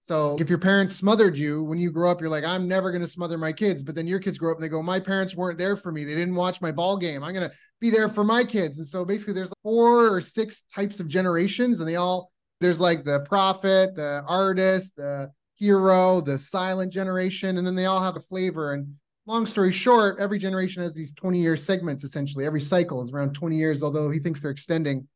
So 0.00 0.38
if 0.40 0.48
your 0.48 0.58
parents 0.58 0.96
smothered 0.96 1.36
you 1.36 1.62
when 1.62 1.78
you 1.78 1.90
grow 1.90 2.10
up, 2.10 2.20
you're 2.20 2.30
like, 2.30 2.44
I'm 2.44 2.66
never 2.66 2.90
going 2.90 3.02
to 3.02 3.08
smother 3.08 3.36
my 3.36 3.52
kids. 3.52 3.82
But 3.82 3.94
then 3.94 4.06
your 4.06 4.20
kids 4.20 4.38
grow 4.38 4.52
up 4.52 4.56
and 4.56 4.64
they 4.64 4.68
go, 4.68 4.82
My 4.82 5.00
parents 5.00 5.34
weren't 5.34 5.58
there 5.58 5.76
for 5.76 5.92
me. 5.92 6.04
They 6.04 6.14
didn't 6.14 6.34
watch 6.34 6.60
my 6.60 6.72
ball 6.72 6.96
game. 6.96 7.22
I'm 7.22 7.34
going 7.34 7.48
to 7.48 7.54
be 7.80 7.90
there 7.90 8.08
for 8.08 8.24
my 8.24 8.44
kids. 8.44 8.78
And 8.78 8.86
so 8.86 9.04
basically, 9.04 9.34
there's 9.34 9.52
four 9.62 10.08
or 10.08 10.20
six 10.20 10.62
types 10.72 11.00
of 11.00 11.08
generations, 11.08 11.80
and 11.80 11.88
they 11.88 11.96
all 11.96 12.30
there's 12.60 12.80
like 12.80 13.04
the 13.04 13.20
prophet, 13.20 13.94
the 13.94 14.24
artist, 14.26 14.96
the 14.96 15.30
hero, 15.54 16.20
the 16.20 16.38
silent 16.38 16.92
generation, 16.92 17.58
and 17.58 17.66
then 17.66 17.74
they 17.74 17.86
all 17.86 18.02
have 18.02 18.16
a 18.16 18.20
flavor. 18.20 18.74
And 18.74 18.94
long 19.26 19.46
story 19.46 19.72
short, 19.72 20.18
every 20.18 20.38
generation 20.38 20.82
has 20.82 20.94
these 20.94 21.12
20 21.14 21.40
year 21.40 21.56
segments 21.56 22.04
essentially. 22.04 22.46
Every 22.46 22.60
cycle 22.60 23.02
is 23.02 23.12
around 23.12 23.34
20 23.34 23.56
years, 23.56 23.82
although 23.82 24.10
he 24.10 24.18
thinks 24.18 24.40
they're 24.40 24.50
extending. 24.50 25.06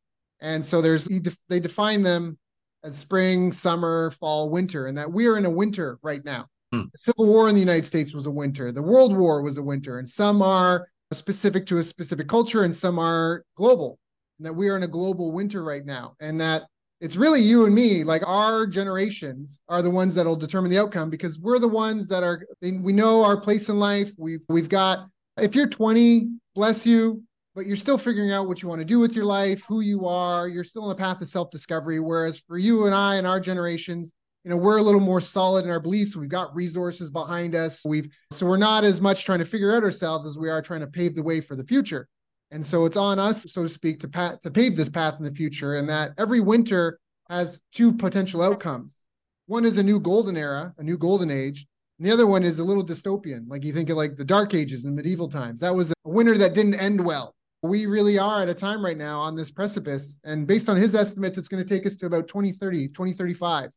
And 0.41 0.63
so 0.63 0.81
there's 0.81 1.07
they 1.49 1.59
define 1.59 2.01
them 2.01 2.37
as 2.83 2.97
spring, 2.97 3.51
summer, 3.51 4.11
fall, 4.11 4.49
winter, 4.49 4.87
and 4.87 4.97
that 4.97 5.11
we're 5.11 5.37
in 5.37 5.45
a 5.45 5.49
winter 5.49 5.99
right 6.01 6.23
now. 6.25 6.47
Hmm. 6.71 6.83
The 6.91 6.97
Civil 6.97 7.25
War 7.25 7.49
in 7.49 7.55
the 7.55 7.61
United 7.61 7.85
States 7.85 8.13
was 8.13 8.25
a 8.25 8.31
winter. 8.31 8.71
The 8.71 8.81
World 8.81 9.15
War 9.15 9.41
was 9.41 9.57
a 9.57 9.63
winter, 9.63 9.99
and 9.99 10.09
some 10.09 10.41
are 10.41 10.87
specific 11.11 11.65
to 11.67 11.77
a 11.77 11.83
specific 11.83 12.27
culture, 12.27 12.63
and 12.63 12.75
some 12.75 12.99
are 12.99 13.43
global. 13.55 13.99
And 14.39 14.45
that 14.47 14.53
we 14.53 14.69
are 14.69 14.75
in 14.75 14.83
a 14.83 14.87
global 14.87 15.31
winter 15.31 15.63
right 15.63 15.85
now, 15.85 16.15
and 16.19 16.41
that 16.41 16.63
it's 17.03 17.17
really 17.17 17.41
you 17.41 17.65
and 17.65 17.75
me 17.75 18.03
like 18.05 18.25
our 18.25 18.65
generations 18.65 19.59
are 19.67 19.81
the 19.81 19.89
ones 19.89 20.15
that'll 20.15 20.37
determine 20.37 20.71
the 20.71 20.79
outcome 20.79 21.09
because 21.09 21.37
we're 21.37 21.59
the 21.59 21.67
ones 21.67 22.07
that 22.07 22.23
are 22.23 22.47
we 22.61 22.93
know 22.93 23.21
our 23.23 23.35
place 23.35 23.67
in 23.67 23.77
life 23.77 24.13
we've 24.17 24.39
we've 24.47 24.69
got 24.69 25.09
if 25.37 25.53
you're 25.53 25.67
20 25.67 26.29
bless 26.55 26.85
you 26.85 27.21
but 27.55 27.65
you're 27.65 27.75
still 27.75 27.97
figuring 27.97 28.31
out 28.31 28.47
what 28.47 28.61
you 28.61 28.67
want 28.67 28.79
to 28.79 28.85
do 28.85 28.99
with 28.99 29.15
your 29.15 29.25
life 29.25 29.61
who 29.67 29.81
you 29.81 30.05
are 30.05 30.47
you're 30.47 30.63
still 30.63 30.83
on 30.83 30.89
the 30.89 30.95
path 30.95 31.21
of 31.21 31.27
self-discovery 31.27 31.99
whereas 31.99 32.39
for 32.39 32.57
you 32.57 32.85
and 32.85 32.95
i 32.95 33.15
and 33.15 33.27
our 33.27 33.39
generations 33.39 34.13
you 34.43 34.49
know 34.49 34.57
we're 34.57 34.77
a 34.77 34.83
little 34.83 35.01
more 35.01 35.21
solid 35.21 35.65
in 35.65 35.71
our 35.71 35.79
beliefs 35.79 36.15
we've 36.15 36.29
got 36.29 36.53
resources 36.55 37.09
behind 37.09 37.55
us 37.55 37.83
we've 37.85 38.07
so 38.31 38.45
we're 38.45 38.57
not 38.57 38.83
as 38.83 39.01
much 39.01 39.25
trying 39.25 39.39
to 39.39 39.45
figure 39.45 39.75
out 39.75 39.83
ourselves 39.83 40.25
as 40.25 40.37
we 40.37 40.49
are 40.49 40.61
trying 40.61 40.81
to 40.81 40.87
pave 40.87 41.15
the 41.15 41.23
way 41.23 41.41
for 41.41 41.55
the 41.55 41.65
future 41.65 42.07
and 42.53 42.63
so 42.63 42.85
it's 42.85 42.97
on 42.97 43.17
us, 43.17 43.47
so 43.51 43.63
to 43.63 43.67
speak, 43.67 43.99
to, 44.01 44.07
pat, 44.07 44.43
to 44.43 44.51
pave 44.51 44.77
this 44.77 44.87
path 44.87 45.15
in 45.17 45.25
the 45.25 45.31
future. 45.31 45.77
And 45.77 45.89
that 45.89 46.11
every 46.19 46.39
winter 46.39 46.99
has 47.27 47.59
two 47.73 47.91
potential 47.91 48.43
outcomes. 48.43 49.07
One 49.47 49.65
is 49.65 49.79
a 49.79 49.83
new 49.83 49.99
golden 49.99 50.37
era, 50.37 50.71
a 50.77 50.83
new 50.83 50.95
golden 50.95 51.31
age. 51.31 51.65
And 51.97 52.07
the 52.07 52.11
other 52.11 52.27
one 52.27 52.43
is 52.43 52.59
a 52.59 52.63
little 52.63 52.85
dystopian. 52.85 53.45
Like 53.47 53.63
you 53.63 53.73
think 53.73 53.89
of 53.89 53.97
like 53.97 54.15
the 54.15 54.23
dark 54.23 54.53
ages 54.53 54.85
and 54.85 54.95
medieval 54.95 55.27
times. 55.27 55.61
That 55.61 55.73
was 55.73 55.91
a 55.91 55.95
winter 56.05 56.37
that 56.37 56.53
didn't 56.53 56.75
end 56.75 57.03
well. 57.03 57.33
We 57.63 57.85
really 57.85 58.19
are 58.19 58.41
at 58.41 58.49
a 58.49 58.53
time 58.53 58.83
right 58.83 58.97
now 58.97 59.19
on 59.19 59.35
this 59.35 59.49
precipice. 59.49 60.19
And 60.25 60.45
based 60.45 60.67
on 60.67 60.75
his 60.75 60.93
estimates, 60.93 61.37
it's 61.37 61.47
going 61.47 61.65
to 61.65 61.67
take 61.67 61.87
us 61.87 61.95
to 61.97 62.05
about 62.05 62.27
2030, 62.27 62.89
2035 62.89 63.69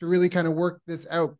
to 0.00 0.06
really 0.06 0.28
kind 0.28 0.48
of 0.48 0.54
work 0.54 0.80
this 0.86 1.06
out. 1.10 1.36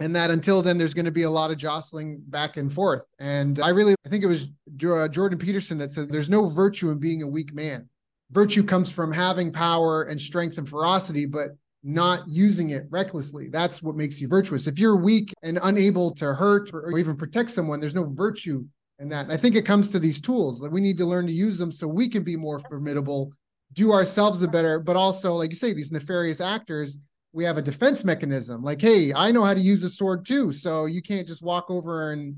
And 0.00 0.14
that 0.16 0.30
until 0.30 0.62
then 0.62 0.78
there's 0.78 0.94
going 0.94 1.04
to 1.04 1.12
be 1.12 1.24
a 1.24 1.30
lot 1.30 1.50
of 1.50 1.58
jostling 1.58 2.22
back 2.28 2.56
and 2.56 2.72
forth. 2.72 3.04
And 3.18 3.60
i 3.60 3.68
really 3.68 3.94
i 4.06 4.08
think 4.08 4.22
it 4.22 4.28
was 4.28 4.44
uh, 4.84 5.08
jordan 5.08 5.38
peterson 5.38 5.76
that 5.78 5.90
said 5.90 6.08
there's 6.08 6.30
no 6.30 6.48
virtue 6.48 6.90
in 6.90 6.98
being 6.98 7.22
a 7.22 7.26
weak 7.26 7.52
man. 7.52 7.88
Virtue 8.30 8.62
comes 8.62 8.88
from 8.88 9.10
having 9.10 9.52
power 9.52 10.04
and 10.04 10.20
strength 10.20 10.56
and 10.56 10.68
ferocity 10.68 11.26
but 11.26 11.56
not 11.84 12.28
using 12.28 12.70
it 12.70 12.86
recklessly. 12.90 13.48
That's 13.48 13.82
what 13.82 13.96
makes 13.96 14.20
you 14.20 14.28
virtuous. 14.28 14.66
If 14.66 14.78
you're 14.78 14.96
weak 14.96 15.32
and 15.42 15.58
unable 15.62 16.14
to 16.16 16.34
hurt 16.34 16.70
or 16.72 16.96
even 16.98 17.16
protect 17.16 17.50
someone 17.50 17.80
there's 17.80 17.94
no 17.94 18.04
virtue 18.04 18.64
in 18.98 19.08
that. 19.08 19.24
And 19.24 19.32
i 19.32 19.36
think 19.36 19.56
it 19.56 19.66
comes 19.66 19.88
to 19.90 19.98
these 19.98 20.20
tools 20.20 20.60
that 20.60 20.72
we 20.72 20.80
need 20.80 20.98
to 20.98 21.06
learn 21.06 21.26
to 21.26 21.32
use 21.32 21.58
them 21.58 21.72
so 21.72 21.86
we 21.86 22.08
can 22.08 22.22
be 22.22 22.36
more 22.36 22.58
formidable 22.58 23.32
do 23.74 23.92
ourselves 23.92 24.42
a 24.42 24.48
better 24.48 24.78
but 24.78 24.96
also 24.96 25.34
like 25.34 25.50
you 25.50 25.56
say 25.56 25.72
these 25.72 25.92
nefarious 25.92 26.40
actors 26.40 26.96
we 27.32 27.44
have 27.44 27.58
a 27.58 27.62
defense 27.62 28.04
mechanism. 28.04 28.62
Like 28.62 28.80
hey 28.80 29.12
i 29.14 29.30
know 29.30 29.44
how 29.44 29.54
to 29.54 29.60
use 29.60 29.84
a 29.84 29.90
sword 29.90 30.26
too 30.26 30.52
so 30.52 30.86
you 30.86 31.02
can't 31.02 31.26
just 31.26 31.42
walk 31.42 31.70
over 31.70 32.12
and 32.12 32.36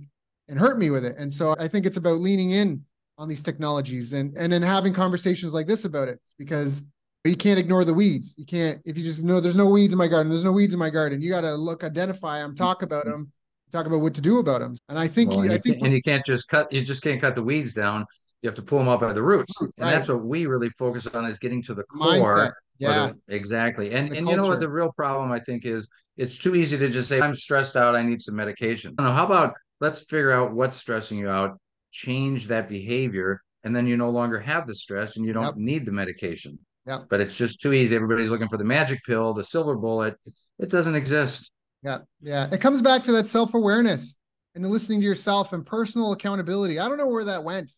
and 0.49 0.59
hurt 0.59 0.79
me 0.79 0.90
with 0.90 1.05
it. 1.05 1.16
And 1.18 1.33
so 1.33 1.55
i 1.59 1.68
think 1.68 1.87
it's 1.87 1.96
about 1.96 2.20
leaning 2.20 2.51
in 2.53 2.85
on 3.18 3.29
these 3.29 3.42
technologies 3.42 4.12
and 4.12 4.37
and 4.37 4.53
then 4.53 4.62
having 4.62 4.94
conversations 4.94 5.53
like 5.53 5.66
this 5.66 5.85
about 5.85 6.09
it 6.09 6.20
because 6.38 6.85
you 7.25 7.37
can't 7.37 7.59
ignore 7.59 7.85
the 7.85 7.92
weeds. 7.92 8.35
You 8.38 8.46
can't 8.46 8.81
if 8.85 8.96
you 8.96 9.05
just 9.05 9.23
know 9.23 9.40
there's 9.40 9.57
no 9.57 9.68
weeds 9.68 9.92
in 9.92 9.99
my 9.99 10.09
garden 10.09 10.31
there's 10.31 10.44
no 10.44 10.53
weeds 10.53 10.73
in 10.73 10.79
my 10.79 10.90
garden. 10.90 11.20
You 11.20 11.31
got 11.31 11.42
to 11.42 11.55
look 11.55 11.85
identify 11.85 12.38
them 12.38 12.57
talk 12.57 12.83
about 12.83 13.05
mm-hmm. 13.05 13.11
them 13.12 13.33
talk 13.70 13.87
about 13.87 14.00
what 14.00 14.14
to 14.14 14.20
do 14.20 14.38
about 14.38 14.61
them 14.61 14.76
and 14.88 14.98
i 14.98 15.06
think 15.06 15.30
well, 15.30 15.40
and 15.40 15.52
i 15.52 15.59
think 15.59 15.83
and 15.83 15.92
you 15.92 16.02
can't 16.02 16.24
just 16.24 16.48
cut 16.48 16.70
you 16.72 16.83
just 16.83 17.02
can't 17.02 17.20
cut 17.20 17.35
the 17.35 17.42
weeds 17.42 17.74
down 17.74 18.04
you 18.42 18.48
have 18.48 18.56
to 18.56 18.62
pull 18.62 18.78
them 18.78 18.88
up 18.88 19.00
by 19.00 19.12
the 19.12 19.22
roots 19.22 19.52
and 19.61 19.70
that's 19.76 20.09
what 20.09 20.24
we 20.24 20.46
really 20.46 20.70
focus 20.70 21.06
on 21.06 21.26
is 21.26 21.38
getting 21.38 21.62
to 21.62 21.74
the 21.74 21.85
core 21.85 22.06
Mindset 22.06 22.52
yeah, 22.80 23.11
exactly. 23.28 23.92
And 23.92 24.09
and 24.16 24.26
you 24.26 24.37
know 24.37 24.46
what 24.46 24.59
the 24.59 24.68
real 24.68 24.90
problem 24.90 25.30
I 25.30 25.38
think 25.38 25.66
is 25.66 25.88
it's 26.16 26.38
too 26.38 26.54
easy 26.54 26.78
to 26.78 26.88
just 26.88 27.09
say 27.09 27.20
I'm 27.20 27.35
stressed 27.35 27.76
out, 27.76 27.94
I 27.94 28.02
need 28.02 28.22
some 28.22 28.35
medication. 28.35 28.94
Know, 28.98 29.12
how 29.12 29.26
about 29.26 29.54
let's 29.80 30.00
figure 30.00 30.33
out 30.33 30.52
what's 30.52 30.76
stressing 30.76 31.18
you 31.18 31.28
out, 31.28 31.59
change 31.92 32.46
that 32.46 32.68
behavior, 32.68 33.42
and 33.64 33.76
then 33.76 33.87
you 33.87 33.98
no 33.98 34.09
longer 34.09 34.40
have 34.40 34.66
the 34.66 34.74
stress 34.74 35.18
and 35.18 35.26
you 35.26 35.35
don't 35.35 35.44
yep. 35.44 35.54
need 35.56 35.85
the 35.85 35.92
medication. 35.92 36.59
Yeah. 36.87 37.00
But 37.11 37.20
it's 37.20 37.37
just 37.37 37.61
too 37.61 37.74
easy. 37.74 37.94
Everybody's 37.94 38.30
looking 38.30 38.48
for 38.48 38.56
the 38.56 38.64
magic 38.64 39.00
pill, 39.06 39.35
the 39.35 39.44
silver 39.44 39.76
bullet. 39.76 40.16
It 40.59 40.70
doesn't 40.70 40.94
exist. 40.94 41.50
Yeah. 41.82 41.98
Yeah. 42.20 42.48
It 42.52 42.60
comes 42.60 42.82
back 42.82 43.04
to 43.04 43.12
that 43.12 43.26
self-awareness 43.26 44.18
and 44.54 44.66
listening 44.70 45.00
to 45.00 45.06
yourself 45.06 45.52
and 45.52 45.64
personal 45.64 46.12
accountability. 46.12 46.78
I 46.78 46.88
don't 46.88 46.98
know 46.98 47.08
where 47.08 47.24
that 47.24 47.42
went. 47.42 47.70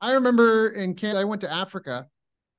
I 0.00 0.12
remember 0.12 0.70
in 0.70 0.94
Canada, 0.94 1.20
I 1.20 1.24
went 1.24 1.40
to 1.42 1.52
Africa 1.52 2.06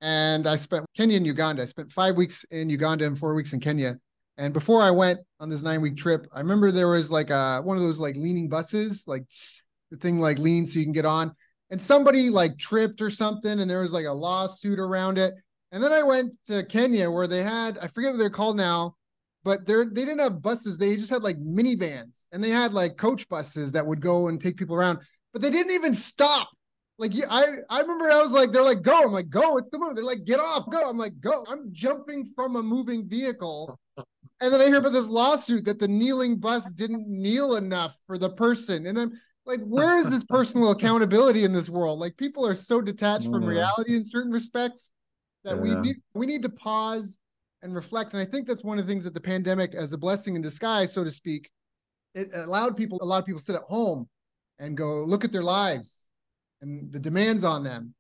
and 0.02 0.48
I 0.48 0.56
spent 0.56 0.86
Kenya 0.96 1.18
and 1.18 1.26
Uganda. 1.28 1.64
I 1.64 1.66
spent 1.66 1.92
five 1.92 2.16
weeks 2.16 2.44
in 2.46 2.70
Uganda 2.70 3.06
and 3.06 3.18
four 3.18 3.34
weeks 3.34 3.54
in 3.54 3.60
Kenya. 3.60 3.98
And 4.38 4.54
before 4.54 4.82
I 4.82 4.92
went 4.92 5.20
on 5.40 5.50
this 5.50 5.62
nine 5.62 5.82
week 5.82 5.96
trip, 5.96 6.28
I 6.34 6.40
remember 6.40 6.72
there 6.72 6.90
was 6.90 7.12
like 7.12 7.30
a 7.30 7.62
one 7.62 7.78
of 7.78 7.84
those 7.84 8.00
like 8.00 8.16
leaning 8.16 8.50
buses, 8.50 9.06
like 9.08 9.24
the 9.92 9.98
thing 9.98 10.20
like 10.20 10.40
lean 10.40 10.66
so 10.66 10.80
you 10.80 10.86
can 10.86 10.92
get 10.92 11.06
on. 11.06 11.34
And 11.72 11.82
somebody 11.82 12.30
like 12.30 12.58
tripped 12.58 13.02
or 13.02 13.10
something, 13.10 13.60
and 13.60 13.70
there 13.70 13.82
was 13.82 13.94
like 13.94 14.06
a 14.06 14.12
lawsuit 14.12 14.78
around 14.78 15.18
it. 15.18 15.34
And 15.72 15.84
then 15.84 15.92
I 15.92 16.04
went 16.04 16.34
to 16.48 16.64
Kenya 16.66 17.10
where 17.10 17.28
they 17.28 17.44
had 17.44 17.78
I 17.78 17.88
forget 17.88 18.12
what 18.12 18.18
they're 18.18 18.30
called 18.30 18.58
now, 18.58 18.96
but 19.46 19.66
they're 19.66 19.86
they 19.86 20.04
didn't 20.04 20.20
have 20.20 20.42
buses. 20.42 20.78
They 20.78 20.98
just 20.98 21.10
had 21.10 21.24
like 21.24 21.38
minivans 21.38 22.26
and 22.34 22.44
they 22.44 22.50
had 22.50 22.74
like 22.74 22.98
coach 22.98 23.30
buses 23.30 23.72
that 23.72 23.88
would 23.88 24.02
go 24.02 24.28
and 24.28 24.42
take 24.42 24.58
people 24.58 24.76
around, 24.76 25.00
but 25.32 25.42
they 25.42 25.50
didn't 25.50 25.72
even 25.72 25.96
stop 25.96 26.50
like 26.98 27.14
yeah, 27.14 27.26
I 27.30 27.46
I 27.70 27.82
remember 27.82 28.10
I 28.10 28.22
was 28.22 28.32
like, 28.32 28.52
they're 28.52 28.64
like, 28.64 28.82
go. 28.82 29.04
I'm 29.04 29.12
like, 29.12 29.30
go, 29.30 29.58
it's 29.58 29.70
the 29.70 29.80
move. 29.80 29.96
They're 29.96 30.04
like, 30.04 30.26
get 30.26 30.40
off, 30.40 30.70
go. 30.72 30.90
I'm 30.90 30.98
like, 30.98 31.20
go. 31.20 31.46
I'm 31.48 31.70
jumping 31.72 32.32
from 32.36 32.56
a 32.56 32.64
moving 32.64 33.08
vehicle. 33.08 33.78
And 34.42 34.54
then 34.54 34.62
I 34.62 34.66
hear 34.66 34.78
about 34.78 34.94
this 34.94 35.08
lawsuit 35.08 35.66
that 35.66 35.80
the 35.80 35.88
kneeling 35.88 36.38
bus 36.38 36.70
didn't 36.72 37.08
kneel 37.08 37.56
enough 37.56 37.96
for 38.08 38.18
the 38.18 38.30
person. 38.30 38.86
And 38.86 39.00
I'm 39.00 39.14
like, 39.46 39.62
where 39.62 39.98
is 39.98 40.10
this 40.10 40.24
personal 40.24 40.72
accountability 40.72 41.44
in 41.44 41.54
this 41.54 41.70
world? 41.70 42.00
Like 42.00 42.18
people 42.18 42.46
are 42.46 42.56
so 42.56 42.82
detached 42.82 43.26
from 43.26 43.44
mm. 43.44 43.48
reality 43.48 43.96
in 43.96 44.04
certain 44.04 44.32
respects 44.32 44.92
that 45.44 45.56
yeah. 45.56 45.62
we 45.62 45.76
need 45.76 45.98
we 46.14 46.26
need 46.26 46.44
to 46.44 46.50
pause 46.50 47.20
and 47.62 47.76
reflect. 47.76 48.14
And 48.14 48.22
I 48.22 48.26
think 48.26 48.48
that's 48.48 48.64
one 48.64 48.80
of 48.80 48.86
the 48.86 48.92
things 48.92 49.04
that 49.04 49.14
the 49.14 49.22
pandemic, 49.22 49.74
as 49.74 49.94
a 49.94 49.98
blessing 49.98 50.36
in 50.36 50.42
disguise, 50.42 50.94
so 50.94 51.04
to 51.04 51.12
speak, 51.12 51.50
it 52.14 52.30
allowed 52.34 52.78
people, 52.78 53.00
a 53.02 53.06
lot 53.06 53.20
of 53.20 53.26
people 53.26 53.42
sit 53.42 53.56
at 53.56 53.62
home 53.64 54.08
and 54.60 54.78
go 54.78 55.04
look 55.04 55.26
at 55.26 55.32
their 55.32 55.44
lives 55.44 56.06
and 56.62 56.92
the 56.92 57.00
demands 57.00 57.44
on 57.44 57.64
them. 57.64 57.94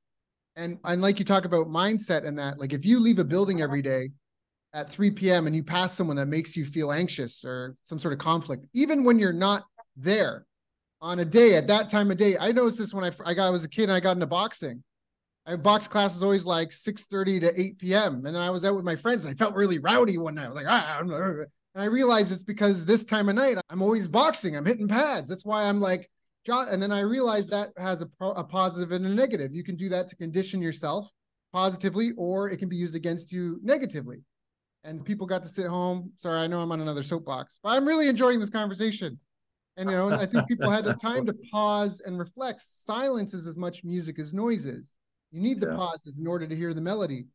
And 0.55 0.79
and 0.85 1.01
like 1.01 1.19
you 1.19 1.25
talk 1.25 1.43
about 1.43 1.67
mindset 1.67 2.25
and 2.25 2.39
that, 2.39 2.59
like 2.59 2.71
if 2.71 2.85
you 2.85 2.99
leave 2.99 3.19
a 3.19 3.25
building 3.25 3.61
every 3.61 3.81
day 3.81 4.11
at 4.73 4.89
3 4.89 5.11
p.m. 5.11 5.47
and 5.47 5.55
you 5.55 5.63
pass 5.63 5.93
someone 5.93 6.15
that 6.17 6.27
makes 6.27 6.55
you 6.55 6.63
feel 6.65 6.91
anxious 6.91 7.43
or 7.43 7.75
some 7.83 7.99
sort 7.99 8.13
of 8.13 8.19
conflict, 8.19 8.65
even 8.73 9.03
when 9.03 9.19
you're 9.19 9.33
not 9.33 9.65
there 9.97 10.45
on 11.01 11.19
a 11.19 11.25
day 11.25 11.55
at 11.55 11.67
that 11.67 11.89
time 11.89 12.09
of 12.09 12.17
day. 12.17 12.37
I 12.37 12.51
noticed 12.51 12.77
this 12.77 12.93
when 12.93 13.03
I 13.03 13.11
I 13.25 13.33
got 13.33 13.47
I 13.47 13.49
was 13.49 13.65
a 13.65 13.69
kid 13.69 13.83
and 13.83 13.93
I 13.93 13.99
got 13.99 14.13
into 14.13 14.27
boxing. 14.27 14.83
I 15.45 15.55
box 15.55 15.87
class 15.87 16.15
is 16.15 16.23
always 16.23 16.45
like 16.45 16.71
6 16.71 17.03
30 17.03 17.39
to 17.41 17.59
8 17.61 17.77
p.m. 17.77 18.15
And 18.25 18.35
then 18.35 18.41
I 18.41 18.49
was 18.49 18.65
out 18.65 18.75
with 18.75 18.85
my 18.85 18.95
friends 18.95 19.25
and 19.25 19.33
I 19.33 19.37
felt 19.37 19.55
really 19.55 19.79
rowdy 19.79 20.17
one 20.17 20.35
night. 20.35 20.45
I 20.45 20.49
was 20.49 20.55
like, 20.55 20.65
ah, 20.67 20.99
and 20.99 21.83
I 21.83 21.85
realized 21.85 22.31
it's 22.31 22.43
because 22.43 22.85
this 22.85 23.03
time 23.03 23.29
of 23.29 23.35
night 23.35 23.57
I'm 23.69 23.81
always 23.81 24.07
boxing, 24.07 24.55
I'm 24.55 24.65
hitting 24.65 24.87
pads. 24.87 25.27
That's 25.27 25.45
why 25.45 25.63
I'm 25.63 25.79
like, 25.79 26.09
and 26.47 26.81
then 26.81 26.91
I 26.91 26.99
realized 27.01 27.49
that 27.49 27.71
has 27.77 28.01
a, 28.01 28.09
a 28.23 28.43
positive 28.43 28.91
and 28.91 29.05
a 29.05 29.09
negative. 29.09 29.53
You 29.53 29.63
can 29.63 29.75
do 29.75 29.89
that 29.89 30.07
to 30.09 30.15
condition 30.15 30.61
yourself 30.61 31.09
positively, 31.53 32.11
or 32.17 32.49
it 32.49 32.57
can 32.57 32.69
be 32.69 32.75
used 32.75 32.95
against 32.95 33.31
you 33.31 33.59
negatively. 33.63 34.21
And 34.83 35.03
people 35.03 35.25
got 35.25 35.41
to 35.43 35.49
sit 35.49 35.65
home. 35.65 36.11
Sorry, 36.17 36.39
I 36.39 36.47
know 36.47 36.61
I'm 36.61 36.71
on 36.71 36.81
another 36.81 37.01
soapbox, 37.01 37.59
but 37.63 37.69
I'm 37.69 37.87
really 37.87 38.07
enjoying 38.07 38.39
this 38.39 38.51
conversation. 38.51 39.19
And 39.77 39.89
you 39.89 39.95
know, 39.95 40.11
I 40.11 40.25
think 40.25 40.47
people 40.47 40.69
had 40.69 40.85
the 40.85 40.93
time 41.01 41.25
to 41.25 41.33
pause 41.51 42.01
and 42.05 42.19
reflect. 42.19 42.61
Silence 42.61 43.33
is 43.33 43.47
as 43.47 43.57
much 43.57 43.83
music 43.83 44.19
as 44.19 44.33
noise 44.33 44.65
is. 44.65 44.95
You 45.35 45.41
need 45.41 45.59
the 45.59 45.67
yeah. 45.67 45.75
pauses 45.75 46.17
in 46.17 46.27
order 46.27 46.47
to 46.47 46.55
hear 46.55 46.73
the 46.73 46.79
melody. 46.79 47.25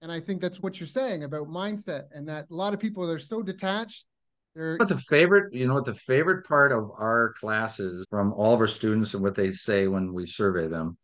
And 0.00 0.10
I 0.10 0.18
think 0.18 0.40
that's 0.40 0.60
what 0.60 0.80
you're 0.80 0.86
saying 0.86 1.24
about 1.24 1.48
mindset, 1.48 2.04
and 2.10 2.26
that 2.26 2.46
a 2.50 2.54
lot 2.54 2.72
of 2.72 2.80
people 2.80 3.08
are 3.10 3.18
so 3.18 3.42
detached. 3.42 4.06
They're 4.54 4.78
but 4.78 4.88
the 4.88 4.96
favorite, 4.96 5.52
you 5.52 5.68
know, 5.68 5.74
what 5.74 5.84
the 5.84 5.94
favorite 5.94 6.46
part 6.46 6.72
of 6.72 6.90
our 6.98 7.34
classes 7.38 8.06
from 8.08 8.32
all 8.32 8.54
of 8.54 8.60
our 8.60 8.66
students 8.66 9.12
and 9.12 9.22
what 9.22 9.34
they 9.34 9.52
say 9.52 9.88
when 9.88 10.14
we 10.14 10.26
survey 10.26 10.68
them. 10.68 10.96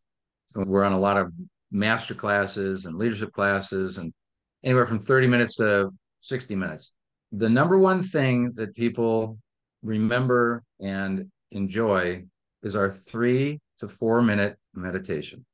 We're 0.55 0.85
on 0.85 0.95
a 0.95 0.99
lot 0.99 1.19
of 1.19 1.31
master 1.71 2.15
classes 2.15 2.87
and 2.87 2.97
leadership 2.97 3.33
classes, 3.33 3.99
and 3.99 4.15
anywhere 4.65 4.87
from 4.87 5.01
30 5.01 5.27
minutes 5.27 5.57
to 5.57 5.91
60 6.21 6.55
minutes. 6.55 6.95
The 7.33 7.51
number 7.51 7.77
one 7.77 8.03
thing 8.03 8.53
that 8.55 8.75
people 8.75 9.37
remember 9.83 10.65
and 10.81 11.31
enjoy 11.51 12.25
is 12.63 12.75
our 12.75 12.91
three 12.91 13.61
to 13.81 13.89
four 13.89 14.23
minute 14.23 14.57
meditation 14.73 15.45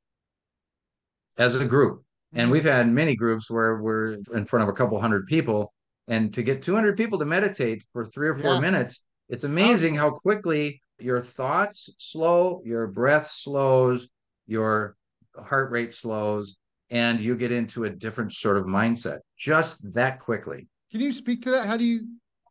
as 1.37 1.55
a 1.55 1.65
group. 1.65 2.03
And 2.33 2.43
mm-hmm. 2.43 2.51
we've 2.51 2.65
had 2.65 2.87
many 2.87 3.15
groups 3.15 3.49
where 3.49 3.81
we're 3.81 4.17
in 4.33 4.45
front 4.45 4.63
of 4.63 4.69
a 4.69 4.73
couple 4.73 4.99
hundred 4.99 5.27
people. 5.27 5.73
And 6.07 6.33
to 6.33 6.43
get 6.43 6.61
200 6.61 6.97
people 6.97 7.19
to 7.19 7.25
meditate 7.25 7.83
for 7.93 8.05
three 8.05 8.27
or 8.27 8.35
four 8.35 8.55
yeah. 8.55 8.59
minutes, 8.59 9.05
it's 9.29 9.43
oh. 9.43 9.47
amazing 9.47 9.95
how 9.95 10.11
quickly 10.11 10.81
your 10.99 11.21
thoughts 11.21 11.89
slow, 11.97 12.61
your 12.65 12.87
breath 12.87 13.31
slows, 13.31 14.07
your 14.47 14.95
heart 15.37 15.71
rate 15.71 15.93
slows, 15.93 16.57
and 16.89 17.19
you 17.19 17.35
get 17.35 17.51
into 17.51 17.85
a 17.85 17.89
different 17.89 18.33
sort 18.33 18.57
of 18.57 18.65
mindset 18.65 19.19
just 19.37 19.93
that 19.93 20.19
quickly. 20.19 20.67
Can 20.91 21.01
you 21.01 21.13
speak 21.13 21.41
to 21.43 21.51
that? 21.51 21.65
How 21.65 21.77
do 21.77 21.83
you, 21.83 22.01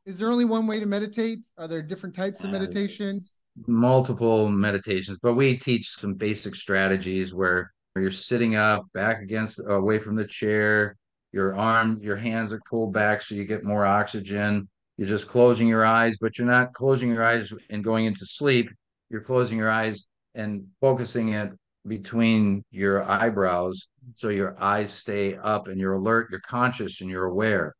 is 0.05 0.19
there 0.19 0.31
only 0.31 0.45
one 0.45 0.67
way 0.67 0.81
to 0.81 0.87
meditate? 0.87 1.41
Are 1.59 1.69
there 1.69 1.83
different 1.83 2.15
types 2.15 2.41
of 2.41 2.47
uh, 2.47 2.53
meditation? 2.53 3.21
multiple 3.67 4.49
meditations, 4.49 5.19
but 5.23 5.35
we 5.35 5.57
teach 5.57 5.91
some 5.91 6.15
basic 6.15 6.55
strategies 6.55 7.35
where 7.35 7.73
you're 8.01 8.11
sitting 8.11 8.57
up, 8.57 8.87
back 8.95 9.23
against, 9.23 9.61
away 9.67 9.99
from 9.99 10.17
the 10.17 10.25
chair. 10.25 10.97
Your 11.33 11.57
arm, 11.57 11.99
your 12.03 12.17
hands 12.17 12.53
are 12.53 12.61
pulled 12.69 12.93
back 12.93 13.23
so 13.23 13.35
you 13.35 13.45
get 13.45 13.65
more 13.65 13.87
oxygen. 13.87 14.69
You're 14.99 15.09
just 15.09 15.29
closing 15.29 15.67
your 15.67 15.85
eyes, 15.85 16.17
but 16.21 16.39
you're 16.39 16.47
not 16.47 16.75
closing 16.75 17.09
your 17.09 17.25
eyes 17.25 17.53
and 17.71 17.83
going 17.83 18.05
into 18.05 18.27
sleep. 18.27 18.71
You're 19.11 19.23
closing 19.23 19.59
your 19.59 19.71
eyes 19.71 20.07
and 20.35 20.67
focusing 20.81 21.31
it 21.31 21.53
between 21.87 22.65
your 22.71 23.03
eyebrows 23.11 23.89
so 24.15 24.29
your 24.29 24.57
eyes 24.63 24.93
stay 24.93 25.37
up 25.37 25.69
and 25.69 25.81
you're 25.81 25.95
alert, 25.95 26.29
you're 26.31 26.41
conscious, 26.41 27.01
and 27.01 27.11
you're 27.11 27.25
aware. 27.25 27.75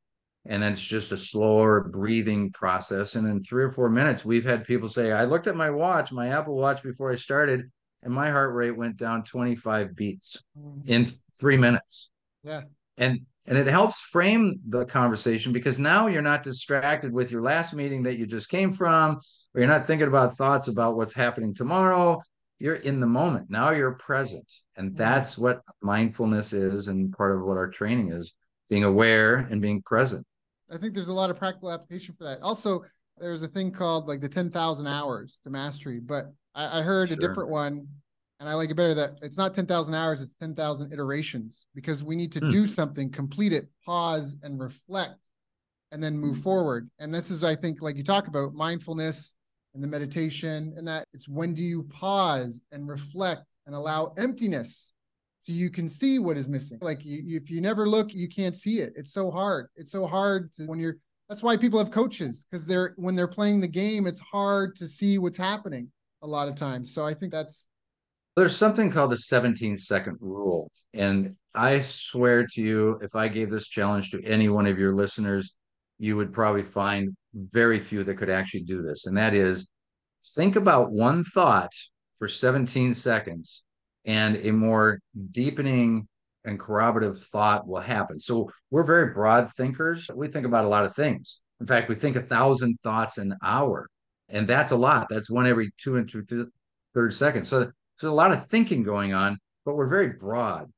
And 0.47 0.63
then 0.63 0.73
it's 0.73 0.83
just 0.83 1.13
a 1.13 1.17
slower 1.17 1.85
breathing 1.85 2.51
process. 2.51 3.15
And 3.15 3.29
in 3.29 3.45
three 3.45 3.63
or 3.63 3.71
four 3.71 3.89
minutes, 3.89 4.25
we've 4.25 4.45
had 4.45 4.65
people 4.65 4.89
say, 4.89 5.13
I 5.13 5.25
looked 5.25 5.47
at 5.47 5.55
my 5.55 5.71
watch, 5.71 6.11
my 6.11 6.29
Apple 6.29 6.57
Watch 6.57 6.83
before 6.83 7.13
I 7.13 7.17
started, 7.17 7.71
and 8.03 8.13
my 8.13 8.31
heart 8.31 8.55
rate 8.55 8.77
went 8.77 8.97
down 8.97 9.25
25 9.25 9.95
beats 9.95 10.43
mm-hmm. 10.59 10.89
in 10.89 11.13
three 11.39 11.57
minutes. 11.57 12.11
Yeah. 12.43 12.63
And 12.97 13.21
and 13.47 13.59
it 13.59 13.67
helps 13.67 13.99
frame 13.99 14.61
the 14.69 14.85
conversation 14.85 15.53
because 15.53 15.79
now 15.79 16.07
you're 16.07 16.23
not 16.23 16.45
distracted 16.45 17.13
with 17.13 17.33
your 17.33 17.43
last 17.43 17.73
meeting 17.75 18.05
that 18.05 18.17
you 18.17 18.25
just 18.25 18.49
came 18.49 18.73
from, 18.73 19.17
or 19.53 19.61
you're 19.61 19.67
not 19.67 19.87
thinking 19.87 20.07
about 20.07 20.37
thoughts 20.37 20.69
about 20.69 20.97
what's 20.97 21.13
happening 21.13 21.53
tomorrow. 21.53 22.23
You're 22.61 22.77
in 22.77 23.01
the 23.01 23.07
moment. 23.07 23.51
Now 23.51 23.71
you're 23.71 23.95
present. 23.95 24.51
And 24.77 24.91
mm-hmm. 24.91 24.97
that's 24.97 25.37
what 25.37 25.63
mindfulness 25.81 26.53
is, 26.53 26.87
and 26.87 27.13
part 27.13 27.37
of 27.37 27.45
what 27.45 27.57
our 27.57 27.69
training 27.69 28.13
is 28.13 28.33
being 28.71 28.85
aware 28.85 29.39
and 29.51 29.61
being 29.61 29.83
present. 29.83 30.25
I 30.73 30.79
think 30.79 30.95
there's 30.95 31.09
a 31.09 31.13
lot 31.13 31.29
of 31.29 31.37
practical 31.37 31.73
application 31.73 32.15
for 32.17 32.25
that. 32.25 32.41
Also, 32.43 32.85
there's 33.19 33.43
a 33.43 33.49
thing 33.49 33.71
called 33.71 34.09
like 34.09 34.21
the 34.21 34.29
10,000 34.29 34.87
hours 34.87 35.39
to 35.45 35.51
mastery, 35.51 36.01
but 36.01 36.33
I, 36.55 36.81
I 36.81 36.83
heard 36.83 37.09
sure. 37.09 37.17
a 37.17 37.21
different 37.21 37.51
one 37.51 37.87
and 38.43 38.49
I 38.49 38.55
like 38.55 38.71
it 38.71 38.75
better 38.75 38.95
that 38.95 39.19
it's 39.23 39.37
not 39.37 39.55
10,000 39.55 39.95
hours, 39.95 40.21
it's 40.21 40.35
10,000 40.35 40.93
iterations 40.93 41.67
because 41.77 42.03
we 42.03 42.17
need 42.17 42.33
to 42.33 42.41
mm. 42.41 42.51
do 42.51 42.67
something, 42.67 43.09
complete 43.09 43.53
it, 43.53 43.69
pause 43.87 44.35
and 44.43 44.59
reflect, 44.59 45.15
and 45.93 46.03
then 46.03 46.19
move 46.19 46.39
forward. 46.39 46.91
And 46.99 47.15
this 47.15 47.31
is, 47.31 47.45
I 47.45 47.55
think, 47.55 47.83
like 47.83 47.97
you 47.97 48.03
talk 48.03 48.27
about 48.27 48.53
mindfulness 48.53 49.37
and 49.75 49.83
the 49.83 49.87
meditation, 49.87 50.75
and 50.77 50.89
that 50.89 51.07
it's 51.13 51.29
when 51.29 51.55
do 51.55 51.63
you 51.63 51.85
pause 51.85 52.65
and 52.73 52.89
reflect 52.89 53.45
and 53.67 53.77
allow 53.77 54.13
emptiness 54.17 54.93
so 55.39 55.53
you 55.53 55.71
can 55.71 55.89
see 55.89 56.19
what 56.19 56.37
is 56.37 56.49
missing. 56.49 56.79
Like 56.81 57.05
you, 57.05 57.23
if 57.37 57.49
you 57.49 57.61
never 57.61 57.89
look, 57.89 58.13
you 58.13 58.29
can't 58.29 58.57
see 58.57 58.81
it. 58.81 58.93
It's 58.97 59.13
so 59.13 59.31
hard. 59.31 59.69
It's 59.77 59.93
so 59.93 60.05
hard 60.05 60.53
to, 60.55 60.67
when 60.67 60.81
you're, 60.81 60.97
that's 61.33 61.43
why 61.43 61.57
people 61.57 61.79
have 61.79 61.91
coaches 61.91 62.45
because 62.45 62.67
they're, 62.67 62.93
when 62.97 63.17
they're 63.17 63.27
playing 63.27 63.59
the 63.59 63.67
game, 63.67 64.07
it's 64.07 64.21
hard 64.21 64.77
to 64.77 64.87
see 64.87 65.17
what's 65.17 65.39
happening 65.39 65.91
a 66.21 66.27
lot 66.27 66.47
of 66.47 66.55
times. 66.55 66.93
So 66.93 67.07
I 67.07 67.15
think 67.15 67.33
that's 67.33 67.67
there's 68.37 68.55
something 68.55 68.91
called 68.91 69.13
the 69.13 69.17
17 69.17 69.79
second 69.79 70.19
rule. 70.21 70.71
And 70.93 71.35
I 71.55 71.81
swear 71.81 72.47
to 72.49 72.61
you, 72.61 72.99
if 73.01 73.17
I 73.17 73.29
gave 73.29 73.49
this 73.49 73.69
challenge 73.69 74.11
to 74.11 74.23
any 74.23 74.51
one 74.51 74.67
of 74.67 74.79
your 74.79 74.95
listeners, 74.95 75.55
you 75.99 76.19
would 76.19 76.35
probably 76.35 76.65
find 76.65 77.17
very 77.35 77.81
few 77.81 78.05
that 78.05 78.19
could 78.19 78.29
actually 78.29 78.65
do 78.65 78.83
this. 78.83 79.07
And 79.07 79.17
that 79.17 79.33
is 79.33 79.71
think 80.35 80.57
about 80.57 80.93
one 80.93 81.25
thought 81.25 81.73
for 82.19 82.29
17 82.29 82.93
seconds, 82.93 83.65
and 84.05 84.37
a 84.37 84.51
more 84.51 85.01
deepening 85.31 86.07
and 86.45 86.59
corroborative 86.59 87.23
thought 87.23 87.67
will 87.67 87.81
happen. 87.81 88.19
So 88.19 88.51
we're 88.71 88.85
very 88.85 89.13
broad 89.13 89.53
thinkers. 89.55 90.11
We 90.15 90.29
think 90.29 90.47
about 90.47 90.65
a 90.65 90.69
lot 90.69 90.85
of 90.85 90.95
things. 90.95 91.41
In 91.61 91.67
fact, 91.67 91.89
we 91.89 91.95
think 91.95 92.17
a 92.17 92.23
thousand 92.23 92.79
thoughts 92.83 93.19
an 93.19 93.37
hour 93.43 93.89
and 94.33 94.49
that's 94.49 94.73
a 94.73 94.77
lot. 94.77 95.09
That's 95.09 95.31
one 95.31 95.47
every 95.47 95.73
two 95.79 95.97
and 95.97 96.09
two 96.09 96.51
third 96.95 97.15
seconds. 97.15 97.49
So 97.49 97.61
there's 97.61 98.11
a 98.11 98.11
lot 98.11 98.33
of 98.33 98.47
thinking 98.47 98.83
going 98.83 99.13
on, 99.13 99.39
but 99.65 99.77
we're 99.77 99.89
very 99.89 100.09
broad. 100.09 100.71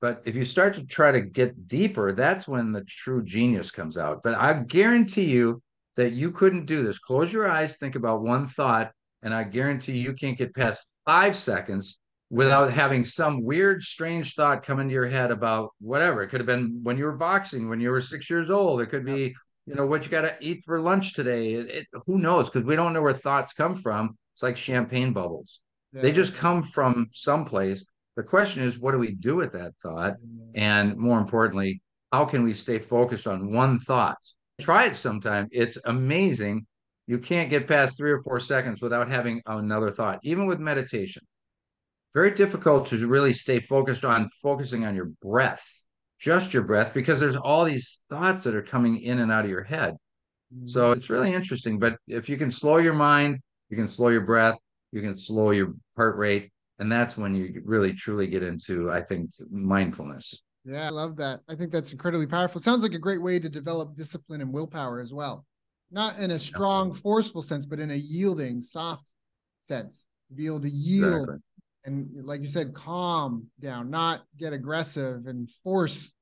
But 0.00 0.22
if 0.24 0.34
you 0.34 0.44
start 0.44 0.74
to 0.76 0.86
try 0.86 1.12
to 1.12 1.20
get 1.20 1.68
deeper, 1.68 2.12
that's 2.12 2.48
when 2.48 2.72
the 2.72 2.84
true 2.84 3.22
genius 3.22 3.70
comes 3.70 3.98
out. 3.98 4.22
But 4.22 4.36
I 4.36 4.54
guarantee 4.54 5.24
you 5.24 5.60
that 5.96 6.12
you 6.12 6.30
couldn't 6.30 6.64
do 6.64 6.82
this. 6.82 6.98
Close 6.98 7.32
your 7.32 7.50
eyes, 7.50 7.76
think 7.76 7.96
about 7.96 8.22
one 8.22 8.46
thought, 8.46 8.92
and 9.22 9.34
I 9.34 9.44
guarantee 9.44 9.98
you 9.98 10.14
can't 10.14 10.38
get 10.38 10.54
past 10.54 10.86
five 11.04 11.36
seconds 11.36 11.98
without 12.30 12.72
having 12.72 13.04
some 13.04 13.42
weird, 13.42 13.82
strange 13.82 14.34
thought 14.34 14.62
come 14.62 14.78
into 14.78 14.94
your 14.94 15.08
head 15.08 15.30
about 15.30 15.70
whatever. 15.80 16.22
It 16.22 16.28
could 16.28 16.40
have 16.40 16.46
been 16.46 16.80
when 16.82 16.96
you 16.96 17.04
were 17.04 17.16
boxing, 17.16 17.68
when 17.68 17.80
you 17.80 17.90
were 17.90 18.00
six 18.00 18.30
years 18.30 18.50
old. 18.50 18.80
It 18.80 18.86
could 18.86 19.04
be 19.04 19.34
you 19.66 19.74
know 19.74 19.86
what 19.86 20.04
you 20.04 20.10
got 20.10 20.22
to 20.22 20.36
eat 20.40 20.62
for 20.64 20.80
lunch 20.80 21.14
today. 21.14 21.54
It, 21.54 21.70
it, 21.70 21.86
who 22.06 22.18
knows? 22.18 22.48
Because 22.48 22.66
we 22.66 22.76
don't 22.76 22.92
know 22.92 23.02
where 23.02 23.12
thoughts 23.12 23.52
come 23.52 23.76
from. 23.76 24.16
It's 24.34 24.42
like 24.42 24.56
champagne 24.56 25.12
bubbles. 25.12 25.60
Yeah. 25.92 26.02
they 26.02 26.12
just 26.12 26.34
come 26.34 26.62
from 26.62 27.08
someplace. 27.12 27.84
The 28.16 28.22
question 28.22 28.62
is 28.62 28.78
what 28.78 28.92
do 28.92 28.98
we 28.98 29.14
do 29.14 29.36
with 29.36 29.52
that 29.52 29.72
thought? 29.82 30.14
Mm-hmm. 30.14 30.52
And 30.54 30.96
more 30.96 31.18
importantly 31.18 31.82
how 32.12 32.24
can 32.24 32.42
we 32.42 32.54
stay 32.54 32.78
focused 32.78 33.26
on 33.26 33.52
one 33.52 33.78
thought? 33.78 34.18
Try 34.60 34.86
it 34.86 34.96
sometime. 34.96 35.48
It's 35.52 35.78
amazing. 35.84 36.66
You 37.06 37.18
can't 37.18 37.50
get 37.50 37.68
past 37.68 37.96
three 37.96 38.10
or 38.10 38.22
four 38.22 38.40
seconds 38.40 38.80
without 38.80 39.08
having 39.08 39.42
another 39.46 39.90
thought 39.90 40.20
even 40.22 40.46
with 40.46 40.58
meditation 40.58 41.22
very 42.14 42.32
difficult 42.32 42.86
to 42.88 43.06
really 43.06 43.32
stay 43.32 43.60
focused 43.60 44.04
on 44.04 44.28
focusing 44.42 44.84
on 44.84 44.94
your 44.94 45.10
breath 45.22 45.64
just 46.20 46.52
your 46.52 46.62
breath 46.62 46.92
because 46.92 47.18
there's 47.18 47.34
all 47.34 47.64
these 47.64 48.02
thoughts 48.10 48.44
that 48.44 48.54
are 48.54 48.62
coming 48.62 49.00
in 49.00 49.20
and 49.20 49.32
out 49.32 49.44
of 49.44 49.50
your 49.50 49.64
head. 49.64 49.96
So 50.66 50.92
mm. 50.92 50.96
it's 50.96 51.08
really 51.08 51.32
interesting. 51.32 51.78
But 51.78 51.96
if 52.06 52.28
you 52.28 52.36
can 52.36 52.50
slow 52.50 52.76
your 52.76 52.92
mind, 52.92 53.40
you 53.70 53.76
can 53.76 53.88
slow 53.88 54.08
your 54.08 54.20
breath, 54.20 54.56
you 54.92 55.00
can 55.00 55.16
slow 55.16 55.50
your 55.50 55.74
heart 55.96 56.16
rate. 56.18 56.52
And 56.78 56.92
that's 56.92 57.16
when 57.16 57.34
you 57.34 57.62
really 57.64 57.92
truly 57.92 58.26
get 58.26 58.42
into, 58.42 58.90
I 58.90 59.02
think, 59.02 59.30
mindfulness. 59.50 60.42
Yeah, 60.64 60.86
I 60.86 60.90
love 60.90 61.16
that. 61.16 61.40
I 61.48 61.54
think 61.54 61.72
that's 61.72 61.92
incredibly 61.92 62.26
powerful. 62.26 62.60
Sounds 62.60 62.82
like 62.82 62.92
a 62.92 62.98
great 62.98 63.20
way 63.20 63.38
to 63.38 63.48
develop 63.48 63.96
discipline 63.96 64.40
and 64.40 64.52
willpower 64.52 65.00
as 65.00 65.12
well. 65.12 65.46
Not 65.90 66.18
in 66.18 66.30
a 66.30 66.38
strong, 66.38 66.94
forceful 66.94 67.42
sense, 67.42 67.66
but 67.66 67.80
in 67.80 67.90
a 67.90 67.94
yielding, 67.94 68.62
soft 68.62 69.04
sense. 69.60 70.06
To 70.28 70.34
Be 70.34 70.46
able 70.46 70.60
to 70.60 70.70
yield 70.70 71.14
exactly. 71.14 71.36
And 71.84 72.08
like 72.24 72.42
you 72.42 72.48
said, 72.48 72.74
calm 72.74 73.46
down, 73.60 73.90
not 73.90 74.22
get 74.38 74.52
aggressive 74.52 75.26
and 75.26 75.48
force 75.64 76.12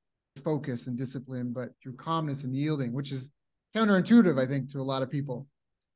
focus 0.43 0.87
and 0.87 0.97
discipline, 0.97 1.51
but 1.51 1.69
through 1.81 1.95
calmness 1.95 2.43
and 2.43 2.55
yielding, 2.55 2.93
which 2.93 3.11
is 3.11 3.29
counterintuitive, 3.75 4.41
I 4.41 4.47
think, 4.47 4.71
to 4.71 4.79
a 4.79 4.83
lot 4.83 5.03
of 5.03 5.09
people. 5.09 5.47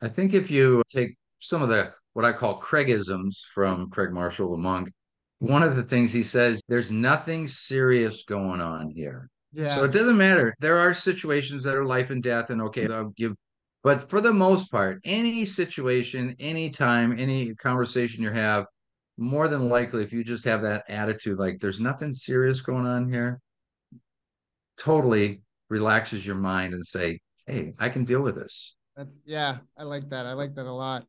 I 0.02 0.10
think 0.10 0.34
if 0.34 0.52
you 0.52 0.84
take 0.90 1.16
some 1.40 1.62
of 1.62 1.70
the 1.70 1.94
what 2.14 2.26
I 2.26 2.32
call 2.32 2.56
Craigisms 2.58 3.44
from 3.54 3.90
Craig 3.90 4.12
Marshall 4.12 4.52
the 4.52 4.58
monk, 4.58 4.92
one 5.40 5.64
of 5.64 5.76
the 5.76 5.84
things 5.84 6.12
he 6.12 6.24
says, 6.24 6.62
there's 6.68 6.92
nothing 6.92 7.48
serious 7.48 8.24
going 8.24 8.62
on 8.62 8.92
here. 8.92 9.30
Yeah. 9.52 9.76
So 9.76 9.84
it 9.86 9.92
doesn't 9.92 10.18
matter. 10.18 10.54
There 10.60 10.78
are 10.78 10.94
situations 10.94 11.64
that 11.64 11.76
are 11.76 11.86
life 11.86 12.12
and 12.12 12.22
death, 12.22 12.50
and 12.50 12.62
okay, 12.62 12.88
I'll 12.88 13.14
give 13.18 13.34
but 13.84 14.10
for 14.10 14.22
the 14.22 14.32
most 14.32 14.72
part, 14.72 15.02
any 15.04 15.44
situation, 15.44 16.36
any 16.40 16.70
time, 16.70 17.20
any 17.20 17.54
conversation 17.56 18.24
you 18.24 18.32
have, 18.32 18.66
more 19.18 19.48
than 19.48 19.70
likely, 19.70 20.04
if 20.04 20.12
you 20.12 20.24
just 20.24 20.46
have 20.46 20.62
that 20.64 20.84
attitude, 20.90 21.38
like 21.38 21.60
there's 21.60 21.80
nothing 21.80 22.14
serious 22.14 22.62
going 22.62 22.86
on 22.86 23.12
here, 23.12 23.40
totally 24.78 25.42
relaxes 25.70 26.26
your 26.26 26.36
mind 26.36 26.74
and 26.74 26.86
say, 26.86 27.20
hey, 27.46 27.74
I 27.80 27.90
can 27.90 28.06
deal 28.06 28.22
with 28.22 28.36
this. 28.36 28.76
That's 28.96 29.18
yeah, 29.26 29.58
I 29.78 29.84
like 29.84 30.10
that. 30.10 30.26
I 30.26 30.34
like 30.34 30.56
that 30.56 30.66
a 30.66 30.72
lot. 30.72 31.06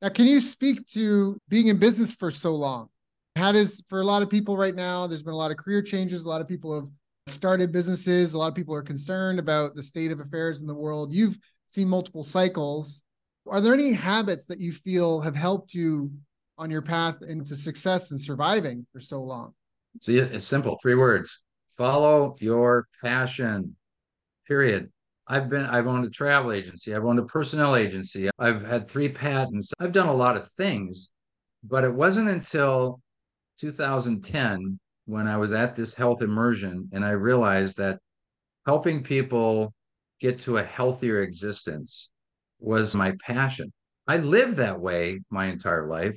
Now, 0.00 0.08
can 0.08 0.26
you 0.26 0.40
speak 0.40 0.86
to 0.88 1.38
being 1.48 1.68
in 1.68 1.78
business 1.78 2.12
for 2.12 2.30
so 2.30 2.54
long? 2.54 2.88
How 3.36 3.52
does 3.52 3.82
for 3.88 4.00
a 4.00 4.04
lot 4.04 4.22
of 4.22 4.28
people 4.28 4.56
right 4.56 4.74
now, 4.74 5.06
there's 5.06 5.22
been 5.22 5.32
a 5.32 5.36
lot 5.36 5.50
of 5.50 5.56
career 5.56 5.80
changes, 5.80 6.24
a 6.24 6.28
lot 6.28 6.40
of 6.40 6.48
people 6.48 6.74
have 6.74 6.88
started 7.32 7.72
businesses, 7.72 8.32
a 8.32 8.38
lot 8.38 8.48
of 8.48 8.54
people 8.54 8.74
are 8.74 8.82
concerned 8.82 9.38
about 9.38 9.74
the 9.74 9.82
state 9.82 10.10
of 10.10 10.20
affairs 10.20 10.60
in 10.60 10.66
the 10.66 10.74
world. 10.74 11.12
You've 11.12 11.38
seen 11.66 11.88
multiple 11.88 12.24
cycles. 12.24 13.02
Are 13.46 13.60
there 13.60 13.72
any 13.72 13.92
habits 13.92 14.46
that 14.46 14.60
you 14.60 14.72
feel 14.72 15.20
have 15.20 15.34
helped 15.34 15.72
you 15.72 16.12
on 16.58 16.70
your 16.70 16.82
path 16.82 17.22
into 17.22 17.56
success 17.56 18.10
and 18.10 18.20
surviving 18.20 18.86
for 18.92 19.00
so 19.00 19.22
long? 19.22 19.52
See, 20.00 20.18
it's 20.18 20.44
simple. 20.44 20.78
Three 20.82 20.94
words: 20.94 21.40
follow 21.76 22.36
your 22.40 22.86
passion. 23.02 23.76
Period. 24.46 24.90
I've 25.28 25.48
been. 25.48 25.66
I've 25.66 25.86
owned 25.86 26.04
a 26.04 26.10
travel 26.10 26.52
agency. 26.52 26.94
I've 26.94 27.04
owned 27.04 27.18
a 27.18 27.24
personnel 27.24 27.76
agency. 27.76 28.28
I've 28.38 28.64
had 28.64 28.88
three 28.88 29.08
patents. 29.08 29.72
I've 29.78 29.92
done 29.92 30.08
a 30.08 30.14
lot 30.14 30.36
of 30.36 30.50
things, 30.52 31.10
but 31.62 31.84
it 31.84 31.92
wasn't 31.92 32.28
until 32.28 33.00
2010 33.58 34.78
when 35.06 35.26
I 35.26 35.36
was 35.36 35.52
at 35.52 35.76
this 35.76 35.94
health 35.94 36.22
immersion 36.22 36.88
and 36.92 37.04
I 37.04 37.10
realized 37.10 37.76
that 37.78 37.98
helping 38.66 39.02
people 39.02 39.72
get 40.20 40.38
to 40.40 40.58
a 40.58 40.62
healthier 40.64 41.22
existence 41.22 42.10
was 42.60 42.94
my 42.94 43.12
passion. 43.20 43.72
I 44.06 44.18
lived 44.18 44.56
that 44.56 44.80
way 44.80 45.20
my 45.30 45.46
entire 45.46 45.88
life, 45.88 46.16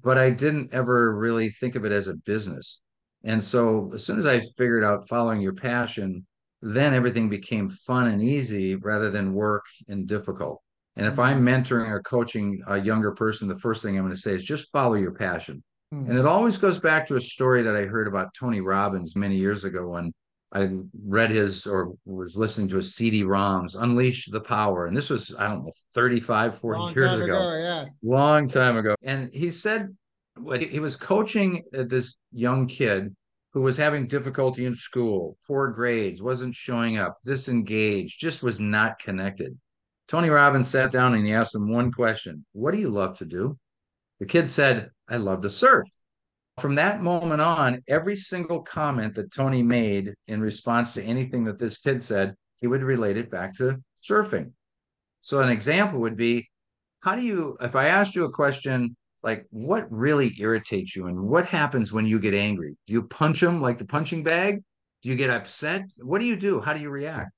but 0.00 0.18
I 0.18 0.30
didn't 0.30 0.72
ever 0.72 1.14
really 1.14 1.50
think 1.50 1.74
of 1.74 1.84
it 1.84 1.92
as 1.92 2.08
a 2.08 2.14
business. 2.14 2.80
And 3.24 3.44
so 3.44 3.92
as 3.94 4.04
soon 4.04 4.18
as 4.18 4.26
I 4.26 4.40
figured 4.56 4.84
out 4.84 5.08
following 5.08 5.40
your 5.40 5.54
passion, 5.54 6.26
then 6.62 6.94
everything 6.94 7.28
became 7.28 7.68
fun 7.68 8.06
and 8.06 8.22
easy 8.22 8.76
rather 8.76 9.10
than 9.10 9.34
work 9.34 9.64
and 9.88 10.06
difficult. 10.06 10.62
And 10.96 11.06
if 11.06 11.18
I'm 11.18 11.44
mm-hmm. 11.44 11.48
mentoring 11.48 11.88
or 11.88 12.02
coaching 12.02 12.62
a 12.66 12.78
younger 12.78 13.12
person, 13.12 13.48
the 13.48 13.58
first 13.58 13.82
thing 13.82 13.96
I'm 13.96 14.04
going 14.04 14.14
to 14.14 14.20
say 14.20 14.34
is 14.34 14.44
just 14.44 14.70
follow 14.70 14.94
your 14.94 15.12
passion. 15.12 15.62
Mm-hmm. 15.92 16.10
And 16.10 16.18
it 16.18 16.26
always 16.26 16.58
goes 16.58 16.78
back 16.78 17.06
to 17.08 17.16
a 17.16 17.20
story 17.20 17.62
that 17.62 17.76
I 17.76 17.84
heard 17.84 18.08
about 18.08 18.34
Tony 18.34 18.60
Robbins 18.60 19.16
many 19.16 19.36
years 19.36 19.64
ago 19.64 19.88
when 19.88 20.12
I 20.54 20.68
read 21.06 21.30
his 21.30 21.66
or 21.66 21.94
was 22.04 22.36
listening 22.36 22.68
to 22.68 22.76
his 22.76 22.94
CD-ROMs, 22.94 23.74
Unleash 23.80 24.26
the 24.26 24.40
Power. 24.40 24.86
And 24.86 24.96
this 24.96 25.08
was, 25.08 25.34
I 25.38 25.48
don't 25.48 25.64
know, 25.64 25.72
35, 25.94 26.58
40 26.58 26.78
Long 26.78 26.94
years 26.94 27.14
ago. 27.14 27.24
ago. 27.24 27.56
Yeah. 27.56 27.84
Long 28.02 28.48
time 28.48 28.76
ago. 28.76 28.94
And 29.02 29.32
he 29.32 29.50
said 29.50 29.96
what 30.36 30.62
he 30.62 30.78
was 30.78 30.96
coaching 30.96 31.62
uh, 31.76 31.84
this 31.84 32.16
young 32.32 32.66
kid 32.66 33.14
who 33.52 33.62
was 33.62 33.76
having 33.76 34.08
difficulty 34.08 34.66
in 34.66 34.74
school, 34.74 35.36
poor 35.46 35.68
grades, 35.68 36.22
wasn't 36.22 36.54
showing 36.54 36.98
up, 36.98 37.18
disengaged, 37.24 38.18
just 38.18 38.42
was 38.42 38.60
not 38.60 38.98
connected. 38.98 39.58
Tony 40.08 40.28
Robbins 40.30 40.68
sat 40.68 40.90
down 40.90 41.14
and 41.14 41.26
he 41.26 41.32
asked 41.32 41.54
him 41.54 41.70
one 41.70 41.92
question 41.92 42.44
What 42.52 42.72
do 42.72 42.78
you 42.78 42.90
love 42.90 43.18
to 43.18 43.24
do? 43.24 43.58
The 44.20 44.26
kid 44.26 44.50
said, 44.50 44.90
I 45.08 45.16
love 45.16 45.42
to 45.42 45.50
surf. 45.50 45.88
From 46.60 46.74
that 46.74 47.02
moment 47.02 47.40
on, 47.40 47.82
every 47.88 48.16
single 48.16 48.62
comment 48.62 49.14
that 49.14 49.32
Tony 49.32 49.62
made 49.62 50.14
in 50.28 50.40
response 50.40 50.92
to 50.94 51.02
anything 51.02 51.44
that 51.44 51.58
this 51.58 51.78
kid 51.78 52.02
said, 52.02 52.34
he 52.60 52.66
would 52.66 52.82
relate 52.82 53.16
it 53.16 53.30
back 53.30 53.54
to 53.56 53.82
surfing. 54.02 54.52
So, 55.20 55.40
an 55.40 55.48
example 55.48 56.00
would 56.00 56.16
be 56.16 56.48
how 57.00 57.14
do 57.14 57.22
you, 57.22 57.56
if 57.60 57.74
I 57.74 57.88
asked 57.88 58.14
you 58.14 58.24
a 58.24 58.30
question 58.30 58.96
like, 59.22 59.46
what 59.50 59.90
really 59.90 60.34
irritates 60.38 60.94
you 60.94 61.06
and 61.06 61.20
what 61.20 61.46
happens 61.46 61.92
when 61.92 62.06
you 62.06 62.18
get 62.18 62.34
angry? 62.34 62.76
Do 62.86 62.92
you 62.92 63.02
punch 63.02 63.40
them 63.40 63.60
like 63.60 63.78
the 63.78 63.84
punching 63.84 64.22
bag? 64.22 64.62
Do 65.02 65.08
you 65.08 65.16
get 65.16 65.30
upset? 65.30 65.90
What 66.00 66.18
do 66.18 66.24
you 66.24 66.36
do? 66.36 66.60
How 66.60 66.72
do 66.72 66.80
you 66.80 66.90
react? 66.90 67.30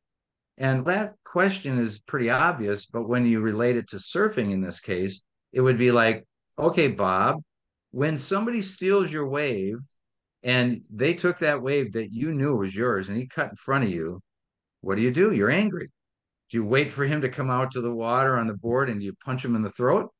And 0.59 0.85
that 0.87 1.15
question 1.25 1.79
is 1.79 2.01
pretty 2.01 2.31
obvious, 2.31 2.87
but 2.87 3.09
when 3.09 3.27
you 3.27 3.41
relate 3.41 3.77
it 3.77 3.89
to 3.89 3.97
surfing 3.97 4.53
in 4.53 4.61
this 4.61 4.81
case, 4.81 5.23
it 5.53 5.61
would 5.61 5.79
be 5.79 5.91
like, 5.91 6.27
okay, 6.59 6.89
Bob, 6.89 7.43
when 7.95 8.19
somebody 8.19 8.61
steals 8.61 9.13
your 9.13 9.29
wave 9.29 9.79
and 10.43 10.81
they 10.93 11.15
took 11.15 11.39
that 11.39 11.63
wave 11.63 11.93
that 11.93 12.13
you 12.13 12.33
knew 12.33 12.57
was 12.57 12.75
yours 12.75 13.09
and 13.09 13.17
he 13.17 13.25
cut 13.25 13.51
in 13.51 13.55
front 13.55 13.85
of 13.85 13.91
you, 13.91 14.21
what 14.81 14.97
do 14.97 15.03
you 15.03 15.13
do? 15.13 15.33
You're 15.33 15.51
angry. 15.51 15.89
Do 16.51 16.57
you 16.57 16.65
wait 16.65 16.91
for 16.91 17.05
him 17.05 17.21
to 17.21 17.29
come 17.29 17.51
out 17.51 17.71
to 17.71 17.81
the 17.81 17.95
water 17.95 18.37
on 18.37 18.49
the 18.49 18.57
board 18.57 18.91
and 18.91 19.01
you 19.01 19.13
punch 19.25 19.45
him 19.45 19.55
in 19.55 19.63
the 19.63 19.71
throat? 19.71 20.11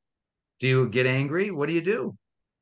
Do 0.61 0.67
you 0.67 0.87
get 0.87 1.05
angry? 1.05 1.51
What 1.51 1.67
do 1.67 1.75
you 1.75 1.81
do? 1.81 2.15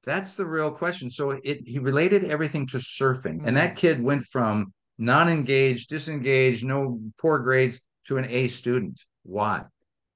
That's 0.04 0.34
the 0.34 0.48
real 0.48 0.72
question. 0.72 1.12
So 1.12 1.40
it 1.44 1.62
he 1.68 1.78
related 1.78 2.24
everything 2.24 2.66
to 2.70 2.78
surfing. 2.78 3.38
Mm-hmm. 3.38 3.48
And 3.50 3.58
that 3.58 3.76
kid 3.76 4.02
went 4.02 4.24
from 4.24 4.74
non-engaged, 4.98 5.90
disengaged, 5.90 6.66
no 6.66 7.00
poor 7.20 7.38
grades 7.38 7.80
to 8.08 8.18
an 8.18 8.26
A 8.30 8.48
student. 8.48 9.00
Why? 9.22 9.62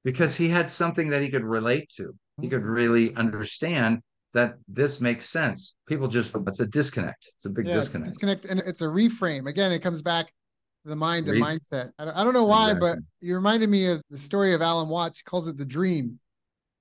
Because 0.03 0.35
he 0.35 0.49
had 0.49 0.71
something 0.71 1.09
that 1.11 1.21
he 1.21 1.29
could 1.29 1.45
relate 1.45 1.87
to. 1.97 2.15
He 2.41 2.49
could 2.49 2.63
really 2.63 3.15
understand 3.15 4.01
that 4.37 4.53
this 4.67 5.01
makes 5.01 5.27
sense. 5.27 5.75
People 5.87 6.07
just 6.07 6.35
it's 6.45 6.59
a 6.59 6.67
disconnect. 6.67 7.31
It's 7.35 7.45
a 7.45 7.49
big 7.49 7.65
yeah, 7.65 7.73
disconnect. 7.73 8.11
disconnect, 8.11 8.45
and 8.45 8.59
it's 8.59 8.81
a 8.81 8.85
reframe. 8.85 9.49
Again, 9.49 9.71
it 9.71 9.79
comes 9.79 10.03
back 10.03 10.27
to 10.27 10.89
the 10.89 10.95
mind 10.95 11.27
and 11.27 11.43
mindset. 11.43 11.91
I 11.97 12.05
don't, 12.05 12.13
I 12.15 12.23
don't 12.23 12.33
know 12.33 12.45
why, 12.45 12.71
exactly. 12.71 12.89
but 12.89 12.99
you 13.19 13.33
reminded 13.33 13.69
me 13.69 13.87
of 13.87 13.99
the 14.11 14.17
story 14.17 14.53
of 14.53 14.61
Alan 14.61 14.89
Watts. 14.89 15.17
He 15.17 15.23
calls 15.23 15.47
it 15.47 15.57
the 15.57 15.65
dream. 15.65 16.19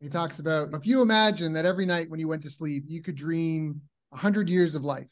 He 0.01 0.11
talks 0.11 0.39
about 0.39 0.75
if 0.75 0.87
you 0.87 1.01
imagine 1.01 1.55
that 1.55 1.65
every 1.65 1.87
night 1.87 2.11
when 2.11 2.21
you 2.21 2.29
went 2.29 2.43
to 2.43 2.51
sleep, 2.51 2.85
you 2.87 3.03
could 3.03 3.17
dream 3.17 3.81
a 4.13 4.19
hundred 4.19 4.51
years 4.51 4.75
of 4.75 4.85
life, 4.85 5.09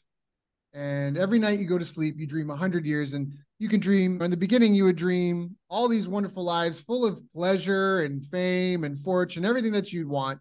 and 0.71 1.17
every 1.17 1.39
night 1.39 1.57
you 1.59 1.65
go 1.65 1.79
to 1.79 1.85
sleep, 1.85 2.13
you 2.19 2.27
dream 2.27 2.51
a 2.51 2.55
hundred 2.55 2.85
years, 2.85 3.13
and 3.13 3.33
you 3.57 3.69
can 3.69 3.79
dream. 3.79 4.21
In 4.21 4.29
the 4.29 4.37
beginning, 4.37 4.75
you 4.75 4.83
would 4.83 4.97
dream 4.97 5.55
all 5.67 5.87
these 5.87 6.07
wonderful 6.07 6.43
lives 6.43 6.79
full 6.79 7.05
of 7.05 7.19
pleasure 7.33 8.01
and 8.01 8.23
fame 8.23 8.83
and 8.83 8.99
fortune, 8.99 9.45
everything 9.45 9.71
that 9.71 9.91
you'd 9.91 10.07
want 10.07 10.39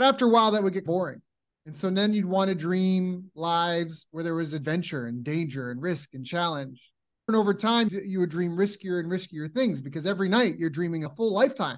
but 0.00 0.06
after 0.06 0.24
a 0.24 0.30
while, 0.30 0.52
that 0.52 0.62
would 0.62 0.72
get 0.72 0.86
boring. 0.86 1.20
And 1.66 1.76
so 1.76 1.90
then 1.90 2.14
you'd 2.14 2.24
want 2.24 2.48
to 2.48 2.54
dream 2.54 3.30
lives 3.34 4.06
where 4.12 4.24
there 4.24 4.34
was 4.34 4.54
adventure 4.54 5.08
and 5.08 5.22
danger 5.22 5.70
and 5.70 5.82
risk 5.82 6.14
and 6.14 6.24
challenge. 6.24 6.80
And 7.28 7.36
over 7.36 7.52
time, 7.52 7.90
you 7.92 8.20
would 8.20 8.30
dream 8.30 8.56
riskier 8.56 8.98
and 8.98 9.12
riskier 9.12 9.52
things 9.52 9.82
because 9.82 10.06
every 10.06 10.30
night 10.30 10.54
you're 10.56 10.70
dreaming 10.70 11.04
a 11.04 11.10
full 11.10 11.34
lifetime. 11.34 11.76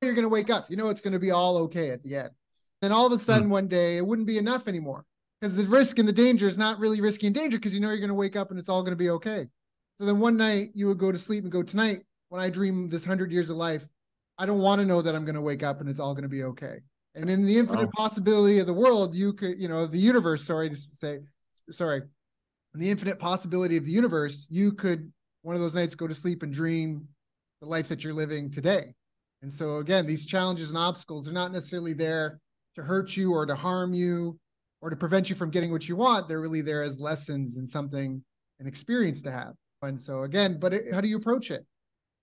You're 0.00 0.14
going 0.14 0.22
to 0.22 0.28
wake 0.28 0.50
up, 0.50 0.70
you 0.70 0.76
know, 0.76 0.88
it's 0.88 1.00
going 1.00 1.14
to 1.14 1.18
be 1.18 1.32
all 1.32 1.56
okay 1.62 1.90
at 1.90 2.00
the 2.04 2.14
end. 2.14 2.30
Then 2.80 2.92
all 2.92 3.06
of 3.06 3.12
a 3.12 3.18
sudden, 3.18 3.48
mm. 3.48 3.50
one 3.50 3.66
day, 3.66 3.96
it 3.96 4.06
wouldn't 4.06 4.28
be 4.28 4.38
enough 4.38 4.68
anymore 4.68 5.04
because 5.40 5.56
the 5.56 5.66
risk 5.66 5.98
and 5.98 6.06
the 6.06 6.12
danger 6.12 6.46
is 6.46 6.56
not 6.56 6.78
really 6.78 7.00
risky 7.00 7.26
and 7.26 7.34
danger 7.34 7.58
because 7.58 7.74
you 7.74 7.80
know 7.80 7.88
you're 7.88 7.98
going 7.98 8.06
to 8.06 8.14
wake 8.14 8.36
up 8.36 8.50
and 8.50 8.60
it's 8.60 8.68
all 8.68 8.82
going 8.82 8.92
to 8.92 8.96
be 8.96 9.10
okay. 9.10 9.48
So 9.98 10.06
then 10.06 10.20
one 10.20 10.36
night 10.36 10.68
you 10.74 10.86
would 10.86 10.98
go 10.98 11.10
to 11.10 11.18
sleep 11.18 11.42
and 11.42 11.50
go, 11.50 11.64
Tonight, 11.64 12.02
when 12.28 12.40
I 12.40 12.50
dream 12.50 12.88
this 12.88 13.04
hundred 13.04 13.32
years 13.32 13.50
of 13.50 13.56
life, 13.56 13.84
I 14.38 14.46
don't 14.46 14.60
want 14.60 14.80
to 14.80 14.86
know 14.86 15.02
that 15.02 15.16
I'm 15.16 15.24
going 15.24 15.34
to 15.34 15.40
wake 15.40 15.64
up 15.64 15.80
and 15.80 15.88
it's 15.90 15.98
all 15.98 16.14
going 16.14 16.22
to 16.22 16.28
be 16.28 16.44
okay. 16.44 16.78
And 17.14 17.30
in 17.30 17.44
the 17.46 17.58
infinite 17.58 17.88
oh. 17.88 17.96
possibility 17.96 18.58
of 18.58 18.66
the 18.66 18.74
world, 18.74 19.14
you 19.14 19.32
could, 19.32 19.60
you 19.60 19.68
know, 19.68 19.86
the 19.86 19.98
universe, 19.98 20.44
sorry 20.44 20.68
to 20.70 20.76
say, 20.76 21.20
sorry, 21.70 22.02
in 22.74 22.80
the 22.80 22.90
infinite 22.90 23.18
possibility 23.18 23.76
of 23.76 23.84
the 23.84 23.92
universe, 23.92 24.46
you 24.50 24.72
could 24.72 25.12
one 25.42 25.54
of 25.54 25.60
those 25.60 25.74
nights 25.74 25.94
go 25.94 26.06
to 26.06 26.14
sleep 26.14 26.42
and 26.42 26.52
dream 26.52 27.06
the 27.60 27.68
life 27.68 27.88
that 27.88 28.02
you're 28.02 28.14
living 28.14 28.50
today. 28.50 28.94
And 29.42 29.52
so 29.52 29.76
again, 29.76 30.06
these 30.06 30.24
challenges 30.24 30.70
and 30.70 30.78
obstacles 30.78 31.28
are 31.28 31.32
not 31.32 31.52
necessarily 31.52 31.92
there 31.92 32.40
to 32.76 32.82
hurt 32.82 33.16
you 33.16 33.32
or 33.32 33.46
to 33.46 33.54
harm 33.54 33.92
you 33.92 34.38
or 34.80 34.90
to 34.90 34.96
prevent 34.96 35.28
you 35.28 35.36
from 35.36 35.50
getting 35.50 35.70
what 35.70 35.86
you 35.86 35.96
want. 35.96 36.28
They're 36.28 36.40
really 36.40 36.62
there 36.62 36.82
as 36.82 36.98
lessons 36.98 37.56
and 37.56 37.68
something, 37.68 38.24
an 38.58 38.66
experience 38.66 39.22
to 39.22 39.30
have. 39.30 39.52
And 39.82 40.00
so 40.00 40.22
again, 40.22 40.58
but 40.58 40.72
it, 40.72 40.92
how 40.92 41.00
do 41.00 41.08
you 41.08 41.16
approach 41.18 41.50
it? 41.50 41.64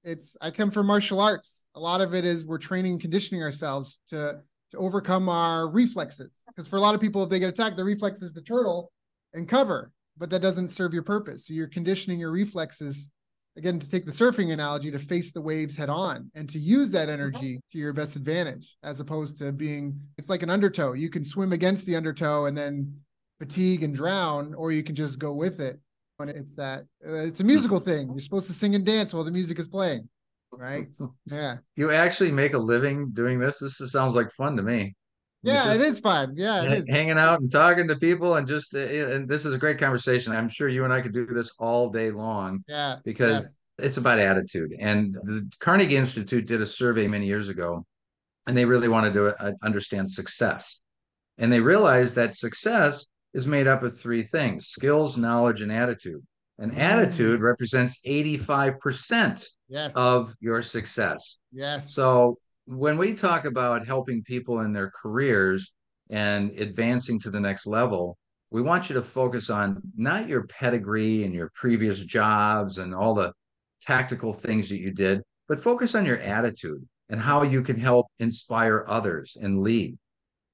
It's 0.04 0.36
I 0.42 0.50
come 0.50 0.72
from 0.72 0.88
martial 0.88 1.20
arts. 1.20 1.68
A 1.76 1.80
lot 1.80 2.02
of 2.02 2.16
it 2.16 2.26
is 2.26 2.46
we're 2.46 2.58
training, 2.58 3.00
conditioning 3.00 3.44
ourselves 3.44 4.00
to 4.10 4.42
to 4.72 4.78
overcome 4.78 5.30
our 5.30 5.70
reflexes. 5.70 6.42
Because 6.48 6.68
for 6.68 6.78
a 6.78 6.82
lot 6.82 6.96
of 6.96 7.02
people, 7.02 7.24
if 7.24 7.30
they 7.30 7.40
get 7.40 7.50
attacked, 7.50 7.78
the 7.78 7.84
reflex 7.84 8.22
is 8.22 8.34
to 8.34 8.42
turtle 8.42 8.92
and 9.34 9.48
cover, 9.48 9.92
but 10.18 10.30
that 10.30 10.42
doesn't 10.42 10.72
serve 10.72 10.94
your 10.94 11.04
purpose. 11.04 11.48
So 11.48 11.54
you're 11.54 11.68
conditioning 11.68 12.20
your 12.20 12.32
reflexes, 12.32 13.12
again, 13.58 13.80
to 13.80 13.90
take 13.90 14.06
the 14.06 14.12
surfing 14.12 14.52
analogy, 14.52 14.92
to 14.92 15.00
face 15.00 15.32
the 15.32 15.42
waves 15.42 15.76
head 15.76 15.90
on 15.90 16.32
and 16.36 16.50
to 16.50 16.60
use 16.60 16.92
that 16.92 17.10
energy 17.10 17.60
to 17.72 17.78
your 17.78 17.94
best 17.94 18.16
advantage, 18.16 18.78
as 18.84 19.00
opposed 19.00 19.38
to 19.40 19.52
being, 19.52 20.00
it's 20.18 20.30
like 20.30 20.44
an 20.44 20.50
undertow. 20.50 20.94
You 20.94 21.10
can 21.10 21.26
swim 21.26 21.52
against 21.54 21.86
the 21.86 21.96
undertow 21.96 22.46
and 22.46 22.58
then 22.58 22.94
fatigue 23.40 23.84
and 23.84 23.96
drown, 23.96 24.54
or 24.54 24.72
you 24.72 24.84
can 24.84 24.96
just 24.96 25.20
go 25.20 25.34
with 25.34 25.60
it. 25.60 25.80
When 26.18 26.30
it's 26.30 26.56
that, 26.58 26.86
uh, 27.04 27.14
it's 27.14 27.40
a 27.40 27.44
musical 27.44 27.80
thing. 27.80 28.10
You're 28.12 28.20
supposed 28.20 28.46
to 28.46 28.54
sing 28.54 28.76
and 28.76 28.86
dance 28.86 29.12
while 29.12 29.24
the 29.24 29.32
music 29.32 29.58
is 29.58 29.68
playing, 29.68 30.08
right? 30.58 30.88
Yeah. 31.28 31.58
You 31.76 31.92
actually 31.92 32.32
make 32.32 32.54
a 32.54 32.60
living 32.60 33.12
doing 33.14 33.40
this. 33.40 33.60
This 33.60 33.78
sounds 33.92 34.16
like 34.16 34.32
fun 34.32 34.58
to 34.58 34.64
me. 34.64 34.96
Yeah, 35.44 35.66
just, 35.66 35.80
it 35.80 35.82
is 35.82 36.00
fun. 36.00 36.34
Yeah, 36.36 36.64
it 36.64 36.72
is. 36.72 36.84
hanging 36.88 37.18
out 37.18 37.40
and 37.40 37.52
talking 37.52 37.88
to 37.88 37.96
people, 37.96 38.36
and 38.36 38.48
just 38.48 38.76
uh, 38.76 38.80
and 38.80 39.28
this 39.28 39.46
is 39.46 39.56
a 39.56 39.58
great 39.58 39.80
conversation. 39.80 40.34
I'm 40.34 40.50
sure 40.50 40.70
you 40.70 40.84
and 40.84 40.94
I 40.94 41.02
could 41.02 41.14
do 41.14 41.26
this 41.26 41.52
all 41.58 41.90
day 41.90 42.12
long. 42.12 42.64
Yeah, 42.68 42.98
because 43.04 43.56
yeah. 43.80 43.86
it's 43.86 43.98
about 43.98 44.20
attitude. 44.20 44.76
And 44.78 45.14
the 45.24 45.50
Carnegie 45.60 45.96
Institute 45.96 46.46
did 46.46 46.62
a 46.62 46.66
survey 46.66 47.08
many 47.08 47.26
years 47.26 47.50
ago, 47.50 47.86
and 48.46 48.56
they 48.56 48.66
really 48.66 48.88
wanted 48.88 49.14
to 49.14 49.44
uh, 49.44 49.54
understand 49.64 50.10
success, 50.10 50.80
and 51.40 51.52
they 51.52 51.60
realized 51.60 52.14
that 52.16 52.36
success 52.36 53.08
is 53.34 53.48
made 53.48 53.66
up 53.66 53.82
of 53.82 54.00
three 54.00 54.24
things: 54.24 54.68
skills, 54.68 55.18
knowledge, 55.18 55.62
and 55.62 55.72
attitude. 55.72 56.22
Mm. 56.70 56.78
attitude 56.78 57.42
represents 57.42 58.00
85% 58.06 59.46
yes. 59.68 59.94
of 59.96 60.34
your 60.40 60.62
success. 60.62 61.40
Yes. 61.52 61.94
So 61.94 62.38
when 62.66 62.98
we 62.98 63.14
talk 63.14 63.46
about 63.46 63.86
helping 63.86 64.24
people 64.24 64.62
in 64.62 64.74
their 64.74 64.92
careers 64.92 65.72
and 66.10 66.52
advancing 66.60 67.20
to 67.22 67.32
the 67.32 67.40
next 67.40 67.66
level, 67.66 68.18
we 68.52 68.62
want 68.62 68.90
you 68.90 68.96
to 68.96 69.02
focus 69.02 69.50
on 69.50 69.82
not 69.96 70.28
your 70.28 70.46
pedigree 70.48 71.24
and 71.24 71.34
your 71.34 71.50
previous 71.56 72.04
jobs 72.04 72.78
and 72.78 72.94
all 72.94 73.14
the 73.14 73.32
tactical 73.82 74.34
things 74.34 74.70
that 74.70 74.80
you 74.80 74.92
did, 74.92 75.22
but 75.48 75.60
focus 75.60 75.96
on 75.96 76.06
your 76.06 76.20
attitude 76.20 76.86
and 77.10 77.20
how 77.20 77.44
you 77.44 77.62
can 77.62 77.80
help 77.80 78.08
inspire 78.20 78.86
others 78.88 79.38
and 79.42 79.62
lead. 79.62 79.98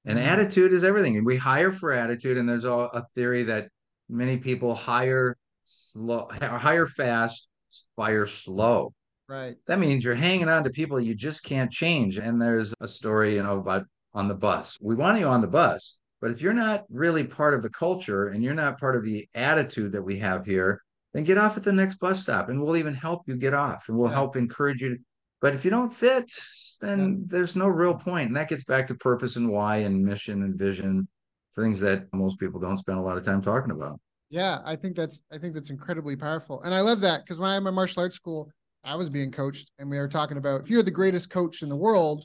And 0.06 0.18
mm-hmm. 0.18 0.28
attitude 0.28 0.72
is 0.72 0.84
everything. 0.84 1.16
And 1.16 1.26
we 1.26 1.36
hire 1.36 1.72
for 1.72 1.92
attitude. 1.92 2.38
And 2.38 2.48
there's 2.48 2.64
a, 2.64 2.70
a 2.70 3.06
theory 3.14 3.42
that 3.44 3.68
many 4.08 4.38
people 4.38 4.74
hire 4.74 5.36
slow, 5.68 6.28
hire 6.30 6.86
fast, 6.86 7.48
fire 7.96 8.26
slow. 8.26 8.92
Right. 9.28 9.56
That 9.66 9.78
means 9.78 10.04
you're 10.04 10.14
hanging 10.14 10.48
on 10.48 10.64
to 10.64 10.70
people 10.70 10.98
you 10.98 11.14
just 11.14 11.44
can't 11.44 11.70
change. 11.70 12.16
And 12.16 12.40
there's 12.40 12.74
a 12.80 12.88
story, 12.88 13.34
you 13.34 13.42
know, 13.42 13.58
about 13.58 13.84
on 14.14 14.26
the 14.26 14.34
bus. 14.34 14.78
We 14.80 14.94
want 14.94 15.18
you 15.18 15.26
on 15.26 15.42
the 15.42 15.46
bus, 15.46 15.98
but 16.20 16.30
if 16.30 16.40
you're 16.40 16.54
not 16.54 16.84
really 16.88 17.24
part 17.24 17.54
of 17.54 17.62
the 17.62 17.70
culture 17.70 18.28
and 18.28 18.42
you're 18.42 18.54
not 18.54 18.80
part 18.80 18.96
of 18.96 19.04
the 19.04 19.28
attitude 19.34 19.92
that 19.92 20.02
we 20.02 20.18
have 20.18 20.46
here, 20.46 20.82
then 21.12 21.24
get 21.24 21.38
off 21.38 21.56
at 21.56 21.62
the 21.62 21.72
next 21.72 21.98
bus 21.98 22.20
stop 22.20 22.48
and 22.48 22.60
we'll 22.60 22.76
even 22.76 22.94
help 22.94 23.22
you 23.26 23.36
get 23.36 23.54
off 23.54 23.88
and 23.88 23.98
we'll 23.98 24.08
yeah. 24.08 24.14
help 24.14 24.36
encourage 24.36 24.80
you. 24.80 24.98
But 25.40 25.54
if 25.54 25.64
you 25.64 25.70
don't 25.70 25.92
fit, 25.92 26.32
then 26.80 26.98
yeah. 26.98 27.26
there's 27.26 27.54
no 27.54 27.68
real 27.68 27.94
point. 27.94 28.28
And 28.28 28.36
that 28.36 28.48
gets 28.48 28.64
back 28.64 28.86
to 28.88 28.94
purpose 28.94 29.36
and 29.36 29.50
why 29.50 29.78
and 29.78 30.04
mission 30.04 30.42
and 30.42 30.58
vision, 30.58 31.06
things 31.54 31.80
that 31.80 32.12
most 32.12 32.40
people 32.40 32.60
don't 32.60 32.78
spend 32.78 32.98
a 32.98 33.02
lot 33.02 33.18
of 33.18 33.24
time 33.24 33.42
talking 33.42 33.70
about. 33.70 34.00
Yeah, 34.30 34.60
I 34.64 34.76
think 34.76 34.96
that's 34.96 35.20
I 35.32 35.38
think 35.38 35.54
that's 35.54 35.70
incredibly 35.70 36.16
powerful. 36.16 36.62
And 36.62 36.74
I 36.74 36.80
love 36.80 37.00
that 37.00 37.24
because 37.24 37.38
when 37.38 37.50
I'm 37.50 37.66
in 37.66 37.74
martial 37.74 38.02
arts 38.02 38.16
school, 38.16 38.50
I 38.84 38.94
was 38.94 39.08
being 39.08 39.32
coached, 39.32 39.70
and 39.78 39.90
we 39.90 39.98
were 39.98 40.08
talking 40.08 40.36
about 40.36 40.60
if 40.60 40.70
you're 40.70 40.82
the 40.82 40.90
greatest 40.90 41.30
coach 41.30 41.62
in 41.62 41.68
the 41.68 41.76
world, 41.76 42.24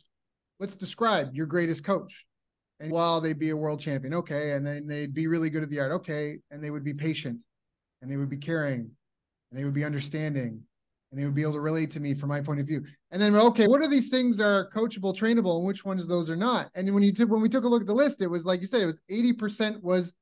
let's 0.59 0.75
describe 0.75 1.33
your 1.33 1.45
greatest 1.45 1.83
coach. 1.83 2.25
And 2.79 2.91
while 2.91 3.21
they'd 3.21 3.39
be 3.39 3.51
a 3.51 3.57
world 3.57 3.79
champion, 3.79 4.13
okay, 4.15 4.51
and 4.51 4.65
then 4.65 4.87
they'd 4.87 5.13
be 5.13 5.27
really 5.27 5.49
good 5.49 5.63
at 5.63 5.69
the 5.69 5.79
art, 5.79 5.91
okay, 5.93 6.39
and 6.51 6.61
they 6.61 6.71
would 6.71 6.83
be 6.83 6.93
patient, 6.93 7.39
and 8.01 8.11
they 8.11 8.17
would 8.17 8.29
be 8.29 8.37
caring, 8.37 8.79
and 8.81 9.59
they 9.59 9.63
would 9.63 9.73
be 9.73 9.85
understanding, 9.85 10.61
and 11.11 11.19
they 11.19 11.23
would 11.25 11.35
be 11.35 11.43
able 11.43 11.53
to 11.53 11.61
relate 11.61 11.91
to 11.91 12.01
me 12.01 12.13
from 12.13 12.27
my 12.29 12.41
point 12.41 12.59
of 12.59 12.67
view. 12.67 12.83
And 13.11 13.21
then, 13.21 13.33
okay, 13.35 13.67
what 13.67 13.81
are 13.81 13.87
these 13.87 14.09
things 14.09 14.35
that 14.37 14.45
are 14.45 14.69
coachable, 14.71 15.15
trainable, 15.15 15.57
and 15.59 15.67
which 15.67 15.85
ones 15.85 16.05
those 16.07 16.29
are 16.29 16.35
not? 16.35 16.69
And 16.75 16.93
when 16.93 17.03
you 17.03 17.13
took 17.13 17.29
when 17.29 17.41
we 17.41 17.49
took 17.49 17.63
a 17.63 17.67
look 17.69 17.81
at 17.81 17.87
the 17.87 17.93
list, 17.95 18.21
it 18.21 18.27
was 18.27 18.45
like 18.45 18.59
you 18.59 18.67
said, 18.67 18.81
it 18.81 18.87
was 18.87 19.01
eighty 19.09 19.31
percent 19.31 19.81
was 19.81 20.13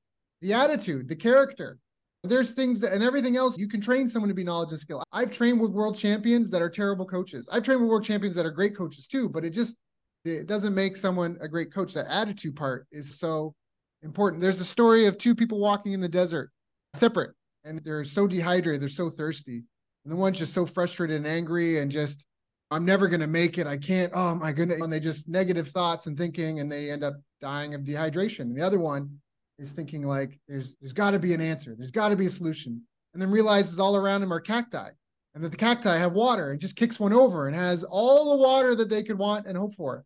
the 0.42 0.54
attitude, 0.54 1.08
the 1.08 1.16
character, 1.16 1.78
there's 2.24 2.54
things 2.54 2.80
that, 2.80 2.94
and 2.94 3.04
everything 3.04 3.36
else, 3.36 3.58
you 3.58 3.68
can 3.68 3.82
train 3.82 4.08
someone 4.08 4.30
to 4.30 4.36
be 4.36 4.44
knowledge 4.44 4.72
and 4.72 4.80
skill. 4.80 5.04
I've 5.12 5.32
trained 5.32 5.60
with 5.60 5.72
world 5.72 5.98
champions 5.98 6.52
that 6.52 6.62
are 6.62 6.70
terrible 6.70 7.06
coaches. 7.06 7.48
I've 7.52 7.64
trained 7.64 7.82
with 7.82 7.90
world 7.90 8.04
champions 8.04 8.36
that 8.36 8.46
are 8.46 8.52
great 8.52 8.78
coaches 8.78 9.08
too, 9.08 9.28
but 9.28 9.44
it 9.44 9.52
just, 9.52 9.76
it 10.24 10.46
doesn't 10.46 10.76
make 10.76 10.98
someone 10.98 11.38
a 11.42 11.48
great 11.48 11.74
coach. 11.74 11.94
That 11.94 12.06
attitude 12.08 12.56
part 12.56 12.86
is 12.92 13.18
so 13.20 13.56
important. 14.04 14.42
There's 14.42 14.62
a 14.62 14.66
story 14.66 15.08
of 15.08 15.18
two 15.18 15.34
people 15.34 15.60
walking 15.60 15.94
in 15.94 16.02
the 16.02 16.10
desert 16.10 16.52
separate 16.94 17.32
and 17.64 17.82
they're 17.84 18.06
so 18.06 18.28
dehydrated, 18.28 18.82
they're 18.82 18.90
so 18.90 19.10
thirsty. 19.10 19.64
And 20.04 20.12
the 20.12 20.18
one's 20.18 20.38
just 20.38 20.54
so 20.54 20.66
frustrated 20.66 21.18
and 21.18 21.28
angry 21.28 21.80
and 21.80 21.92
just, 21.92 22.26
I'm 22.72 22.86
never 22.86 23.08
going 23.08 23.20
to 23.20 23.28
make 23.28 23.58
it. 23.58 23.68
I 23.68 23.78
can't. 23.78 24.12
Oh 24.16 24.34
my 24.36 24.52
goodness. 24.52 24.82
And 24.82 24.92
they 24.92 25.00
just 25.00 25.28
negative 25.28 25.70
thoughts 25.70 26.08
and 26.08 26.18
thinking, 26.18 26.60
and 26.60 26.72
they 26.72 26.90
end 26.90 27.04
up 27.04 27.16
dying 27.42 27.74
of 27.74 27.82
dehydration. 27.82 28.42
And 28.42 28.56
the 28.56 28.66
other 28.66 28.80
one 28.80 29.20
is 29.62 29.72
thinking 29.72 30.04
like 30.04 30.40
there's 30.48 30.76
there's 30.82 30.94
got 30.94 31.12
to 31.12 31.20
be 31.20 31.34
an 31.34 31.42
answer. 31.42 31.76
There's 31.78 31.92
got 31.92 32.10
to 32.10 32.16
be 32.16 32.26
a 32.26 32.32
solution. 32.32 32.82
And 33.14 33.22
then 33.22 33.30
realizes 33.30 33.80
all 33.80 33.96
around 33.96 34.24
him 34.24 34.34
are 34.34 34.40
cacti 34.40 34.90
and 35.36 35.44
that 35.44 35.52
the 35.52 35.58
cacti 35.58 35.98
have 35.98 36.14
water 36.14 36.52
and 36.52 36.60
just 36.60 36.76
kicks 36.76 37.00
one 37.00 37.14
over 37.14 37.48
and 37.48 37.56
has 37.56 37.84
all 37.84 38.32
the 38.32 38.44
water 38.44 38.74
that 38.76 38.90
they 38.90 39.04
could 39.04 39.18
want 39.18 39.46
and 39.48 39.58
hope 39.58 39.76
for. 39.76 40.04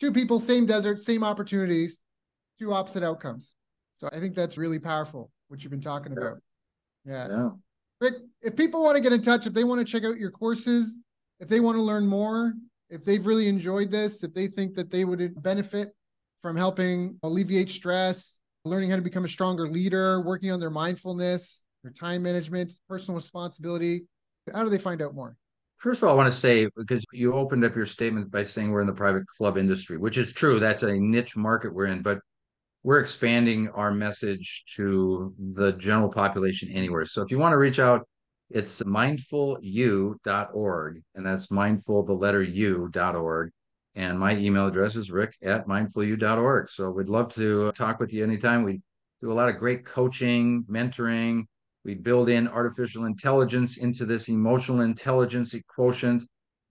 Two 0.00 0.12
people 0.12 0.40
same 0.40 0.66
desert 0.66 1.00
same 1.00 1.22
opportunities 1.22 2.02
two 2.58 2.72
opposite 2.72 3.02
outcomes. 3.02 3.54
So 3.96 4.08
i 4.12 4.18
think 4.18 4.34
that's 4.34 4.58
really 4.58 4.78
powerful 4.78 5.30
what 5.48 5.62
you've 5.62 5.70
been 5.70 5.80
talking 5.80 6.12
about. 6.12 6.38
Yeah, 7.04 7.28
yeah. 7.28 7.48
rick 8.00 8.14
if 8.42 8.56
people 8.56 8.82
want 8.82 8.96
to 8.96 9.02
get 9.02 9.12
in 9.12 9.22
touch 9.22 9.46
if 9.46 9.54
they 9.54 9.64
want 9.64 9.86
to 9.86 9.90
check 9.90 10.04
out 10.04 10.18
your 10.18 10.30
courses 10.30 10.98
if 11.38 11.48
they 11.48 11.60
want 11.60 11.76
to 11.76 11.82
learn 11.82 12.06
more 12.06 12.54
if 12.90 13.04
they've 13.04 13.24
really 13.24 13.48
enjoyed 13.48 13.90
this 13.90 14.24
if 14.24 14.34
they 14.34 14.48
think 14.48 14.74
that 14.74 14.90
they 14.90 15.04
would 15.04 15.40
benefit 15.42 15.94
from 16.42 16.56
helping 16.56 17.18
alleviate 17.22 17.70
stress 17.70 18.40
learning 18.66 18.90
how 18.90 18.96
to 18.96 19.02
become 19.02 19.24
a 19.24 19.28
stronger 19.28 19.68
leader, 19.68 20.20
working 20.20 20.50
on 20.50 20.60
their 20.60 20.70
mindfulness, 20.70 21.64
their 21.82 21.92
time 21.92 22.22
management, 22.22 22.72
personal 22.88 23.16
responsibility. 23.16 24.04
How 24.52 24.64
do 24.64 24.70
they 24.70 24.78
find 24.78 25.02
out 25.02 25.14
more? 25.14 25.36
First 25.78 26.02
of 26.02 26.08
all, 26.08 26.14
I 26.14 26.16
want 26.16 26.32
to 26.32 26.38
say 26.38 26.68
because 26.76 27.04
you 27.12 27.34
opened 27.34 27.64
up 27.64 27.76
your 27.76 27.86
statement 27.86 28.30
by 28.30 28.44
saying 28.44 28.70
we're 28.70 28.80
in 28.80 28.86
the 28.86 28.92
private 28.92 29.26
club 29.26 29.58
industry, 29.58 29.98
which 29.98 30.18
is 30.18 30.32
true. 30.32 30.58
That's 30.58 30.82
a 30.82 30.96
niche 30.96 31.36
market 31.36 31.74
we're 31.74 31.86
in, 31.86 32.02
but 32.02 32.18
we're 32.82 33.00
expanding 33.00 33.68
our 33.70 33.90
message 33.90 34.64
to 34.76 35.34
the 35.54 35.72
general 35.72 36.08
population 36.08 36.70
anywhere. 36.70 37.04
So 37.04 37.22
if 37.22 37.30
you 37.30 37.38
want 37.38 37.52
to 37.52 37.58
reach 37.58 37.78
out, 37.78 38.08
it's 38.48 38.82
mindfulu.org, 38.84 41.02
and 41.14 41.26
that's 41.26 41.50
mindful, 41.50 42.04
the 42.04 42.12
letter 42.12 42.42
u.org. 42.42 43.50
And 43.96 44.18
my 44.18 44.36
email 44.36 44.66
address 44.66 44.94
is 44.94 45.10
rick 45.10 45.34
at 45.42 45.66
mindfulu.org. 45.66 46.68
So 46.68 46.90
we'd 46.90 47.08
love 47.08 47.32
to 47.34 47.72
talk 47.72 47.98
with 47.98 48.12
you 48.12 48.22
anytime. 48.22 48.62
We 48.62 48.82
do 49.22 49.32
a 49.32 49.34
lot 49.34 49.48
of 49.48 49.56
great 49.56 49.86
coaching, 49.86 50.64
mentoring. 50.70 51.46
We 51.82 51.94
build 51.94 52.28
in 52.28 52.46
artificial 52.46 53.06
intelligence 53.06 53.78
into 53.78 54.04
this 54.04 54.28
emotional 54.28 54.82
intelligence 54.82 55.54
quotient. 55.74 56.24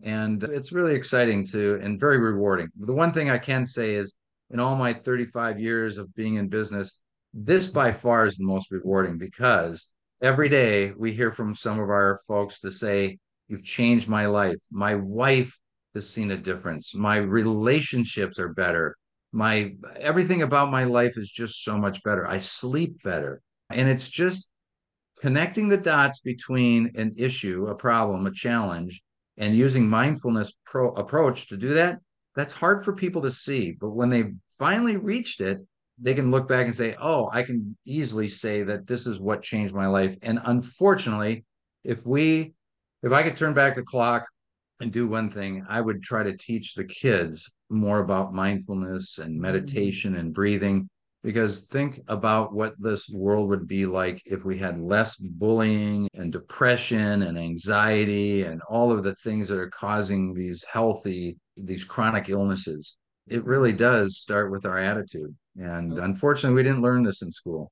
And 0.03 0.43
it's 0.43 0.71
really 0.71 0.93
exciting 0.93 1.47
to 1.47 1.79
and 1.81 1.99
very 1.99 2.19
rewarding. 2.19 2.69
The 2.77 2.93
one 2.93 3.11
thing 3.11 3.31
I 3.31 3.39
can 3.39 3.65
say 3.65 3.95
is 3.95 4.15
in 4.51 4.59
all 4.59 4.75
my 4.75 4.93
35 4.93 5.59
years 5.59 5.97
of 5.97 6.13
being 6.13 6.35
in 6.35 6.47
business, 6.47 7.01
this 7.33 7.65
by 7.65 7.91
far 7.91 8.27
is 8.27 8.37
the 8.37 8.45
most 8.45 8.69
rewarding 8.69 9.17
because 9.17 9.89
every 10.21 10.47
day 10.47 10.91
we 10.91 11.11
hear 11.11 11.31
from 11.31 11.55
some 11.55 11.79
of 11.79 11.89
our 11.89 12.19
folks 12.27 12.59
to 12.59 12.71
say, 12.71 13.17
You've 13.47 13.63
changed 13.63 14.07
my 14.07 14.25
life. 14.25 14.57
My 14.71 14.95
wife 14.95 15.55
has 15.95 16.09
seen 16.09 16.31
a 16.31 16.37
difference. 16.37 16.93
My 16.93 17.17
relationships 17.17 18.37
are 18.37 18.49
better. 18.49 18.95
My 19.31 19.75
everything 19.99 20.43
about 20.43 20.71
my 20.71 20.83
life 20.83 21.17
is 21.17 21.31
just 21.31 21.63
so 21.63 21.77
much 21.77 22.03
better. 22.03 22.27
I 22.27 22.37
sleep 22.37 23.01
better. 23.03 23.41
And 23.69 23.89
it's 23.89 24.09
just 24.09 24.51
connecting 25.19 25.67
the 25.67 25.77
dots 25.77 26.19
between 26.19 26.91
an 26.95 27.13
issue, 27.17 27.67
a 27.67 27.75
problem, 27.75 28.27
a 28.27 28.31
challenge, 28.31 29.01
and 29.37 29.55
using 29.55 29.89
mindfulness 29.89 30.53
pro- 30.65 30.93
approach 30.93 31.49
to 31.49 31.57
do 31.57 31.73
that. 31.73 31.99
That's 32.35 32.53
hard 32.53 32.85
for 32.85 32.93
people 32.93 33.21
to 33.23 33.31
see. 33.31 33.71
But 33.71 33.89
when 33.89 34.09
they 34.09 34.33
finally 34.59 34.97
reached 34.97 35.41
it, 35.41 35.59
they 35.97 36.13
can 36.13 36.29
look 36.29 36.47
back 36.47 36.65
and 36.65 36.75
say, 36.75 36.95
oh, 37.01 37.29
I 37.31 37.43
can 37.43 37.77
easily 37.85 38.27
say 38.27 38.63
that 38.63 38.85
this 38.85 39.07
is 39.07 39.19
what 39.19 39.41
changed 39.41 39.73
my 39.73 39.87
life. 39.87 40.17
And 40.21 40.39
unfortunately, 40.43 41.45
if 41.83 42.05
we, 42.05 42.53
if 43.01 43.13
I 43.13 43.23
could 43.23 43.37
turn 43.37 43.53
back 43.53 43.75
the 43.75 43.83
clock 43.83 44.25
and 44.81 44.91
do 44.91 45.07
one 45.07 45.29
thing, 45.29 45.65
I 45.69 45.81
would 45.81 46.03
try 46.03 46.23
to 46.23 46.35
teach 46.37 46.73
the 46.73 46.85
kids 46.85 47.53
more 47.69 47.99
about 47.99 48.33
mindfulness 48.33 49.17
and 49.17 49.33
mm-hmm. 49.33 49.41
meditation 49.41 50.15
and 50.15 50.33
breathing. 50.33 50.89
Because 51.23 51.61
think 51.61 52.01
about 52.07 52.53
what 52.53 52.75
this 52.77 53.09
world 53.09 53.49
would 53.49 53.67
be 53.67 53.87
like 53.87 54.21
if 54.25 54.45
we 54.45 54.59
had 54.59 54.79
less 54.79 55.15
bullying 55.15 56.07
and 56.13 56.31
depression 56.31 57.23
and 57.23 57.35
anxiety 57.35 58.43
and 58.43 58.61
all 58.69 58.91
of 58.91 59.03
the 59.03 59.15
things 59.15 59.47
that 59.47 59.57
are 59.57 59.71
causing 59.71 60.35
these 60.35 60.63
healthy, 60.63 61.39
these 61.57 61.83
chronic 61.83 62.29
illnesses. 62.29 62.95
It 63.27 63.43
really 63.43 63.73
does 63.73 64.17
start 64.17 64.51
with 64.51 64.67
our 64.67 64.77
attitude. 64.77 65.35
And 65.57 65.97
unfortunately, 65.97 66.55
we 66.55 66.61
didn't 66.61 66.83
learn 66.83 67.03
this 67.03 67.23
in 67.23 67.31
school. 67.31 67.71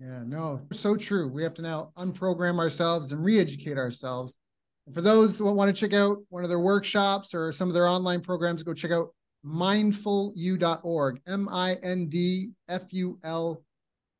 Yeah, 0.00 0.22
no, 0.24 0.62
so 0.72 0.96
true. 0.96 1.28
We 1.28 1.42
have 1.42 1.54
to 1.54 1.62
now 1.62 1.92
unprogram 1.98 2.58
ourselves 2.58 3.12
and 3.12 3.22
re 3.22 3.38
educate 3.38 3.76
ourselves 3.76 4.38
for 4.94 5.02
those 5.02 5.38
who 5.38 5.52
want 5.52 5.74
to 5.74 5.80
check 5.80 5.92
out 5.92 6.18
one 6.28 6.42
of 6.42 6.48
their 6.48 6.60
workshops 6.60 7.34
or 7.34 7.52
some 7.52 7.68
of 7.68 7.74
their 7.74 7.88
online 7.88 8.20
programs, 8.20 8.62
go 8.62 8.72
check 8.72 8.92
out 8.92 9.08
mindfulu.org, 9.44 11.20
M 11.26 11.48
I 11.48 11.74
N 11.82 12.08
D 12.08 12.50
F 12.68 12.82
U 12.90 13.18
L 13.24 13.62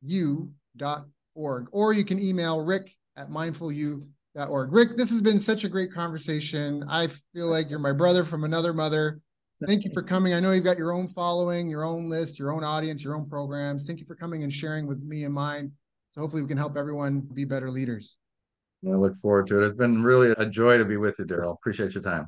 U.org. 0.01 1.67
or 1.71 1.93
you 1.93 2.05
can 2.05 2.21
email 2.21 2.61
rick 2.61 2.91
at 3.15 3.29
mindfulu.org. 3.29 4.71
Rick, 4.71 4.97
this 4.97 5.09
has 5.09 5.21
been 5.21 5.39
such 5.39 5.63
a 5.63 5.69
great 5.69 5.91
conversation. 5.91 6.83
I 6.89 7.07
feel 7.33 7.47
like 7.47 7.69
you're 7.69 7.79
my 7.79 7.93
brother 7.93 8.23
from 8.23 8.43
another 8.43 8.73
mother. 8.73 9.21
Thank 9.65 9.85
you 9.85 9.91
for 9.91 10.03
coming. 10.03 10.33
I 10.33 10.39
know 10.39 10.51
you've 10.51 10.63
got 10.63 10.77
your 10.77 10.93
own 10.93 11.07
following, 11.07 11.67
your 11.67 11.83
own 11.83 12.09
list, 12.09 12.37
your 12.37 12.53
own 12.53 12.63
audience, 12.63 13.03
your 13.03 13.15
own 13.15 13.27
programs. 13.27 13.87
Thank 13.87 13.99
you 13.99 14.05
for 14.05 14.15
coming 14.15 14.43
and 14.43 14.53
sharing 14.53 14.85
with 14.85 15.01
me 15.01 15.23
and 15.23 15.33
mine. 15.33 15.71
So 16.11 16.21
hopefully 16.21 16.43
we 16.43 16.47
can 16.47 16.57
help 16.57 16.77
everyone 16.77 17.21
be 17.21 17.43
better 17.43 17.71
leaders. 17.71 18.17
I 18.91 18.95
look 18.95 19.17
forward 19.17 19.47
to 19.47 19.61
it. 19.61 19.67
It's 19.67 19.77
been 19.77 20.03
really 20.03 20.31
a 20.37 20.45
joy 20.45 20.77
to 20.77 20.85
be 20.85 20.97
with 20.97 21.19
you, 21.19 21.25
Daryl. 21.25 21.53
Appreciate 21.53 21.93
your 21.93 22.03
time. 22.03 22.27